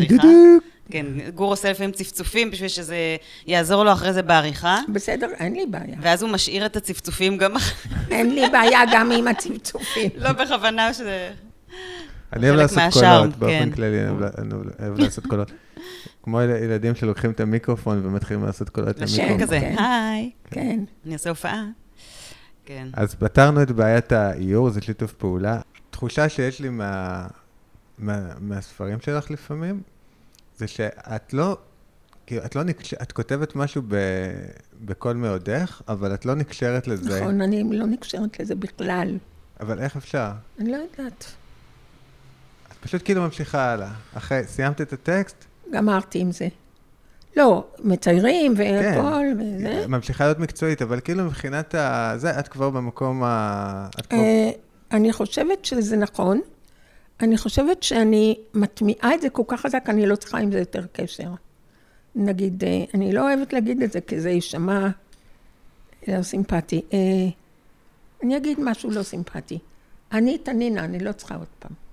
כן, 0.90 1.06
גור 1.34 1.52
עושה 1.52 1.70
לפעמים 1.70 1.92
צפצופים 1.92 2.50
בשביל 2.50 2.68
שזה 2.68 3.16
יעזור 3.46 3.84
לו 3.84 3.92
אחרי 3.92 4.12
זה 4.12 4.22
בעריכה. 4.22 4.80
בסדר, 4.88 5.28
אין 5.38 5.52
לי 5.52 5.66
בעיה. 5.66 5.96
ואז 6.00 6.22
הוא 6.22 6.30
משאיר 6.30 6.66
את 6.66 6.76
הצפצופים 6.76 7.36
גם... 7.36 7.52
אין 8.10 8.34
לי 8.34 8.48
בעיה 8.52 8.80
גם 8.92 9.10
עם 9.10 9.28
הצפצופים. 9.28 10.10
לא 10.24 10.32
בכוונה 10.32 10.92
שזה... 10.92 11.30
אני 12.32 12.48
אוהב 12.50 12.60
לעשות 12.60 12.82
קולות, 12.92 13.36
באופן 13.36 13.70
כן. 13.70 13.70
כללי, 13.70 14.08
אני 14.38 14.54
אוהב 14.80 14.98
לעשות 14.98 15.26
קולות. 15.26 15.52
כמו 16.22 16.40
ילדים 16.40 16.94
שלוקחים 16.94 17.30
את 17.30 17.40
המיקרופון 17.40 18.06
ומתחילים 18.06 18.44
לעשות 18.44 18.68
קולות 18.68 18.98
למיקרופון. 18.98 19.24
לשם 19.24 19.42
כזה, 19.42 19.60
כן. 19.60 19.76
היי. 19.78 20.30
כן. 20.50 20.80
אני 21.06 21.12
אעשה 21.12 21.30
הופעה. 21.30 21.64
כן. 22.64 22.88
אז 22.92 23.14
פתרנו 23.14 23.62
את 23.62 23.70
בעיית 23.70 24.12
האיור, 24.12 24.70
זה 24.70 24.80
שיתוף 24.80 25.12
פעולה. 25.12 25.60
תחושה 25.90 26.28
שיש 26.28 26.60
לי 26.60 26.68
מה, 26.68 27.26
מה, 27.98 28.28
מהספרים 28.40 29.00
שלך 29.00 29.30
לפעמים, 29.30 29.82
זה 30.56 30.66
שאת 30.66 31.32
לא, 31.32 31.56
כאילו, 32.26 32.44
את 32.44 32.56
לא 32.56 32.62
נקש... 32.62 32.94
את 32.94 33.12
כותבת 33.12 33.56
משהו 33.56 33.82
ב, 33.88 33.96
בקול 34.84 35.16
מאודך, 35.16 35.82
אבל 35.88 36.14
את 36.14 36.26
לא 36.26 36.34
נקשרת 36.34 36.88
לזה. 36.88 37.20
נכון, 37.20 37.40
אני 37.40 37.78
לא 37.78 37.86
נקשרת 37.86 38.40
לזה 38.40 38.54
בכלל. 38.54 39.18
אבל 39.60 39.78
איך 39.78 39.96
אפשר? 39.96 40.30
אני 40.58 40.72
לא 40.72 40.76
יודעת. 40.76 41.24
את 42.88 42.92
פשוט 42.92 43.04
כאילו 43.04 43.22
ממשיכה 43.22 43.72
הלאה. 43.72 43.90
אחרי, 44.14 44.44
סיימת 44.46 44.80
את 44.80 44.92
הטקסט? 44.92 45.44
גמרתי 45.70 46.18
עם 46.18 46.32
זה. 46.32 46.48
לא, 47.36 47.64
מציירים 47.84 48.54
והכל, 48.56 49.24
כן, 49.38 49.38
וזה. 49.40 49.86
ממשיכה 49.88 50.24
להיות 50.24 50.38
מקצועית, 50.38 50.82
אבל 50.82 51.00
כאילו 51.00 51.24
מבחינת 51.24 51.74
ה... 51.74 52.12
זה, 52.16 52.38
את 52.38 52.48
כבר 52.48 52.70
במקום 52.70 53.22
ה... 53.24 53.88
כבר... 54.08 54.18
אה, 54.18 54.50
אני 54.92 55.12
חושבת 55.12 55.64
שזה 55.64 55.96
נכון. 55.96 56.40
אני 57.20 57.36
חושבת 57.36 57.82
שאני 57.82 58.38
מטמיעה 58.54 59.14
את 59.14 59.20
זה 59.20 59.30
כל 59.30 59.42
כך 59.46 59.60
חזק, 59.60 59.84
אני 59.88 60.06
לא 60.06 60.16
צריכה 60.16 60.38
עם 60.38 60.52
זה 60.52 60.58
יותר 60.58 60.86
קשר. 60.92 61.30
נגיד, 62.14 62.64
אה, 62.64 62.84
אני 62.94 63.12
לא 63.12 63.20
אוהבת 63.20 63.52
להגיד 63.52 63.82
את 63.82 63.92
זה, 63.92 64.00
כי 64.00 64.20
זה 64.20 64.30
יישמע 64.30 64.88
לא 66.08 66.22
סימפטי. 66.22 66.82
אה, 66.92 66.98
אני 68.22 68.36
אגיד 68.36 68.60
משהו 68.60 68.90
לא 68.90 69.02
סימפטי. 69.02 69.58
אני 70.12 70.38
תנינה, 70.38 70.84
אני 70.84 70.98
לא 70.98 71.12
צריכה 71.12 71.34
עוד 71.34 71.48
פעם. 71.58 71.87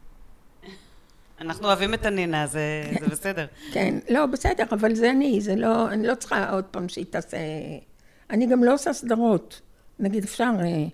אנחנו 1.42 1.68
אוהבים 1.68 1.94
את 1.94 2.06
הנינה, 2.06 2.48
זה, 2.48 2.84
כן. 2.94 3.00
זה 3.00 3.08
בסדר. 3.08 3.46
כן, 3.74 3.96
לא, 4.10 4.26
בסדר, 4.26 4.64
אבל 4.72 4.96
זה 4.96 5.12
אני, 5.12 5.42
זה 5.42 5.56
לא, 5.56 5.90
אני 5.90 6.08
לא 6.08 6.16
צריכה 6.16 6.50
עוד 6.50 6.64
פעם 6.64 6.90
שהיא 6.90 7.06
תעשה... 7.10 7.38
אני 8.30 8.48
גם 8.48 8.64
לא 8.64 8.74
עושה 8.74 8.94
סדרות. 8.94 9.62
נגיד, 10.00 10.24
אפשר 10.24 10.52
אה, 10.60 10.86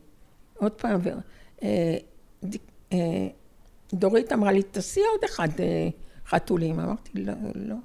עוד 0.57 0.71
פעם, 0.71 0.99
אה, 1.63 1.97
ד, 2.43 2.55
אה, 2.93 2.97
דורית 3.93 4.33
אמרה 4.33 4.51
לי, 4.51 4.63
תעשי 4.63 4.99
עוד 4.99 5.23
אחד 5.25 5.47
אה, 5.59 5.89
חתולים. 6.27 6.79
אמרתי, 6.79 7.09
לא, 7.13 7.33
לא. 7.55 7.75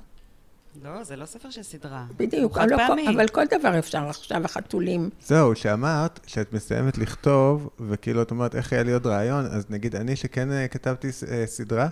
לא, 0.85 1.05
זה 1.05 1.17
לא 1.17 1.27
ספר 1.27 1.51
של 1.51 1.63
סדרה. 1.63 2.05
בדיוק, 2.17 2.59
אבל, 2.59 2.71
לא, 2.71 3.11
אבל 3.15 3.29
כל 3.29 3.45
דבר 3.59 3.79
אפשר 3.79 4.09
עכשיו, 4.09 4.45
החתולים. 4.45 5.11
זהו, 5.21 5.55
שאמרת 5.55 6.21
שאת 6.27 6.53
מסיימת 6.53 6.99
לכתוב, 6.99 7.69
וכאילו 7.81 8.23
את 8.23 8.31
אומרת, 8.31 8.55
איך 8.55 8.73
היה 8.73 8.83
לי 8.83 8.93
עוד 8.93 9.07
רעיון, 9.07 9.47
אז 9.47 9.67
נגיד, 9.71 9.97
אני 9.97 10.17
שכן 10.17 10.53
אה, 10.53 10.69
כתבתי 10.69 11.09
אה, 11.31 11.47
סדרה, 11.47 11.89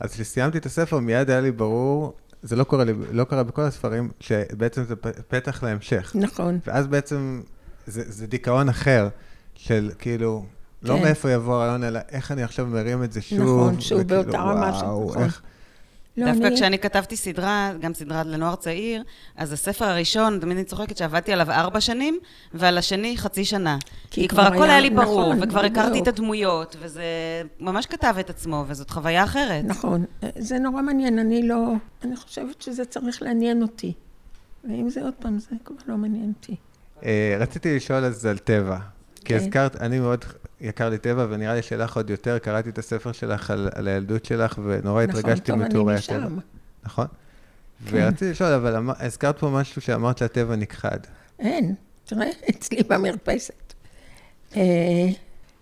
אז 0.00 0.12
כשסיימתי 0.12 0.58
את 0.58 0.66
הספר, 0.66 0.98
מיד 0.98 1.30
היה 1.30 1.40
לי 1.40 1.52
ברור, 1.52 2.14
זה 2.42 2.56
לא 2.56 2.64
קורה, 2.64 2.84
לי, 2.84 2.92
לא 3.12 3.24
קרה 3.24 3.42
בכל 3.42 3.62
הספרים, 3.62 4.10
שבעצם 4.20 4.84
זה 4.84 4.96
פתח 5.28 5.62
להמשך. 5.62 6.12
נכון. 6.14 6.58
ואז 6.66 6.86
בעצם 6.86 7.40
זה, 7.86 8.02
זה 8.06 8.26
דיכאון 8.26 8.68
אחר, 8.68 9.08
של 9.54 9.90
כאילו, 9.98 10.44
לא 10.82 10.88
כן. 10.88 10.94
לא 10.94 11.02
מאיפה 11.02 11.30
יבוא 11.30 11.54
הרעיון, 11.54 11.84
אלא 11.84 12.00
איך 12.08 12.32
אני 12.32 12.42
עכשיו 12.42 12.66
מרים 12.66 13.04
את 13.04 13.12
זה 13.12 13.22
שוב. 13.22 13.38
נכון, 13.38 13.80
שוב 13.80 14.00
וכאילו, 14.00 14.22
באותה 14.22 14.38
רמה 14.38 14.74
של... 14.74 14.86
נכון. 14.86 15.22
איך... 15.22 15.42
לא, 16.16 16.26
דווקא 16.26 16.46
אני... 16.46 16.56
כשאני 16.56 16.78
כתבתי 16.78 17.16
סדרה, 17.16 17.72
גם 17.80 17.94
סדרה 17.94 18.22
לנוער 18.24 18.56
צעיר, 18.56 19.02
אז 19.36 19.52
הספר 19.52 19.84
הראשון, 19.84 20.38
תמיד 20.40 20.56
אני 20.56 20.64
צוחקת 20.64 20.96
שעבדתי 20.96 21.32
עליו 21.32 21.50
ארבע 21.50 21.80
שנים, 21.80 22.18
ועל 22.54 22.78
השני 22.78 23.16
חצי 23.16 23.44
שנה. 23.44 23.78
כי, 24.10 24.20
כי 24.20 24.28
כבר 24.28 24.42
הכל 24.42 24.70
היה 24.70 24.80
לי 24.80 24.90
ברור, 24.90 25.34
נכון, 25.34 25.48
וכבר 25.48 25.64
הכרתי 25.64 26.00
את 26.00 26.08
הדמויות, 26.08 26.76
וזה 26.80 27.04
ממש 27.60 27.86
כתב 27.86 28.14
את 28.20 28.30
עצמו, 28.30 28.64
וזאת 28.68 28.90
חוויה 28.90 29.24
אחרת. 29.24 29.64
נכון. 29.64 30.04
זה 30.38 30.58
נורא 30.58 30.82
מעניין, 30.82 31.18
אני 31.18 31.48
לא... 31.48 31.72
אני 32.04 32.16
חושבת 32.16 32.62
שזה 32.62 32.84
צריך 32.84 33.22
לעניין 33.22 33.62
אותי. 33.62 33.92
ואם 34.64 34.90
זה 34.90 35.02
עוד 35.02 35.14
פעם, 35.14 35.38
זה 35.38 35.56
כבר 35.64 35.76
לא 35.86 35.96
מעניין 35.96 36.32
אותי. 36.36 36.56
אה, 37.04 37.36
רציתי 37.40 37.76
לשאול 37.76 38.04
אז 38.04 38.26
על 38.26 38.38
טבע. 38.38 38.78
כי 39.14 39.24
כן. 39.24 39.36
הזכרת, 39.36 39.76
אני 39.76 40.00
מאוד 40.00 40.24
יקר 40.60 40.88
לי 40.88 40.98
טבע, 40.98 41.26
ונראה 41.30 41.54
לי 41.54 41.62
שלך 41.62 41.96
עוד 41.96 42.10
יותר, 42.10 42.38
קראתי 42.38 42.70
את 42.70 42.78
הספר 42.78 43.12
שלך 43.12 43.50
על, 43.50 43.68
על 43.74 43.88
הילדות 43.88 44.24
שלך, 44.24 44.58
ונורא 44.64 45.04
נכון, 45.04 45.18
התרגשתי 45.18 45.52
מתיאורי 45.52 45.94
הטבע. 45.94 46.28
נכון? 46.84 47.06
כן. 47.86 47.96
ורציתי 47.96 48.30
לשאול, 48.30 48.52
אבל 48.52 48.76
אמר, 48.76 48.94
הזכרת 48.98 49.38
פה 49.38 49.48
משהו 49.48 49.82
שאמרת 49.82 50.18
שהטבע 50.18 50.56
נכחד. 50.56 50.98
אין, 51.38 51.74
תראה, 52.04 52.26
אצלי 52.50 52.82
במרפסת. 52.88 53.74
אה, 54.56 54.62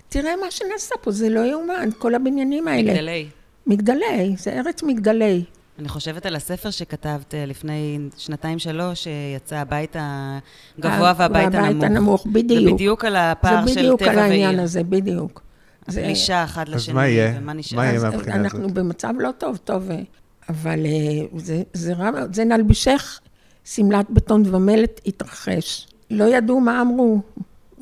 תראה 0.09 0.37
מה 0.37 0.51
שנעשה 0.51 0.95
פה, 1.03 1.11
זה 1.11 1.29
לא 1.29 1.41
יאומן, 1.41 1.89
כל 1.99 2.15
הבניינים 2.15 2.69
האלה. 2.69 2.93
מגדלי. 2.93 3.29
מגדלי, 3.67 4.35
זה 4.39 4.53
ארץ 4.53 4.83
מגדלי. 4.83 5.45
אני 5.83 5.89
חושבת 5.89 6.27
על 6.27 6.37
הספר 6.37 6.71
שכתבת 6.71 7.35
אה, 7.35 7.47
לפני 7.47 7.99
שנתיים-שלוש, 8.17 9.05
שיצא 9.05 9.57
הבית 9.57 9.97
הגבוה 9.99 11.13
והבית 11.17 11.55
הנמוך. 11.55 11.63
והבית 11.63 11.83
הנמוך, 11.83 12.27
בדיוק. 12.33 12.69
זה 12.69 12.75
בדיוק 12.75 13.05
על 13.05 13.17
הפער 13.17 13.67
של 13.67 13.75
טבע 13.75 13.81
ועיר. 13.81 13.97
זה 13.97 13.97
בדיוק 13.97 14.03
על 14.03 14.19
העניין 14.19 14.59
הזה, 14.59 14.83
בדיוק. 14.85 15.43
הפלישה 15.89 16.45
אחד 16.45 16.69
לשני, 16.69 16.93
ומה 16.93 17.07
יהיה? 17.07 17.35
ומה 17.39 17.53
נשאר. 17.53 17.77
מה 17.77 17.87
יהיה 17.87 18.01
מהבחינה 18.01 18.35
הזאת? 18.35 18.45
אנחנו 18.45 18.69
במצב 18.69 19.15
לא 19.19 19.31
טוב, 19.39 19.57
טוב, 19.57 19.91
אה, 19.91 20.01
אבל 20.49 20.87
אה, 20.87 21.27
זה, 21.37 21.63
זה 21.73 21.93
רע 21.93 22.11
מאוד. 22.11 22.35
זה 22.35 22.45
נלבישך 22.45 23.21
שמלת 23.65 24.11
בטון 24.11 24.43
ומלט 24.47 25.01
התרחש. 25.07 25.89
לא 26.11 26.25
ידעו 26.25 26.61
מה 26.61 26.81
אמרו, 26.81 27.21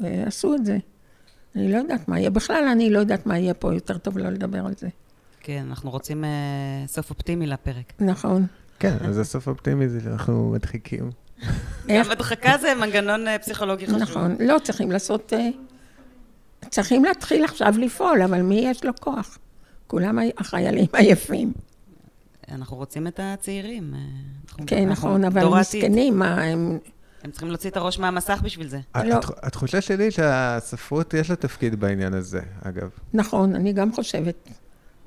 עשו 0.03 0.55
את 0.55 0.67
זה. 0.67 0.79
אני 1.57 1.73
לא 1.73 1.79
יודעת 1.79 2.09
מה 2.09 2.19
יהיה. 2.19 2.31
בכלל, 2.31 2.65
אני 2.73 2.91
לא 2.91 2.99
יודעת 2.99 3.27
מה 3.27 3.39
יהיה 3.39 3.55
פה, 3.55 3.75
יותר 3.75 3.99
טוב 3.99 4.19
לא 4.19 4.31
לדבר 4.31 4.67
על 4.67 4.73
זה. 4.79 4.89
כן, 5.41 5.67
אנחנו 5.69 5.91
רוצים 5.91 6.25
uh, 6.25 6.89
סוף 6.89 7.11
אופטימי 7.11 7.47
לפרק. 7.47 7.93
נכון. 8.01 8.47
כן, 8.79 8.97
אז 9.09 9.19
הסוף 9.19 9.49
אופטימי 9.49 9.89
זה 9.89 10.01
שאנחנו 10.01 10.51
מדחיקים. 10.51 11.11
גם 11.89 12.11
הדחקה 12.11 12.59
זה 12.61 12.75
מנגנון 12.75 13.27
uh, 13.29 13.43
פסיכולוגי 13.43 13.87
חשוב. 13.87 13.99
נכון, 13.99 14.37
לא 14.41 14.57
צריכים 14.63 14.93
לעשות... 14.93 15.33
Uh, 15.33 16.67
צריכים 16.71 17.05
להתחיל 17.05 17.45
עכשיו 17.45 17.75
לפעול, 17.79 18.23
אבל 18.23 18.43
מי 18.43 18.61
יש 18.65 18.85
לו 18.85 18.93
כוח? 19.01 19.39
כולם 19.87 20.19
החיילים 20.39 20.87
עייפים. 20.93 21.53
אנחנו 22.53 22.77
רוצים 22.77 23.07
את 23.07 23.21
הצעירים. 23.23 23.95
כן, 24.67 24.89
נכון, 24.89 25.25
אבל 25.25 25.45
מסכנים, 25.61 26.19
מה, 26.19 26.43
הם... 26.43 26.79
הם 27.25 27.31
צריכים 27.31 27.49
להוציא 27.49 27.71
את 27.71 27.77
הראש 27.77 27.99
מהמסך 27.99 28.41
בשביל 28.45 28.69
זה. 28.69 28.81
לא. 29.05 29.21
התחושה 29.43 29.81
שלי 29.81 30.11
שהספרות 30.11 31.15
יש 31.15 31.31
לה 31.31 31.37
תפקיד 31.37 31.81
בעניין 31.81 32.15
הזה, 32.15 32.41
אגב. 32.63 32.91
נכון, 33.15 33.55
אני 33.55 33.73
גם 33.73 33.93
חושבת. 33.93 34.49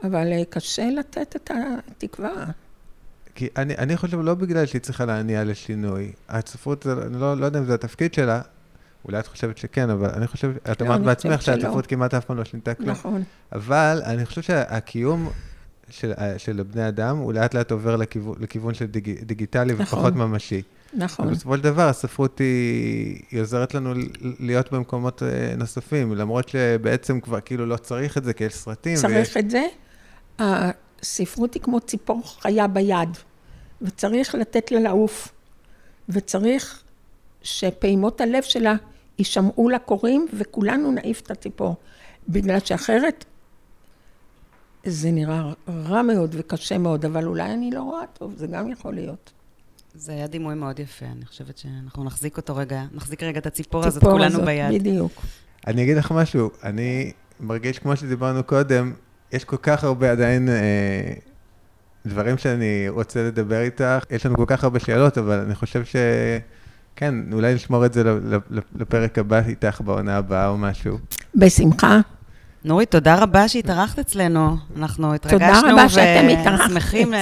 אבל 0.03 0.31
אה, 0.31 0.45
קשה 0.49 0.89
לתת 0.89 1.35
את 1.35 1.51
התקווה. 1.87 2.45
כי 3.35 3.47
אני, 3.57 3.77
אני 3.77 3.97
חושב, 3.97 4.19
לא 4.21 4.33
בגלל 4.33 4.65
שהיא 4.65 4.81
צריכה 4.81 5.05
להניע 5.05 5.43
לשינוי. 5.43 6.11
הספרות, 6.29 6.87
אני 6.87 7.21
לא, 7.21 7.37
לא 7.37 7.45
יודע 7.45 7.59
אם 7.59 7.65
זה 7.65 7.73
התפקיד 7.73 8.13
שלה, 8.13 8.41
אולי 9.05 9.19
את 9.19 9.27
חושבת 9.27 9.57
שכן, 9.57 9.89
אבל 9.89 10.09
אני 10.09 10.27
חושב, 10.27 10.51
את 10.71 10.81
לא, 10.81 10.87
אמרת 10.87 11.01
בעצמך 11.01 11.41
שהספרות 11.41 11.87
כמעט 11.87 12.13
אף 12.13 12.25
פעם 12.25 12.37
לא 12.37 12.43
שינתה 12.43 12.73
כלום. 12.73 12.89
נכון. 12.89 13.23
אבל 13.51 14.01
אני 14.05 14.25
חושב 14.25 14.41
שהקיום 14.41 15.29
של, 15.89 16.13
אה, 16.17 16.39
של 16.39 16.63
בני 16.63 16.87
אדם, 16.87 17.17
הוא 17.17 17.33
לאט 17.33 17.53
לאט 17.53 17.71
עובר 17.71 17.95
לכיוון, 17.95 18.35
לכיוון 18.39 18.73
של 18.73 18.85
דיג, 18.85 19.23
דיגיטלי 19.23 19.73
נכון. 19.73 19.83
ופחות 19.83 20.15
ממשי. 20.15 20.61
נכון. 20.93 21.27
ובסופו 21.27 21.57
של 21.57 21.63
דבר, 21.63 21.89
הספרות 21.89 22.39
היא, 22.39 23.21
היא 23.31 23.41
עוזרת 23.41 23.73
לנו 23.73 23.93
להיות 24.39 24.71
במקומות 24.71 25.23
אה, 25.23 25.55
נוספים, 25.57 26.15
למרות 26.15 26.49
שבעצם 26.49 27.19
כבר 27.19 27.39
כאילו 27.39 27.65
לא 27.65 27.77
צריך 27.77 28.17
את 28.17 28.23
זה, 28.23 28.33
כי 28.33 28.43
יש 28.43 28.53
סרטים. 28.53 28.95
צריך 28.95 29.13
ויש... 29.15 29.37
את 29.37 29.49
זה? 29.49 29.63
הספרות 30.39 31.53
היא 31.53 31.61
כמו 31.61 31.79
ציפור 31.79 32.21
חיה 32.41 32.67
ביד, 32.67 33.09
וצריך 33.81 34.35
לתת 34.35 34.71
לה 34.71 34.79
לעוף, 34.79 35.33
וצריך 36.09 36.83
שפעימות 37.41 38.21
הלב 38.21 38.43
שלה 38.43 38.75
יישמעו 39.19 39.69
לקוראים, 39.69 40.27
וכולנו 40.33 40.91
נעיף 40.91 41.21
את 41.21 41.31
הציפור. 41.31 41.75
בגלל 42.29 42.59
שאחרת 42.59 43.25
זה 44.85 45.11
נראה 45.11 45.53
רע 45.67 46.01
מאוד 46.01 46.35
וקשה 46.39 46.77
מאוד, 46.77 47.05
אבל 47.05 47.25
אולי 47.25 47.53
אני 47.53 47.71
לא 47.71 47.81
רואה 47.81 48.07
טוב, 48.13 48.33
זה 48.37 48.47
גם 48.47 48.71
יכול 48.71 48.93
להיות. 48.93 49.31
זה 49.95 50.11
היה 50.11 50.27
דימוי 50.27 50.55
מאוד 50.55 50.79
יפה, 50.79 51.05
אני 51.05 51.25
חושבת 51.25 51.57
שאנחנו 51.57 52.03
נחזיק 52.03 52.37
אותו 52.37 52.55
רגע, 52.55 52.83
נחזיק 52.91 53.23
רגע 53.23 53.39
את 53.39 53.45
הציפור 53.45 53.85
הזאת, 53.85 54.03
כולנו 54.03 54.25
הזאת, 54.25 54.45
ביד. 54.45 54.81
בדיוק. 54.81 55.21
אני 55.67 55.83
אגיד 55.83 55.97
לך 55.97 56.11
משהו, 56.11 56.49
אני 56.63 57.11
מרגיש 57.39 57.79
כמו 57.79 57.95
שדיברנו 57.95 58.43
קודם, 58.43 58.93
יש 59.33 59.43
כל 59.43 59.57
כך 59.61 59.83
הרבה 59.83 60.11
עדיין 60.11 60.49
אה, 60.49 61.13
דברים 62.05 62.37
שאני 62.37 62.89
רוצה 62.89 63.23
לדבר 63.23 63.61
איתך. 63.61 64.03
יש 64.09 64.25
לנו 64.25 64.35
כל 64.35 64.45
כך 64.47 64.63
הרבה 64.63 64.79
שאלות, 64.79 65.17
אבל 65.17 65.39
אני 65.39 65.55
חושב 65.55 65.85
ש... 65.85 65.95
כן, 66.95 67.15
אולי 67.31 67.53
נשמור 67.53 67.85
את 67.85 67.93
זה 67.93 68.03
לפרק 68.75 69.17
הבא 69.17 69.41
איתך 69.47 69.81
בעונה 69.85 70.17
הבאה 70.17 70.47
או 70.47 70.57
משהו. 70.57 70.97
בשמחה. 71.35 71.99
נורית, 72.65 72.91
תודה 72.91 73.15
רבה 73.15 73.47
שהתארחת 73.47 73.99
אצלנו. 73.99 74.57
אנחנו 74.77 75.13
התרגשנו 75.13 75.39
תודה 75.61 75.71
רבה 75.71 75.89
שאתם 75.89 76.27
התארחתם. 76.29 76.65
ושמחים 76.65 77.13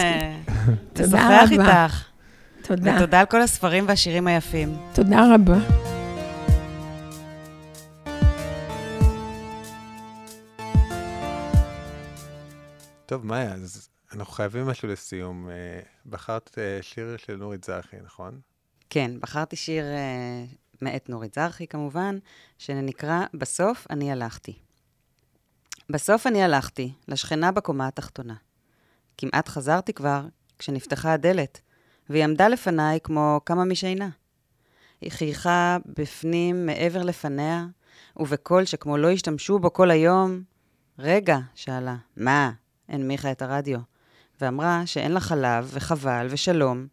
לשוחח 0.95 1.51
איתך. 1.51 2.03
תודה. 2.61 2.95
ותודה 2.95 3.19
על 3.19 3.25
כל 3.25 3.41
הספרים 3.41 3.85
והשירים 3.87 4.27
היפים. 4.27 4.75
תודה 4.93 5.35
רבה. 5.35 5.57
טוב, 13.11 13.25
מאיה, 13.25 13.53
אז 13.53 13.89
אנחנו 14.13 14.33
חייבים 14.33 14.65
משהו 14.65 14.87
לסיום. 14.87 15.49
אה, 15.49 15.79
בחרת 16.05 16.57
אה, 16.57 16.79
שיר 16.81 17.17
של 17.17 17.35
נורית 17.35 17.63
זרחי, 17.63 17.97
נכון? 18.03 18.39
כן, 18.89 19.11
בחרתי 19.19 19.55
שיר 19.55 19.85
אה, 19.85 20.45
מאת 20.81 21.09
נורית 21.09 21.33
זרחי, 21.33 21.67
כמובן, 21.67 22.17
שנקרא 22.57 23.25
"בסוף 23.33 23.87
אני 23.89 24.11
הלכתי". 24.11 24.53
בסוף 25.89 26.27
אני 26.27 26.43
הלכתי, 26.43 26.93
לשכנה 27.07 27.51
בקומה 27.51 27.87
התחתונה. 27.87 28.35
כמעט 29.17 29.49
חזרתי 29.49 29.93
כבר 29.93 30.25
כשנפתחה 30.59 31.13
הדלת, 31.13 31.61
והיא 32.09 32.23
עמדה 32.23 32.47
לפניי 32.47 32.99
כמו 33.03 33.39
כמה 33.45 33.65
משינה. 33.65 34.09
היא 35.01 35.11
חייכה 35.11 35.77
בפנים 35.85 36.65
מעבר 36.65 37.03
לפניה, 37.03 37.65
ובקול 38.17 38.65
שכמו 38.65 38.97
לא 38.97 39.11
השתמשו 39.11 39.59
בו 39.59 39.73
כל 39.73 39.91
היום, 39.91 40.43
רגע, 40.99 41.37
שאלה, 41.55 41.95
מה? 42.17 42.51
הנמיכה 42.91 43.31
את 43.31 43.41
הרדיו, 43.41 43.79
ואמרה 44.41 44.81
שאין 44.85 45.11
לה 45.11 45.19
חלב, 45.19 45.71
וחבל, 45.73 46.27
ושלום, 46.29 46.87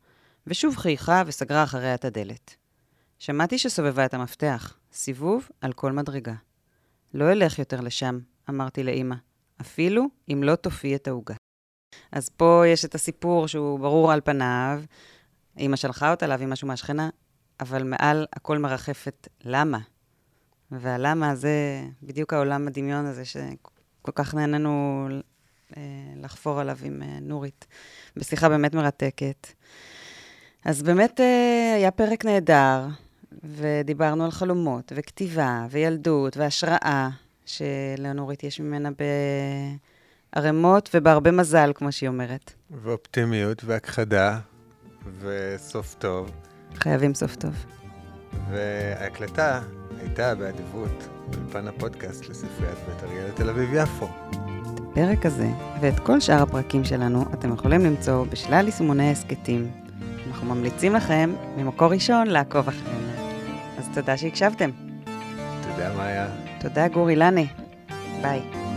ושוב 0.46 0.76
חייכה 0.76 1.22
וסגרה 1.26 1.62
אחריה 1.64 1.94
את 1.94 2.04
הדלת. 2.04 2.56
שמעתי 3.18 3.58
שסובבה 3.58 4.04
את 4.04 4.14
המפתח, 4.14 4.76
סיבוב 4.92 5.48
על 5.60 5.72
כל 5.72 5.92
מדרגה. 5.92 6.34
לא 7.14 7.32
אלך 7.32 7.58
יותר 7.58 7.80
לשם, 7.80 8.18
אמרתי 8.50 8.84
לאימא, 8.84 9.14
אפילו 9.60 10.04
אם 10.32 10.42
לא 10.42 10.54
תופיע 10.54 10.96
את 10.96 11.08
העוגה. 11.08 11.34
אז 12.12 12.28
פה 12.28 12.62
יש 12.66 12.84
את 12.84 12.94
הסיפור 12.94 13.48
שהוא 13.48 13.80
ברור 13.80 14.12
על 14.12 14.20
פניו, 14.20 14.82
אימא 15.56 15.76
שלחה 15.76 16.10
אותה 16.10 16.26
להביא 16.26 16.46
משהו 16.46 16.68
מהשכנה, 16.68 17.10
אבל 17.60 17.82
מעל 17.82 18.26
הכל 18.32 18.58
מרחפת 18.58 19.28
למה. 19.44 19.78
והלמה 20.70 21.34
זה 21.34 21.82
בדיוק 22.02 22.32
העולם 22.32 22.68
הדמיון 22.68 23.06
הזה 23.06 23.24
שכל 23.24 24.12
כך 24.14 24.34
נהנינו 24.34 25.06
לחפור 26.16 26.60
עליו 26.60 26.76
עם 26.82 27.02
אה, 27.02 27.18
נורית, 27.20 27.66
בשיחה 28.16 28.48
באמת 28.48 28.74
מרתקת. 28.74 29.46
אז 30.64 30.82
באמת 30.82 31.20
אה, 31.20 31.74
היה 31.76 31.90
פרק 31.90 32.24
נהדר, 32.24 32.86
ודיברנו 33.44 34.24
על 34.24 34.30
חלומות, 34.30 34.92
וכתיבה, 34.96 35.66
וילדות, 35.70 36.36
והשראה, 36.36 37.08
שלנורית 37.46 38.44
יש 38.44 38.60
ממנה 38.60 38.88
בערימות 40.34 40.90
ובהרבה 40.94 41.30
מזל, 41.30 41.72
כמו 41.74 41.92
שהיא 41.92 42.08
אומרת. 42.08 42.52
ואופטימיות, 42.70 43.64
והכחדה, 43.64 44.38
וסוף 45.20 45.94
טוב. 45.98 46.30
חייבים 46.74 47.14
סוף 47.14 47.36
טוב. 47.36 47.54
וההקלטה 48.50 49.60
הייתה 50.00 50.34
באדיבות 50.34 51.08
באולפן 51.30 51.68
הפודקאסט 51.68 52.28
לספריית 52.28 52.78
בית 52.88 53.02
אריאל 53.02 53.28
לתל 53.28 53.50
אביב-יפו. 53.50 54.08
הפרק 54.90 55.26
הזה 55.26 55.48
ואת 55.80 55.98
כל 56.00 56.20
שאר 56.20 56.42
הפרקים 56.42 56.84
שלנו 56.84 57.24
אתם 57.34 57.54
יכולים 57.54 57.84
למצוא 57.84 58.24
בשלל 58.30 58.66
יישומוני 58.66 59.10
הסכתים. 59.10 59.70
אנחנו 60.28 60.54
ממליצים 60.54 60.94
לכם 60.94 61.34
ממקור 61.56 61.92
ראשון 61.92 62.26
לעקוב 62.26 62.68
אחרינו. 62.68 63.10
אז 63.78 63.88
תודה 63.94 64.16
שהקשבתם. 64.16 64.70
תודה, 65.62 65.96
מאיה. 65.96 66.26
תודה, 66.60 66.88
גורי 66.88 67.16
לני. 67.16 67.46
ביי. 68.22 68.67